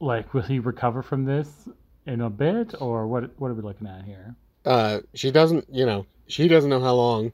like, 0.00 0.32
will 0.32 0.40
he 0.40 0.60
recover 0.60 1.02
from 1.02 1.26
this 1.26 1.68
in 2.06 2.22
a 2.22 2.30
bit, 2.30 2.74
or 2.80 3.06
what? 3.06 3.38
What 3.38 3.50
are 3.50 3.54
we 3.54 3.62
looking 3.62 3.86
at 3.86 4.04
here? 4.04 4.34
Uh, 4.64 5.00
she 5.14 5.30
doesn't, 5.30 5.66
you 5.70 5.84
know, 5.84 6.06
she 6.26 6.48
doesn't 6.48 6.70
know 6.70 6.80
how 6.80 6.94
long 6.94 7.32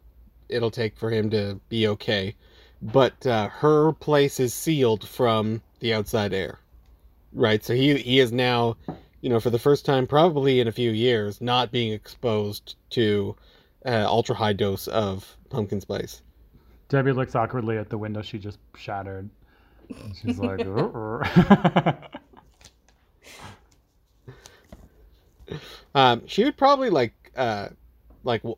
it'll 0.48 0.70
take 0.70 0.96
for 0.96 1.11
him 1.11 1.30
to 1.30 1.61
be 1.68 1.86
okay, 1.88 2.34
but 2.93 3.26
uh, 3.26 3.49
her 3.49 3.93
place 3.93 4.39
is 4.39 4.53
sealed 4.55 5.09
from 5.09 5.62
the 5.80 5.95
outside 5.95 6.32
air, 6.32 6.61
right? 7.32 7.64
So 7.64 7.74
he 7.74 7.97
he 7.97 8.20
is 8.20 8.30
now, 8.30 8.76
you 9.20 9.30
know, 9.30 9.41
for 9.41 9.51
the 9.51 9.59
first 9.59 9.85
time 9.85 10.07
probably 10.07 10.61
in 10.61 10.68
a 10.68 10.72
few 10.72 10.91
years, 10.91 11.41
not 11.41 11.72
being 11.72 11.93
exposed 11.93 12.76
to 12.91 13.35
uh, 13.87 14.05
ultra 14.07 14.35
high 14.35 14.53
dose 14.53 14.87
of 14.89 15.37
pumpkin 15.51 15.80
spice. 15.80 16.22
Debbie 16.89 17.12
looks 17.12 17.35
awkwardly 17.35 17.78
at 17.78 17.89
the 17.89 17.99
window 17.99 18.22
she 18.22 18.39
just 18.39 18.59
shattered. 18.76 19.28
She's 20.22 20.39
like. 20.39 20.66
Um, 25.95 26.22
she 26.26 26.45
would 26.45 26.57
probably 26.57 26.91
like 26.91 27.14
uh, 27.37 27.68
like 28.24 28.43
w- 28.43 28.57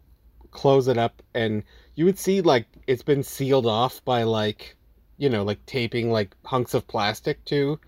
close 0.50 0.88
it 0.88 0.96
up, 0.96 1.22
and 1.34 1.62
you 1.96 2.04
would 2.04 2.18
see 2.18 2.40
like 2.42 2.66
it's 2.86 3.02
been 3.02 3.22
sealed 3.24 3.66
off 3.66 4.04
by 4.04 4.22
like 4.22 4.76
you 5.18 5.28
know 5.30 5.42
like 5.42 5.64
taping 5.66 6.10
like 6.12 6.36
hunks 6.44 6.74
of 6.74 6.86
plastic 6.86 7.44
too, 7.44 7.80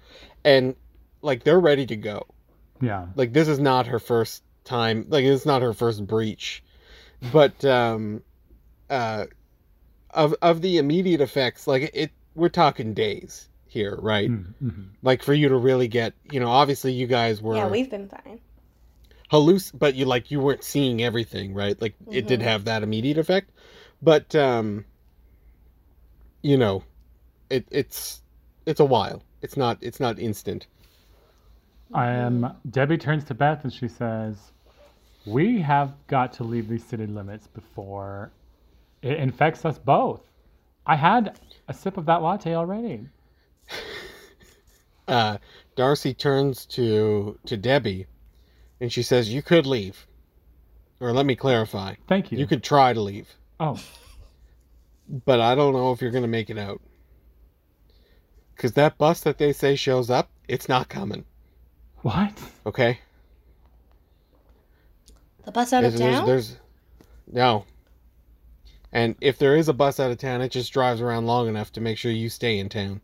and 0.45 0.75
like 1.23 1.45
they're 1.45 1.61
ready 1.61 1.87
to 1.87 1.97
go. 1.97 2.27
yeah. 2.81 3.07
Like 3.15 3.33
this 3.33 3.49
is 3.49 3.59
not 3.61 3.87
her 3.87 3.99
first 4.01 4.43
time. 4.65 5.07
Like 5.09 5.25
it's 5.25 5.47
not 5.47 5.63
her 5.63 5.73
first 5.75 6.07
breach, 6.07 6.63
but 7.33 7.65
um, 7.65 8.23
uh, 8.91 9.27
of 10.11 10.35
of 10.43 10.63
the 10.63 10.79
immediate 10.79 11.21
effects, 11.21 11.67
like 11.67 11.91
it, 11.95 12.11
we're 12.35 12.49
talking 12.49 12.95
days 12.95 13.49
here, 13.67 13.99
right? 14.01 14.31
Mm-hmm. 14.31 14.83
Like 15.03 15.23
for 15.23 15.35
you 15.35 15.49
to 15.51 15.57
really 15.57 15.89
get, 15.89 16.15
you 16.33 16.41
know, 16.41 16.49
obviously 16.49 16.93
you 16.93 17.07
guys 17.07 17.43
were 17.43 17.57
Yeah, 17.57 17.69
we've 17.69 17.91
been 17.91 18.09
fine. 18.09 18.41
halluc 19.31 19.79
but 19.79 19.95
you 19.95 20.07
like 20.07 20.31
you 20.31 20.41
weren't 20.41 20.65
seeing 20.65 21.03
everything 21.03 21.53
right 21.53 21.79
like 21.83 21.95
it 22.11 22.27
did 22.27 22.41
Mhm. 22.41 22.45
have 22.45 22.65
that 22.65 22.83
immediate 22.83 23.19
effect 23.19 23.51
but 24.03 24.35
um 24.35 24.85
you 26.43 26.57
know 26.57 26.83
it 27.51 27.67
it's 27.71 28.23
it's 28.67 28.81
a 28.81 28.85
while 28.85 29.23
it's 29.43 29.57
not 29.57 29.79
it's 29.81 30.01
not 30.01 30.19
instant 30.19 30.67
I 31.95 32.11
am. 32.11 32.55
Debbie 32.71 32.99
turns 32.99 33.25
to 33.25 33.35
Beth 33.35 33.65
and 33.65 33.73
she 33.73 33.89
says, 33.89 34.53
"We 35.25 35.61
have 35.63 35.95
got 36.07 36.33
to 36.35 36.45
leave 36.45 36.69
these 36.69 36.85
city 36.85 37.07
limits 37.07 37.47
before 37.47 38.33
it 39.03 39.19
infects 39.19 39.65
us 39.65 39.79
both." 39.79 40.23
I 40.87 40.97
had 40.97 41.39
a 41.69 41.75
sip 41.75 41.97
of 41.97 42.07
that 42.07 42.23
latte 42.23 42.55
already. 42.55 43.09
uh 45.09 45.39
darcy 45.77 46.15
turns 46.15 46.67
to 46.67 47.39
to 47.47 47.57
debbie 47.57 48.07
and 48.81 48.93
she 48.93 49.03
says 49.03 49.33
you 49.33 49.43
could 49.43 49.67
leave 49.67 50.07
or 51.01 51.13
let 51.13 51.27
me 51.27 51.37
clarify 51.37 51.95
Thank 52.09 52.33
you. 52.33 52.39
you 52.39 52.47
could 52.47 52.63
try 52.63 52.93
to 52.93 53.01
leave 53.01 53.29
Oh, 53.61 53.81
but 55.25 55.41
i 55.41 55.55
don't 55.55 55.73
know 55.73 55.93
if 55.93 56.01
you're 56.03 56.11
gonna 56.11 56.27
make 56.29 56.51
it 56.51 56.59
out 56.59 56.81
because 58.55 58.73
that 58.73 58.99
bus 58.99 59.21
that 59.21 59.39
they 59.39 59.53
say 59.53 59.75
shows 59.75 60.11
up 60.11 60.31
it's 60.49 60.69
not 60.69 60.89
coming 60.89 61.25
what? 62.03 62.33
okay 62.67 62.99
The 65.45 65.53
bus 65.53 65.73
out 65.73 65.85
of 65.85 65.97
There's- 65.97 65.99
there's- 65.99 66.19
town? 66.19 66.27
There's, 66.27 66.57
no. 67.33 67.65
And 68.93 69.17
if 69.23 69.39
there 69.39 69.57
is 69.57 69.69
a 69.69 69.73
bus 69.73 69.99
out 69.99 70.11
of 70.11 70.19
town, 70.19 70.43
it 70.43 70.51
just 70.51 70.73
drives 70.73 71.01
around 71.01 71.27
long 71.27 71.49
enough 71.49 71.73
to 71.73 71.81
make 71.81 71.97
sure 71.99 72.11
you 72.13 72.29
stay 72.29 72.59
in 72.59 72.69
town. 72.69 73.01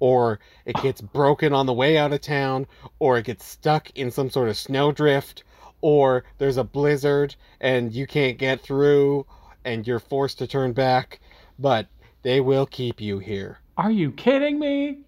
Or 0.00 0.40
it 0.64 0.74
gets 0.82 1.00
broken 1.14 1.52
on 1.52 1.66
the 1.66 1.72
way 1.72 1.96
out 1.96 2.12
of 2.12 2.20
town, 2.20 2.66
or 2.98 3.16
it 3.18 3.26
gets 3.26 3.44
stuck 3.44 3.90
in 3.96 4.10
some 4.10 4.28
sort 4.28 4.48
of 4.48 4.56
snowdrift, 4.56 5.44
or 5.82 6.24
there's 6.38 6.56
a 6.56 6.64
blizzard 6.64 7.36
and 7.60 7.92
you 7.92 8.06
can't 8.08 8.38
get 8.38 8.60
through 8.60 9.24
and 9.64 9.86
you're 9.86 9.98
forced 9.98 10.38
to 10.38 10.46
turn 10.46 10.72
back. 10.72 11.20
But 11.58 11.86
they 12.22 12.40
will 12.40 12.66
keep 12.66 13.00
you 13.00 13.18
here. 13.18 13.58
Are 13.76 13.90
you 13.90 14.10
kidding 14.12 14.58
me? 14.58 14.98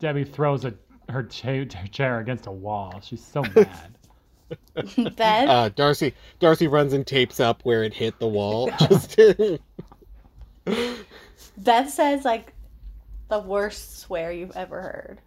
Debbie 0.00 0.24
throws 0.24 0.64
a, 0.64 0.74
her 1.08 1.22
cha- 1.22 1.64
chair 1.90 2.20
against 2.20 2.46
a 2.46 2.50
wall. 2.52 3.00
She's 3.02 3.24
so 3.24 3.42
mad. 3.54 3.94
Beth? 5.16 5.48
Uh, 5.48 5.68
Darcy 5.70 6.14
Darcy 6.38 6.68
runs 6.68 6.92
and 6.92 7.06
tapes 7.06 7.40
up 7.40 7.62
where 7.64 7.82
it 7.82 7.94
hit 7.94 8.18
the 8.18 8.28
wall. 8.28 8.70
Just 8.78 9.18
Beth 11.56 11.90
says 11.90 12.24
like 12.24 12.52
the 13.28 13.38
worst 13.38 14.00
swear 14.00 14.32
you've 14.32 14.56
ever 14.56 14.80
heard. 14.80 15.20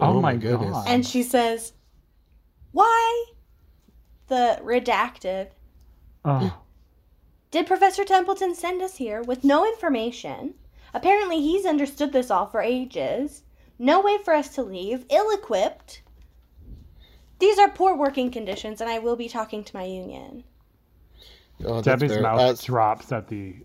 oh, 0.00 0.08
Oh 0.08 0.14
my 0.14 0.20
my 0.32 0.36
goodness. 0.36 0.70
god. 0.70 0.84
And 0.88 1.06
she 1.06 1.22
says, 1.22 1.72
Why? 2.72 3.24
The 4.28 4.60
redacted. 4.62 5.48
oh, 6.24 6.54
Did 7.52 7.66
Professor 7.66 8.02
Templeton 8.02 8.54
send 8.54 8.80
us 8.80 8.96
here 8.96 9.22
with 9.22 9.44
no 9.44 9.66
information? 9.66 10.54
Apparently, 10.94 11.40
he's 11.40 11.66
understood 11.66 12.10
this 12.10 12.30
all 12.30 12.46
for 12.46 12.62
ages. 12.62 13.42
No 13.78 14.00
way 14.00 14.16
for 14.24 14.32
us 14.32 14.48
to 14.54 14.62
leave, 14.62 15.04
ill 15.10 15.30
equipped. 15.30 16.00
These 17.40 17.58
are 17.58 17.68
poor 17.68 17.94
working 17.94 18.30
conditions, 18.30 18.80
and 18.80 18.88
I 18.88 19.00
will 19.00 19.16
be 19.16 19.28
talking 19.28 19.64
to 19.64 19.76
my 19.76 19.84
union. 19.84 20.44
Oh, 21.64 21.82
Debbie's 21.82 22.12
fair. 22.12 22.22
mouth 22.22 22.40
Uh, 22.40 22.54
drops 22.64 23.12
at 23.12 23.28
the 23.28 23.56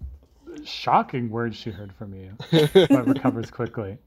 shocking 0.66 1.30
words 1.30 1.56
she 1.56 1.72
heard 1.72 1.94
from 1.94 2.14
you, 2.14 2.32
but 2.74 3.08
recovers 3.08 3.50
quickly. 3.50 3.98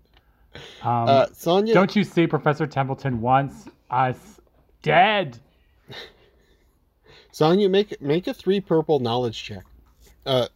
Um, 0.82 1.08
uh, 1.08 1.26
Sonia, 1.32 1.72
Don't 1.72 1.96
you 1.96 2.04
see 2.04 2.26
Professor 2.26 2.66
Templeton 2.66 3.22
wants 3.22 3.66
us 3.90 4.40
dead? 4.82 5.38
Sonya, 7.32 7.68
make 7.68 8.00
make 8.00 8.26
a 8.26 8.34
three 8.34 8.60
purple 8.60 8.98
knowledge 8.98 9.42
check. 9.42 9.64
Uh, 10.26 10.48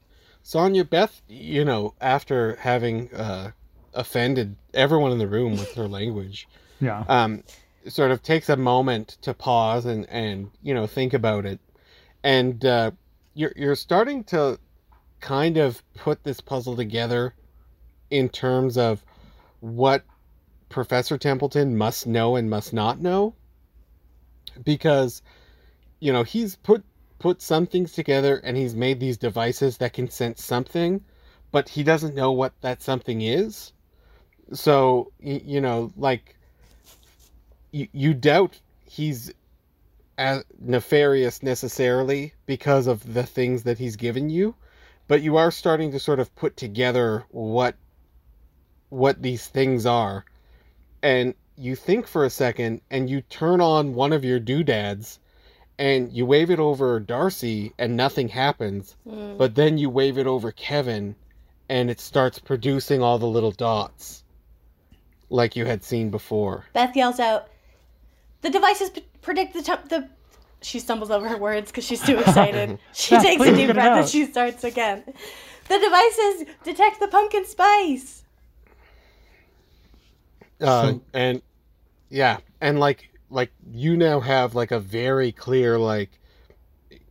Sonya, 0.43 0.85
Beth, 0.85 1.23
you 1.29 1.65
know, 1.65 1.95
after 2.01 2.57
having 2.57 3.13
uh, 3.15 3.53
offended 3.95 4.57
everyone 4.75 5.13
in 5.13 5.19
the 5.19 5.27
room 5.29 5.53
with 5.53 5.75
her 5.75 5.89
language, 5.89 6.47
Yeah. 6.81 7.05
um, 7.09 7.43
sort 7.89 8.11
of 8.11 8.23
takes 8.23 8.49
a 8.49 8.57
moment 8.57 9.17
to 9.23 9.33
pause 9.35 9.87
and 9.87 10.07
and 10.11 10.51
you 10.63 10.75
know 10.75 10.87
think 10.87 11.15
about 11.15 11.47
it, 11.47 11.61
and 12.23 12.65
uh, 12.65 12.91
you're 13.35 13.53
you're 13.57 13.77
starting 13.77 14.25
to 14.25 14.59
kind 15.21 15.57
of 15.57 15.83
put 15.95 16.23
this 16.25 16.41
puzzle 16.41 16.77
together 16.77 17.35
in 18.11 18.29
terms 18.29 18.77
of 18.77 19.03
what 19.61 20.05
Professor 20.69 21.17
Templeton 21.17 21.77
must 21.79 22.07
know 22.07 22.37
and 22.37 22.51
must 22.51 22.73
not 22.75 23.01
know, 23.01 23.35
because 24.63 25.23
you 26.05 26.13
know 26.13 26.23
he's 26.23 26.57
put 26.57 26.85
put 27.19 27.41
some 27.41 27.67
things 27.67 27.93
together 27.93 28.37
and 28.45 28.59
he's 28.59 28.75
made 28.75 29.01
these 29.01 29.17
devices 29.17 29.79
that 29.79 29.95
can 29.95 30.11
sense 30.11 30.45
something 30.45 31.03
but 31.51 31.67
he 31.71 31.83
doesn't 31.83 32.15
know 32.15 32.33
what 32.33 32.53
that 32.61 32.83
something 32.83 33.23
is. 33.23 33.73
So 34.53 35.13
you 35.19 35.63
know 35.63 35.91
like 35.97 36.37
you, 37.73 37.89
you 37.93 38.13
doubt 38.13 38.61
he's 38.85 39.33
as 40.19 40.45
nefarious 40.61 41.43
necessarily 41.43 42.35
because 42.45 42.87
of 42.87 43.15
the 43.15 43.25
things 43.25 43.63
that 43.63 43.79
he's 43.79 43.97
given 43.97 44.29
you 44.29 44.55
but 45.09 45.23
you 45.23 45.39
are 45.39 45.51
starting 45.51 45.91
to 45.93 45.99
sort 45.99 46.21
of 46.21 46.35
put 46.37 46.55
together 46.59 47.25
what 47.31 47.77
what 48.91 49.23
these 49.23 49.47
things 49.47 49.87
are. 49.87 50.27
And 51.03 51.35
you 51.57 51.75
think 51.77 52.07
for 52.07 52.27
a 52.27 52.31
second 52.31 52.83
and 52.91 53.09
you 53.09 53.23
turn 53.23 53.63
on 53.63 53.95
one 53.95 54.13
of 54.13 54.23
your 54.23 54.39
doodads 54.39 55.19
and 55.79 56.13
you 56.13 56.25
wave 56.27 56.51
it 56.51 56.59
over 56.59 57.01
Darcy 57.01 57.73
and 57.79 57.97
nothing 57.97 58.29
happens, 58.29 58.97
Hmm. 59.09 59.37
but 59.37 59.55
then 59.55 59.77
you 59.79 59.91
wave 59.91 60.19
it 60.19 60.27
over 60.27 60.53
Kevin 60.53 61.17
and 61.69 61.91
it 61.91 61.99
starts 62.01 62.39
producing 62.39 63.03
all 63.03 63.19
the 63.19 63.27
little 63.27 63.51
dots 63.51 64.23
like 65.31 65.57
you 65.57 65.65
had 65.65 65.83
seen 65.83 66.11
before. 66.11 66.67
Beth 66.75 66.95
yells 66.95 67.19
out, 67.19 67.49
"The 68.43 68.51
devices 68.51 68.91
p- 68.91 69.05
predict 69.23 69.55
the 69.55 69.63
temp- 69.63 69.89
the." 69.89 70.09
She 70.63 70.79
stumbles 70.79 71.11
over 71.11 71.29
her 71.29 71.37
words 71.37 71.71
because 71.71 71.85
she's 71.85 72.01
too 72.03 72.19
excited. 72.19 72.79
she 72.95 73.15
Beth, 73.17 73.23
takes 73.25 73.43
a 73.43 73.47
deep 73.47 73.57
get 73.57 73.71
it 73.71 73.75
breath 73.75 73.99
and 74.01 74.09
she 74.09 74.25
starts 74.27 74.65
again. 74.65 75.03
The 75.69 75.79
devices 75.79 76.55
detect 76.63 77.01
the 77.01 77.09
pumpkin 77.09 77.45
spice. 77.47 78.23
Uh, 80.61 80.93
So- 80.93 81.01
and 81.13 81.43
yeah, 82.11 82.39
and 82.61 82.79
like 82.79 83.11
like 83.35 83.51
you 83.73 83.97
now 83.97 84.21
have 84.21 84.55
like 84.55 84.71
a 84.71 84.79
very 84.79 85.33
clear 85.33 85.79
like 85.79 86.11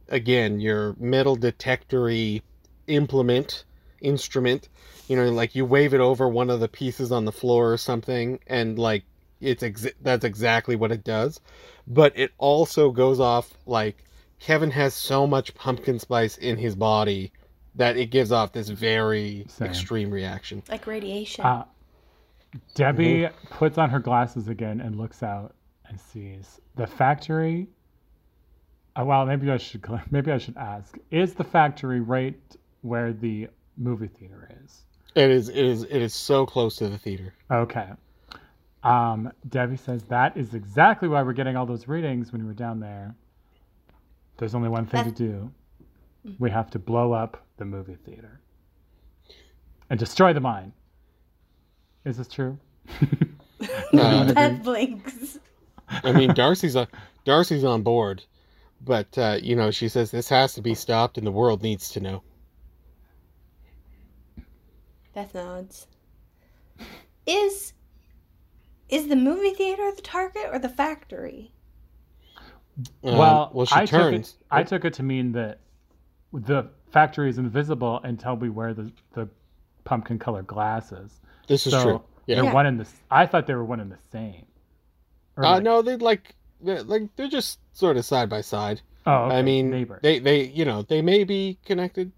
again 0.08 0.60
your 0.60 0.96
metal 0.98 1.36
detectory 1.36 2.42
implement 2.88 3.66
instrument 4.02 4.70
you 5.08 5.16
know 5.16 5.30
like 5.30 5.54
you 5.56 5.66
wave 5.66 5.94
it 5.94 6.00
over 6.00 6.28
one 6.28 6.50
of 6.50 6.60
the 6.60 6.68
pieces 6.68 7.12
on 7.12 7.26
the 7.26 7.32
floor 7.32 7.72
or 7.72 7.78
something 7.78 8.40
and 8.48 8.80
like 8.80 9.04
it's 9.42 9.64
ex- 9.64 9.88
that's 10.02 10.24
exactly 10.24 10.76
what 10.76 10.92
it 10.92 11.04
does 11.04 11.40
but 11.88 12.18
it 12.18 12.32
also 12.38 12.90
goes 12.92 13.20
off 13.20 13.54
like 13.66 14.04
kevin 14.40 14.72
has 14.72 14.94
so 14.94 15.28
much 15.28 15.54
pumpkin 15.56 16.00
spice 16.00 16.38
in 16.38 16.58
his 16.58 16.76
body 16.76 17.32
that 17.76 17.98
it 17.98 18.08
gives 18.08 18.32
off 18.32 18.52
this 18.54 18.70
very 18.70 19.46
Same. 19.50 19.68
extreme 19.68 20.12
reaction 20.12 20.62
Like 20.70 20.86
radiation. 20.88 21.44
Uh, 21.44 21.66
Debbie 22.76 23.28
puts 23.50 23.80
on 23.80 23.90
her 23.90 23.98
glasses 24.00 24.48
again 24.48 24.80
and 24.80 24.96
looks 24.96 25.24
out 25.24 25.56
and 25.94 26.02
sees 26.02 26.60
the 26.76 26.88
factory. 26.88 27.68
Uh, 29.00 29.06
well, 29.06 29.26
maybe 29.28 29.50
I 29.52 29.58
should 29.58 29.86
maybe 30.12 30.32
I 30.32 30.38
should 30.40 30.58
ask: 30.58 30.98
Is 31.12 31.36
the 31.36 31.44
factory 31.44 32.02
right 32.02 32.40
where 32.82 33.14
the 33.14 33.48
movie 33.78 34.08
theater 34.08 34.50
is? 34.64 34.82
it 35.16 35.30
is 35.30 35.48
it 35.50 35.58
is 35.64 35.84
it 35.84 36.02
is 36.02 36.12
so 36.12 36.44
close 36.44 36.78
to 36.78 36.90
the 36.90 36.98
theater 36.98 37.36
Okay. 37.52 37.88
Um, 38.82 39.32
Debbie 39.48 39.78
says 39.78 40.02
that 40.06 40.36
is 40.36 40.56
exactly 40.56 41.08
why 41.08 41.22
we're 41.22 41.34
getting 41.34 41.56
all 41.56 41.68
those 41.68 41.88
readings 41.88 42.32
when 42.34 42.42
we 42.42 42.48
were 42.48 42.56
down 42.56 42.80
there. 42.80 43.16
There's 44.38 44.56
only 44.56 44.70
one 44.70 44.88
thing 44.88 45.04
to 45.06 45.12
do. 45.12 45.52
we 46.40 46.50
have 46.50 46.72
to 46.72 46.80
blow 46.80 47.14
up 47.14 47.46
the 47.58 47.66
movie 47.66 47.98
theater 48.04 48.42
and 49.92 50.00
destroy 50.00 50.34
the 50.34 50.42
mine. 50.42 50.74
Is 52.06 52.18
this 52.18 52.28
true? 52.28 52.58
Uh, 53.94 54.34
Beth 54.34 54.62
blinks. 54.64 55.40
I 56.04 56.12
mean, 56.12 56.34
Darcy's 56.34 56.76
on 56.76 56.88
Darcy's 57.26 57.64
on 57.64 57.84
board, 57.84 58.24
but 58.82 59.18
uh, 59.18 59.38
you 59.42 59.56
know, 59.56 59.72
she 59.72 59.88
says 59.90 60.12
this 60.12 60.30
has 60.30 60.54
to 60.56 60.62
be 60.62 60.74
stopped, 60.76 61.18
and 61.18 61.26
the 61.28 61.32
world 61.32 61.62
needs 61.64 61.90
to 61.90 62.00
know. 62.00 62.24
Beth 65.14 65.34
nods. 65.36 65.88
Is 67.26 67.74
is 68.90 69.08
the 69.08 69.16
movie 69.16 69.52
theater 69.54 69.92
the 69.96 70.02
target 70.02 70.48
or 70.52 70.60
the 70.60 70.70
factory? 70.70 71.52
Um, 73.04 73.18
well, 73.18 73.52
well, 73.54 73.66
she 73.68 73.76
I 73.76 73.86
took, 73.86 74.02
turns. 74.02 74.30
it, 74.40 74.46
I 74.52 74.64
took 74.64 74.84
it 74.86 74.94
to 74.96 75.04
mean 75.04 75.32
that 75.34 75.60
the 76.34 76.70
factory 76.92 77.30
is 77.30 77.38
invisible 77.38 78.00
until 78.04 78.36
we 78.36 78.50
wear 78.50 78.74
the, 78.74 78.92
the 79.14 79.30
pumpkin 79.84 80.18
colored 80.18 80.48
glasses. 80.48 81.22
this 81.48 81.68
is 81.68 81.74
so 81.74 81.84
true. 81.84 82.02
Yeah. 82.26 82.36
they're 82.38 82.46
Yeah. 82.46 82.54
one 82.54 82.66
in 82.66 82.78
the. 82.78 82.84
s- 82.86 83.02
I 83.12 83.26
thought 83.28 83.46
they 83.46 83.54
were 83.54 83.64
one 83.66 83.80
in 83.80 83.90
the 83.90 83.98
same. 84.12 84.46
Or 85.38 85.46
Uh, 85.46 85.52
like- 85.56 85.64
no, 85.64 85.82
they'd 85.82 86.02
like, 86.02 86.36
they're, 86.62 86.84
like 86.84 87.16
they're 87.16 87.28
just 87.28 87.60
sort 87.74 87.98
of 87.98 88.06
side 88.06 88.30
by 88.30 88.42
side. 88.42 88.82
Oh, 89.06 89.26
okay. 89.26 89.36
I 89.38 89.42
mean, 89.42 89.70
neighbors. 89.70 90.00
they 90.02 90.20
they 90.20 90.46
you 90.46 90.64
know 90.66 90.82
they 90.84 91.02
may 91.02 91.24
be 91.26 91.58
connected. 91.66 92.12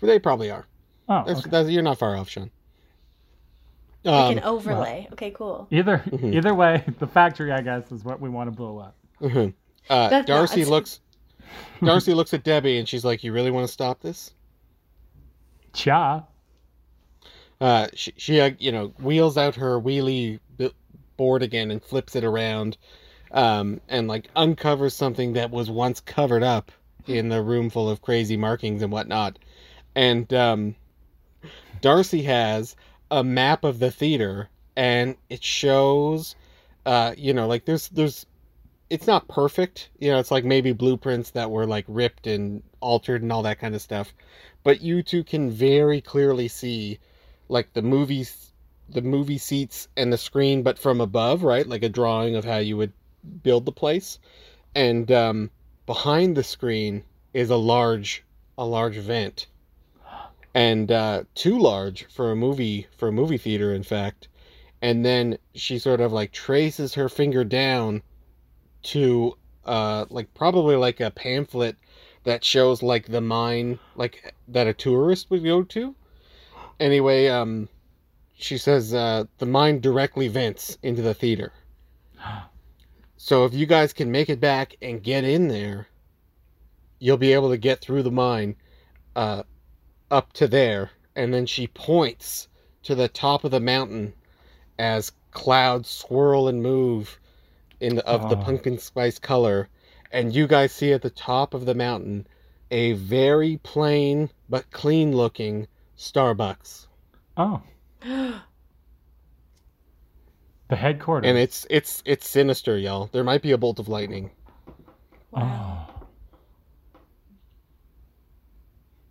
But 0.00 0.08
they 0.08 0.18
probably 0.18 0.50
are. 0.50 0.66
oh, 1.08 1.24
That's, 1.26 1.40
okay. 1.40 1.50
that's 1.50 1.68
you're 1.70 1.82
not 1.82 1.98
far 1.98 2.16
off, 2.16 2.28
Sean. 2.28 2.50
Like 4.04 4.14
Um, 4.14 4.38
an 4.38 4.44
overlay. 4.44 5.08
okay, 5.12 5.30
cool. 5.30 5.68
Either 5.70 5.98
Mhm. 6.06 6.34
either 6.34 6.54
way, 6.54 6.84
the 6.98 7.06
factory, 7.06 7.52
I 7.52 7.60
guess, 7.60 7.90
is 7.92 8.04
what 8.04 8.20
we 8.20 8.28
want 8.28 8.50
to 8.50 8.56
blow 8.56 8.78
up. 8.78 8.94
mhm. 9.20 9.52
uh, 9.88 10.08
That's 10.08 10.26
not- 10.28 10.34
Darcy 10.36 10.64
looks. 10.64 11.00
Darcy 11.84 12.14
looks 12.14 12.32
at 12.34 12.42
Debbie 12.44 12.78
and 12.78 12.88
she's 12.88 13.04
like, 13.04 13.22
"You 13.24 13.32
really 13.32 13.50
want 13.50 13.66
to 13.66 13.72
stop 13.72 14.00
this?" 14.00 14.32
Cha. 15.72 16.24
Uh, 17.60 17.88
she, 17.94 18.12
she 18.16 18.40
uh, 18.40 18.50
you 18.58 18.72
know, 18.72 18.88
wheels 19.00 19.36
out 19.36 19.54
her 19.56 19.78
wheelie 19.80 20.40
b- 20.56 20.72
board 21.20 21.42
again 21.42 21.70
and 21.70 21.84
flips 21.84 22.16
it 22.16 22.24
around, 22.24 22.78
um, 23.32 23.78
and 23.90 24.08
like 24.08 24.30
uncovers 24.34 24.94
something 24.94 25.34
that 25.34 25.50
was 25.50 25.70
once 25.70 26.00
covered 26.00 26.42
up 26.42 26.72
in 27.06 27.28
the 27.28 27.42
room 27.42 27.68
full 27.68 27.90
of 27.90 28.00
crazy 28.00 28.38
markings 28.38 28.80
and 28.82 28.90
whatnot. 28.90 29.38
And 29.94 30.32
um, 30.32 30.74
Darcy 31.82 32.22
has 32.22 32.74
a 33.10 33.22
map 33.22 33.64
of 33.64 33.80
the 33.80 33.90
theater, 33.90 34.48
and 34.76 35.14
it 35.28 35.44
shows, 35.44 36.36
uh, 36.86 37.12
you 37.18 37.34
know, 37.34 37.46
like 37.46 37.66
there's 37.66 37.90
there's, 37.90 38.24
it's 38.88 39.06
not 39.06 39.28
perfect, 39.28 39.90
you 39.98 40.10
know, 40.10 40.18
it's 40.18 40.30
like 40.30 40.46
maybe 40.46 40.72
blueprints 40.72 41.32
that 41.32 41.50
were 41.50 41.66
like 41.66 41.84
ripped 41.86 42.26
and 42.26 42.62
altered 42.80 43.20
and 43.20 43.30
all 43.30 43.42
that 43.42 43.58
kind 43.58 43.74
of 43.74 43.82
stuff, 43.82 44.14
but 44.64 44.80
you 44.80 45.02
two 45.02 45.22
can 45.22 45.50
very 45.50 46.00
clearly 46.00 46.48
see 46.48 46.98
like 47.50 47.74
the 47.74 47.82
movies 47.82 48.49
the 48.92 49.02
movie 49.02 49.38
seats 49.38 49.88
and 49.96 50.12
the 50.12 50.18
screen 50.18 50.62
but 50.62 50.78
from 50.78 51.00
above 51.00 51.42
right? 51.42 51.66
Like 51.66 51.82
a 51.82 51.88
drawing 51.88 52.36
of 52.36 52.44
how 52.44 52.58
you 52.58 52.76
would 52.76 52.92
build 53.42 53.64
the 53.64 53.72
place. 53.72 54.18
And 54.74 55.10
um, 55.10 55.50
behind 55.86 56.36
the 56.36 56.44
screen 56.44 57.04
is 57.34 57.50
a 57.50 57.56
large 57.56 58.24
a 58.56 58.64
large 58.64 58.96
vent. 58.96 59.46
And 60.54 60.90
uh, 60.90 61.24
too 61.34 61.58
large 61.58 62.04
for 62.06 62.32
a 62.32 62.36
movie 62.36 62.86
for 62.96 63.08
a 63.08 63.12
movie 63.12 63.38
theater 63.38 63.72
in 63.72 63.82
fact. 63.82 64.28
And 64.82 65.04
then 65.04 65.38
she 65.54 65.78
sort 65.78 66.00
of 66.00 66.12
like 66.12 66.32
traces 66.32 66.94
her 66.94 67.08
finger 67.08 67.44
down 67.44 68.02
to 68.82 69.36
uh 69.66 70.06
like 70.08 70.32
probably 70.34 70.76
like 70.76 71.00
a 71.00 71.10
pamphlet 71.10 71.76
that 72.24 72.44
shows 72.44 72.82
like 72.82 73.06
the 73.06 73.20
mine 73.20 73.78
like 73.94 74.34
that 74.48 74.66
a 74.66 74.72
tourist 74.72 75.30
would 75.30 75.44
go 75.44 75.62
to. 75.62 75.94
Anyway 76.78 77.28
um 77.28 77.68
she 78.42 78.58
says 78.58 78.94
uh 78.94 79.24
the 79.38 79.46
mine 79.46 79.80
directly 79.80 80.28
vents 80.28 80.78
into 80.82 81.02
the 81.02 81.14
theater 81.14 81.52
so 83.16 83.44
if 83.44 83.54
you 83.54 83.66
guys 83.66 83.92
can 83.92 84.10
make 84.10 84.28
it 84.28 84.40
back 84.40 84.76
and 84.82 85.02
get 85.02 85.24
in 85.24 85.48
there 85.48 85.86
you'll 86.98 87.16
be 87.16 87.32
able 87.32 87.50
to 87.50 87.56
get 87.58 87.80
through 87.80 88.02
the 88.02 88.10
mine 88.10 88.54
uh 89.16 89.42
up 90.10 90.32
to 90.32 90.48
there 90.48 90.90
and 91.16 91.32
then 91.32 91.46
she 91.46 91.66
points 91.66 92.48
to 92.82 92.94
the 92.94 93.08
top 93.08 93.44
of 93.44 93.50
the 93.50 93.60
mountain 93.60 94.12
as 94.78 95.12
clouds 95.30 95.88
swirl 95.88 96.48
and 96.48 96.62
move 96.62 97.18
in 97.80 97.96
the, 97.96 98.06
of 98.06 98.28
the 98.30 98.36
Oh. 98.36 98.42
pumpkin 98.42 98.78
spice 98.78 99.18
color 99.18 99.68
and 100.12 100.34
you 100.34 100.46
guys 100.46 100.72
see 100.72 100.92
at 100.92 101.02
the 101.02 101.10
top 101.10 101.54
of 101.54 101.66
the 101.66 101.74
mountain 101.74 102.26
a 102.70 102.92
very 102.92 103.58
plain 103.58 104.30
but 104.48 104.70
clean 104.70 105.14
looking 105.16 105.66
Starbucks. 105.96 106.86
Oh, 107.36 107.60
the 110.68 110.76
headquarters. 110.76 111.28
And 111.28 111.38
it's 111.38 111.66
it's 111.70 112.02
it's 112.06 112.28
sinister, 112.28 112.78
y'all. 112.78 113.08
There 113.12 113.24
might 113.24 113.42
be 113.42 113.52
a 113.52 113.58
bolt 113.58 113.78
of 113.78 113.88
lightning. 113.88 114.30
wow. 115.30 115.86
Oh. 115.88 116.06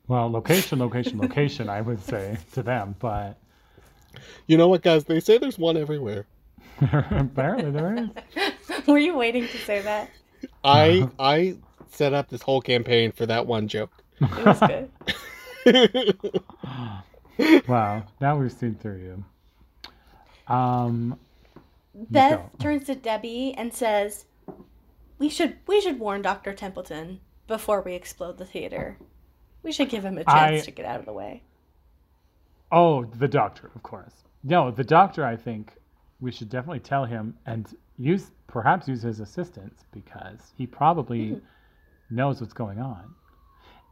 Well, 0.08 0.32
location, 0.32 0.80
location, 0.80 1.20
location, 1.20 1.70
I 1.70 1.82
would 1.82 2.04
say 2.04 2.38
to 2.54 2.64
them, 2.64 2.96
but 3.00 3.38
You 4.48 4.58
know 4.58 4.68
what, 4.68 4.82
guys? 4.82 5.04
They 5.06 5.20
say 5.20 5.38
there's 5.38 5.60
one 5.60 5.78
everywhere. 5.78 6.26
apparently 6.82 7.70
there 7.72 7.96
is. 7.96 8.88
Were 8.88 8.98
you 8.98 9.16
waiting 9.16 9.48
to 9.48 9.58
say 9.60 9.82
that? 9.82 10.10
I 10.64 11.08
I 11.20 11.58
set 11.92 12.14
up 12.14 12.30
this 12.30 12.42
whole 12.42 12.62
campaign 12.62 13.12
for 13.12 13.28
that 13.28 13.46
one 13.46 13.68
joke. 13.68 13.92
It 14.20 14.46
was 14.46 14.60
good. 15.66 16.32
Wow, 17.68 18.04
now 18.20 18.38
we've 18.38 18.52
seen 18.52 18.76
through 18.76 18.98
you. 20.50 20.54
Um, 20.54 21.18
Beth 21.94 22.42
turns 22.60 22.86
to 22.86 22.96
Debbie 22.96 23.54
and 23.58 23.74
says, 23.74 24.26
"We 25.18 25.30
should 25.30 25.58
we 25.68 25.82
should 25.82 26.00
warn 26.00 26.22
Doctor 26.22 26.54
Templeton 26.54 27.20
before 27.48 27.82
we 27.82 27.94
explode 27.94 28.38
the 28.38 28.46
theater. 28.46 28.98
We 29.64 29.72
should 29.72 29.90
give 29.90 30.04
him 30.04 30.18
a 30.18 30.24
chance 30.24 30.62
I- 30.62 30.66
to 30.66 30.72
get 30.72 30.86
out 30.86 31.00
of 31.00 31.06
the 31.06 31.14
way." 31.14 31.44
oh, 32.72 33.04
the 33.06 33.28
doctor, 33.28 33.72
of 33.74 33.82
course. 33.82 34.14
No, 34.44 34.70
the 34.72 34.84
doctor. 34.84 35.26
I 35.26 35.36
think 35.36 35.74
we 36.20 36.32
should 36.32 36.50
definitely 36.50 36.82
tell 36.82 37.06
him 37.06 37.36
and 37.46 37.68
use 37.98 38.32
perhaps 38.48 38.88
use 38.88 39.02
his 39.02 39.20
assistance 39.20 39.84
because 39.92 40.54
he 40.58 40.68
probably 40.68 41.40
knows 42.10 42.42
what's 42.42 42.54
going 42.54 42.80
on. 42.80 43.14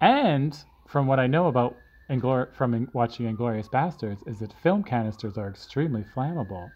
And 0.02 0.58
from 0.88 1.08
what 1.08 1.20
I 1.20 1.28
know 1.28 1.48
about 1.48 1.76
Inglor- 2.10 2.54
from 2.54 2.74
in- 2.74 2.90
watching 2.94 3.26
Inglourious 3.36 3.70
Basterds, 3.70 4.26
is 4.28 4.40
that 4.40 4.54
film 4.54 4.84
canisters 4.84 5.38
are 5.38 5.50
extremely 5.50 6.04
flammable. 6.16 6.72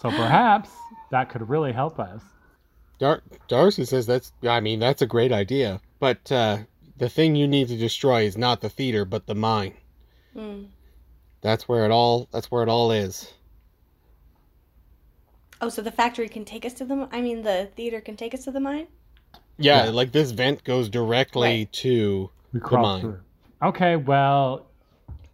So 0.00 0.10
perhaps 0.22 0.70
that 1.10 1.28
could 1.28 1.48
really 1.48 1.72
help 1.72 1.98
us. 1.98 2.22
Dar- 2.98 3.22
Darcy 3.46 3.84
says 3.84 4.06
that's 4.06 4.32
I 4.42 4.60
mean 4.60 4.80
that's 4.80 5.02
a 5.02 5.06
great 5.06 5.30
idea, 5.32 5.80
but 6.00 6.30
uh, 6.32 6.58
the 6.96 7.08
thing 7.08 7.36
you 7.36 7.46
need 7.46 7.68
to 7.68 7.76
destroy 7.76 8.22
is 8.22 8.36
not 8.36 8.60
the 8.60 8.68
theater 8.68 9.04
but 9.04 9.26
the 9.26 9.34
mine. 9.34 9.74
Hmm. 10.34 10.64
That's 11.40 11.68
where 11.68 11.84
it 11.84 11.90
all 11.92 12.28
that's 12.32 12.50
where 12.50 12.62
it 12.64 12.68
all 12.68 12.90
is. 12.90 13.32
Oh, 15.60 15.68
so 15.68 15.82
the 15.82 15.90
factory 15.92 16.28
can 16.28 16.44
take 16.44 16.64
us 16.64 16.72
to 16.74 16.84
the. 16.84 17.08
I 17.10 17.20
mean, 17.20 17.42
the 17.42 17.68
theater 17.74 18.00
can 18.00 18.16
take 18.16 18.32
us 18.32 18.44
to 18.44 18.52
the 18.52 18.60
mine. 18.60 18.86
Yeah, 19.58 19.84
Yeah. 19.86 19.90
like 19.90 20.12
this 20.12 20.30
vent 20.30 20.62
goes 20.62 20.88
directly 20.88 21.42
Right. 21.62 21.72
to 21.74 22.30
We 22.52 22.60
The 22.60 22.78
mine. 22.78 23.00
through. 23.00 23.20
Okay, 23.62 23.96
well, 23.96 24.66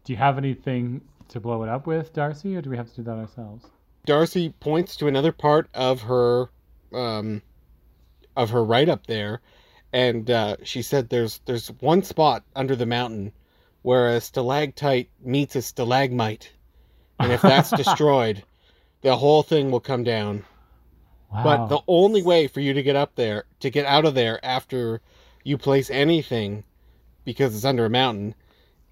do 0.05 0.13
you 0.13 0.17
have 0.17 0.39
anything 0.39 1.01
to 1.29 1.41
blow 1.41 1.63
it 1.63 1.69
up 1.69 1.87
with, 1.87 2.13
Darcy, 2.13 2.57
or 2.57 2.63
do 2.63 2.71
we 2.71 2.77
have 2.77 2.89
to 2.91 2.97
do 2.97 3.03
that 3.03 3.17
ourselves? 3.17 3.67
Darcy 4.07 4.51
points 4.61 4.97
to 4.97 5.07
another 5.07 5.33
part 5.33 5.69
of 5.75 6.03
her 6.03 6.51
um 6.93 7.43
of 8.37 8.51
her 8.51 8.63
write 8.65 8.89
up 8.89 9.07
there 9.07 9.41
and 9.93 10.31
uh, 10.31 10.57
she 10.63 10.83
said 10.83 11.09
there's 11.09 11.41
there's 11.47 11.69
one 11.81 12.03
spot 12.03 12.45
under 12.55 12.77
the 12.77 12.87
mountain 12.87 13.33
where 13.83 14.11
a 14.11 14.21
stalactite 14.21 15.09
meets 15.25 15.57
a 15.57 15.63
stalagmite 15.63 16.53
and 17.19 17.33
if 17.33 17.41
that's 17.43 17.71
destroyed 17.77 18.43
the 19.01 19.17
whole 19.17 19.43
thing 19.43 19.71
will 19.71 19.81
come 19.81 20.05
down 20.05 20.45
Wow. 21.33 21.43
but 21.43 21.67
the 21.69 21.81
only 21.89 22.23
way 22.23 22.47
for 22.47 22.61
you 22.61 22.75
to 22.75 22.83
get 22.83 22.95
up 22.97 23.15
there 23.17 23.45
to 23.61 23.71
get 23.71 23.87
out 23.87 24.05
of 24.05 24.15
there 24.15 24.45
after 24.45 25.01
you 25.43 25.59
place 25.59 25.91
anything 25.91 26.63
because 27.25 27.55
it's 27.55 27.65
under 27.65 27.85
a 27.87 27.91
mountain 27.91 28.35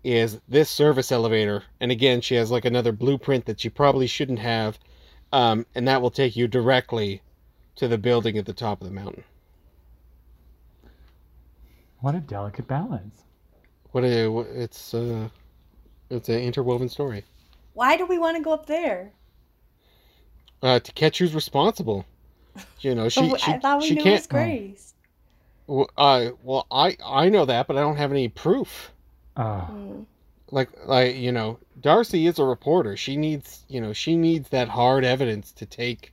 is 0.05 0.41
this 0.49 0.70
service 0.70 1.12
elevator 1.12 1.64
and 1.80 1.93
again 1.93 2.20
she 2.20 2.35
has 2.35 2.51
like 2.51 2.64
another 2.64 2.93
blueprint 2.93 3.47
that 3.47 3.61
she 3.61 3.68
probably 3.68 4.07
shouldn't 4.07 4.39
have 4.41 4.78
um, 5.33 5.66
and 5.74 5.87
that 5.89 6.03
will 6.03 6.11
take 6.11 6.37
you 6.37 6.49
directly 6.49 7.22
to 7.76 7.89
the 7.89 7.99
building 7.99 8.37
at 8.39 8.47
the 8.47 8.53
top 8.53 8.80
of 8.80 8.89
the 8.89 8.95
mountain 8.95 9.24
what 12.01 12.14
a 12.14 12.20
delicate 12.20 12.66
balance. 12.66 13.24
what 13.93 14.05
a 14.05 14.26
what- 14.28 14.49
it's 14.49 14.95
uh 14.95 15.28
it's 16.11 16.28
an 16.28 16.41
interwoven 16.41 16.89
story 16.89 17.24
Why 17.74 17.99
do 17.99 18.07
we 18.07 18.16
want 18.18 18.39
to 18.39 18.43
go 18.43 18.53
up 18.55 18.64
there? 18.64 19.12
uh, 20.62 20.78
to 20.80 20.93
catch 20.93 21.18
who's 21.18 21.35
responsible 21.35 22.07
you 22.80 22.95
know 22.95 23.09
she, 23.09 23.33
Oh, 23.33 23.37
she, 23.37 23.53
I 23.53 23.59
thought 23.59 23.80
we 23.80 23.89
she 23.89 23.95
knew 23.95 24.05
can't 24.05 24.22
was 24.22 24.26
Grace. 24.26 24.95
W- 25.67 25.87
uh, 25.97 26.31
well, 26.43 26.67
I 26.71 26.97
I 27.05 27.29
know 27.29 27.45
that, 27.45 27.67
but 27.67 27.77
I 27.77 27.81
don't 27.81 27.97
have 27.97 28.11
any 28.11 28.29
proof. 28.29 28.93
Mm. 29.37 30.07
Like, 30.51 30.69
like 30.87 31.17
you 31.17 31.33
know, 31.33 31.59
Darcy 31.81 32.27
is 32.27 32.39
a 32.39 32.45
reporter. 32.45 32.97
She 32.97 33.17
needs, 33.17 33.65
you 33.69 33.81
know, 33.81 33.93
she 33.93 34.17
needs 34.17 34.51
that 34.51 34.69
hard 34.69 35.05
evidence 35.05 35.53
to 35.53 35.67
take. 35.67 36.13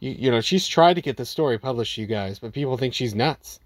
You, 0.00 0.10
you 0.10 0.30
know, 0.30 0.40
she's 0.40 0.66
tried 0.66 0.94
to 0.94 1.02
get 1.02 1.16
the 1.16 1.26
story 1.26 1.58
published, 1.58 1.98
you 1.98 2.06
guys, 2.06 2.38
but 2.38 2.52
people 2.52 2.76
think 2.76 2.94
she's 2.94 3.14
nuts. 3.14 3.60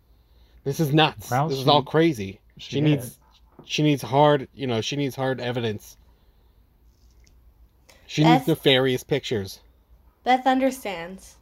This 0.64 0.80
is 0.80 0.92
nuts. 0.92 1.30
Well, 1.30 1.48
this 1.48 1.58
is 1.58 1.68
all 1.68 1.82
crazy. 1.82 2.40
She, 2.56 2.76
she 2.76 2.80
needs, 2.80 3.06
is. 3.06 3.18
she 3.64 3.82
needs 3.82 4.02
hard, 4.02 4.48
you 4.54 4.66
know, 4.66 4.80
she 4.80 4.96
needs 4.96 5.14
hard 5.14 5.40
evidence. 5.40 5.96
She 8.06 8.22
Beth- 8.22 8.40
needs 8.40 8.48
nefarious 8.48 9.02
pictures. 9.02 9.60
Beth 10.24 10.46
understands 10.46 11.36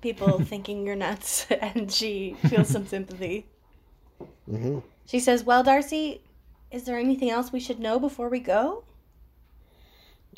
people 0.00 0.40
thinking 0.44 0.86
you're 0.86 0.96
nuts, 0.96 1.46
and 1.60 1.90
she 1.92 2.34
feels 2.44 2.70
some 2.70 2.86
sympathy. 2.86 3.46
hmm 4.46 4.78
She 5.06 5.18
says, 5.18 5.44
Well, 5.44 5.62
Darcy, 5.62 6.20
is 6.70 6.84
there 6.84 6.98
anything 6.98 7.30
else 7.30 7.52
we 7.52 7.60
should 7.60 7.80
know 7.80 7.98
before 7.98 8.28
we 8.28 8.40
go? 8.40 8.84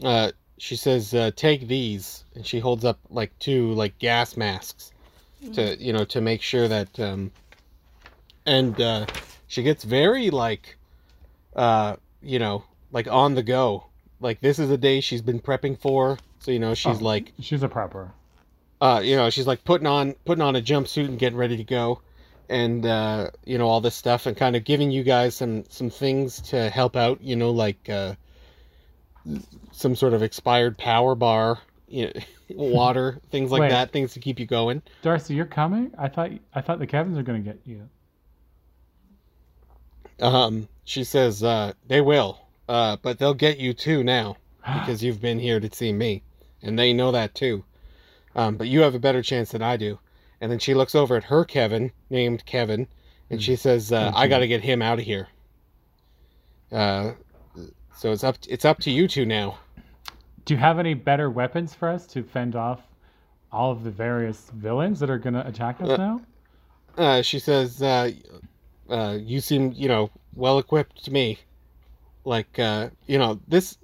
Uh, 0.03 0.33
she 0.59 0.77
says, 0.77 1.13
uh, 1.15 1.31
"Take 1.37 1.69
these," 1.69 2.25
and 2.35 2.47
she 2.47 2.61
holds 2.61 2.85
up 2.85 2.99
like 3.11 3.39
two 3.39 3.73
like 3.75 3.99
gas 3.99 4.37
masks 4.37 4.93
to 5.53 5.77
you 5.79 5.93
know 5.93 6.05
to 6.07 6.21
make 6.21 6.43
sure 6.43 6.69
that 6.69 6.99
um, 7.01 7.33
and 8.47 8.81
uh, 8.81 9.07
she 9.47 9.63
gets 9.63 9.85
very 9.85 10.31
like, 10.31 10.77
uh, 11.55 11.97
you 12.23 12.39
know, 12.39 12.65
like 12.93 13.09
on 13.09 13.35
the 13.35 13.43
go. 13.43 13.87
Like 14.21 14.41
this 14.41 14.59
is 14.59 14.71
a 14.71 14.79
day 14.79 15.01
she's 15.01 15.23
been 15.23 15.41
prepping 15.41 15.79
for, 15.79 16.19
so 16.41 16.51
you 16.51 16.59
know 16.59 16.75
she's 16.75 17.01
Oh. 17.01 17.05
like, 17.05 17.33
she's 17.41 17.63
a 17.63 17.69
prepper. 17.69 18.13
Uh, 18.81 19.01
you 19.03 19.17
know, 19.17 19.31
she's 19.31 19.47
like 19.47 19.65
putting 19.65 19.87
on 19.87 20.15
putting 20.25 20.43
on 20.43 20.57
a 20.57 20.63
jumpsuit 20.63 21.07
and 21.07 21.19
getting 21.19 21.39
ready 21.39 21.57
to 21.57 21.65
go, 21.65 22.01
and 22.49 22.85
uh, 22.85 23.31
you 23.45 23.59
know 23.59 23.67
all 23.67 23.81
this 23.81 23.95
stuff, 23.95 24.27
and 24.27 24.37
kind 24.37 24.55
of 24.55 24.65
giving 24.65 24.91
you 24.91 25.03
guys 25.03 25.35
some 25.35 25.65
some 25.69 25.91
things 25.91 26.41
to 26.43 26.69
help 26.69 26.97
out. 26.97 27.23
You 27.23 27.37
know, 27.37 27.51
like 27.51 27.89
uh, 27.89 28.17
some 29.73 29.97
sort 29.97 30.13
of 30.13 30.23
expired 30.23 30.77
power 30.77 31.15
bar, 31.15 31.59
you 31.89 32.07
know, 32.07 32.13
water, 32.51 33.21
things 33.31 33.51
like 33.51 33.63
Wait. 33.63 33.71
that, 33.71 33.93
things 33.93 34.13
to 34.13 34.21
keep 34.21 34.39
you 34.39 34.47
going. 34.47 34.83
Darcy, 35.03 35.35
you're 35.35 35.47
coming? 35.47 35.93
I 35.97 36.09
thought 36.09 36.31
I 36.55 36.61
thought 36.61 36.79
the 36.79 36.87
Kevins 36.87 37.17
are 37.17 37.23
gonna 37.23 37.41
get 37.41 37.59
you. 37.65 37.89
Um, 40.21 40.69
she 40.85 41.05
says 41.05 41.43
uh, 41.43 41.73
they 41.87 42.03
will, 42.03 42.41
uh, 42.69 42.97
but 43.03 43.19
they'll 43.19 43.35
get 43.35 43.59
you 43.59 43.73
too 43.73 44.05
now 44.05 44.37
because 44.65 45.03
you've 45.03 45.21
been 45.21 45.39
here 45.39 45.61
to 45.61 45.75
see 45.75 45.95
me, 45.95 46.23
and 46.61 46.79
they 46.79 46.93
know 46.93 47.13
that 47.13 47.35
too. 47.35 47.65
Um, 48.37 48.57
but 48.57 48.69
you 48.69 48.83
have 48.83 48.95
a 48.95 49.01
better 49.01 49.23
chance 49.23 49.51
than 49.51 49.63
I 49.63 49.77
do. 49.77 49.99
And 50.41 50.53
then 50.53 50.59
she 50.59 50.75
looks 50.75 50.95
over 50.95 51.17
at 51.17 51.25
her 51.25 51.45
Kevin, 51.45 51.91
named 52.11 52.45
Kevin, 52.47 52.87
and 53.31 53.43
she 53.43 53.57
says, 53.57 53.91
uh, 53.91 54.13
"I 54.15 54.29
got 54.29 54.39
to 54.41 54.47
get 54.47 54.61
him 54.63 54.83
out 54.83 54.99
of 54.99 55.05
here." 55.07 55.29
Uh, 56.71 57.13
so 57.95 58.13
it's 58.13 58.23
up. 58.23 58.37
It's 58.49 58.65
up 58.67 58.79
to 58.81 58.91
you 58.91 59.09
two 59.09 59.25
now. 59.25 59.59
Do 60.45 60.55
you 60.55 60.61
have 60.61 60.79
any 60.79 60.95
better 60.95 61.31
weapons 61.31 61.75
for 61.75 61.89
us 61.89 62.07
to 62.09 62.23
fend 62.23 62.55
off 62.55 62.83
all 63.51 63.73
of 63.73 63.83
the 63.83 63.91
various 63.91 64.51
villains 64.55 65.01
that 65.01 65.09
are 65.11 65.19
gonna 65.19 65.43
attack 65.47 65.81
us 65.81 65.89
Uh, 65.89 65.97
now? 65.97 66.21
Uh, 66.99 67.23
she 67.23 67.39
says, 67.39 67.83
uh, 67.83 68.11
uh, 68.91 69.17
"You 69.21 69.41
seem, 69.41 69.73
you 69.73 69.89
know, 69.89 70.11
well 70.35 70.59
equipped 70.59 71.05
to 71.05 71.11
me. 71.11 71.39
Like, 72.25 72.59
uh, 72.59 72.91
you 73.07 73.19
know, 73.19 73.41
this, 73.49 73.79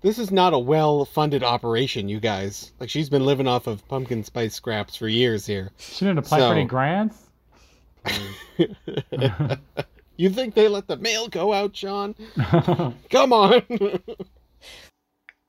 this 0.00 0.18
is 0.18 0.30
not 0.30 0.52
a 0.52 0.58
well-funded 0.58 1.42
operation, 1.42 2.08
you 2.08 2.20
guys. 2.20 2.72
Like, 2.78 2.88
she's 2.88 3.08
been 3.08 3.26
living 3.26 3.48
off 3.48 3.66
of 3.66 3.86
pumpkin 3.88 4.22
spice 4.24 4.54
scraps 4.54 4.96
for 4.96 5.08
years 5.08 5.46
here. 5.46 5.70
She 5.78 6.04
didn't 6.04 6.18
apply 6.18 6.38
for 6.38 6.52
any 6.52 6.64
grants. 6.64 7.24
you 10.16 10.30
think 10.30 10.54
they 10.54 10.68
let 10.68 10.86
the 10.86 10.96
mail 10.96 11.28
go 11.28 11.52
out, 11.52 11.76
Sean? 11.76 12.14
Come 13.10 13.32
on. 13.32 13.62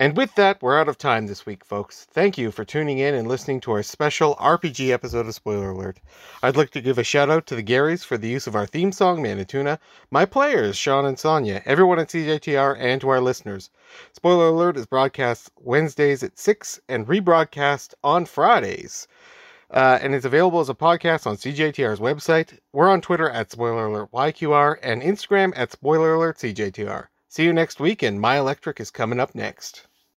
and 0.02 0.16
with 0.16 0.34
that, 0.36 0.62
we're 0.62 0.80
out 0.80 0.88
of 0.88 0.98
time 0.98 1.28
this 1.28 1.46
week, 1.46 1.66
folks. 1.66 2.06
Thank 2.10 2.38
you 2.38 2.52
for 2.52 2.64
tuning 2.64 3.00
in 3.00 3.14
and 3.14 3.28
listening 3.28 3.60
to 3.62 3.72
our 3.74 3.84
special 3.84 4.36
RPG 4.38 4.92
episode 4.92 5.26
of 5.26 5.36
Spoiler 5.36 5.72
Alert. 5.72 6.00
I'd 6.42 6.56
like 6.56 6.70
to 6.70 6.82
give 6.82 6.98
a 6.98 7.04
shout 7.04 7.30
out 7.30 7.46
to 7.48 7.56
the 7.56 7.64
Garys 7.64 8.06
for 8.06 8.18
the 8.18 8.30
use 8.30 8.48
of 8.48 8.56
our 8.56 8.66
theme 8.66 8.94
song, 8.94 9.22
Manituna, 9.22 9.78
my 10.10 10.24
players, 10.24 10.78
Sean 10.78 11.06
and 11.06 11.20
Sonia, 11.20 11.62
everyone 11.66 12.00
at 12.00 12.08
CJTR, 12.08 12.78
and 12.80 13.02
to 13.02 13.10
our 13.10 13.20
listeners. 13.20 13.72
Spoiler 14.14 14.48
Alert 14.48 14.78
is 14.78 14.86
broadcast 14.86 15.52
Wednesdays 15.60 16.24
at 16.24 16.40
6 16.40 16.80
and 16.88 17.06
rebroadcast 17.06 17.94
on 18.02 18.26
Fridays. 18.26 19.06
Uh, 19.70 20.00
and 20.02 20.16
it's 20.16 20.26
available 20.26 20.62
as 20.62 20.70
a 20.70 20.74
podcast 20.74 21.28
on 21.28 21.36
CJTR's 21.36 22.00
website. 22.00 22.58
We're 22.72 22.90
on 22.90 23.02
Twitter 23.02 23.30
at 23.30 23.52
Spoiler 23.52 23.88
Alert 23.88 24.14
YQR 24.14 24.78
and 24.82 25.02
Instagram 25.02 25.52
at 25.58 25.74
Spoiler 25.74 26.14
Alert 26.14 26.38
CJTR. 26.38 27.08
See 27.28 27.44
you 27.44 27.52
next 27.52 27.82
week, 27.82 28.02
and 28.02 28.22
My 28.22 28.40
Electric 28.40 28.80
is 28.80 28.92
coming 28.92 29.20
up 29.20 29.36
next. 29.36 29.89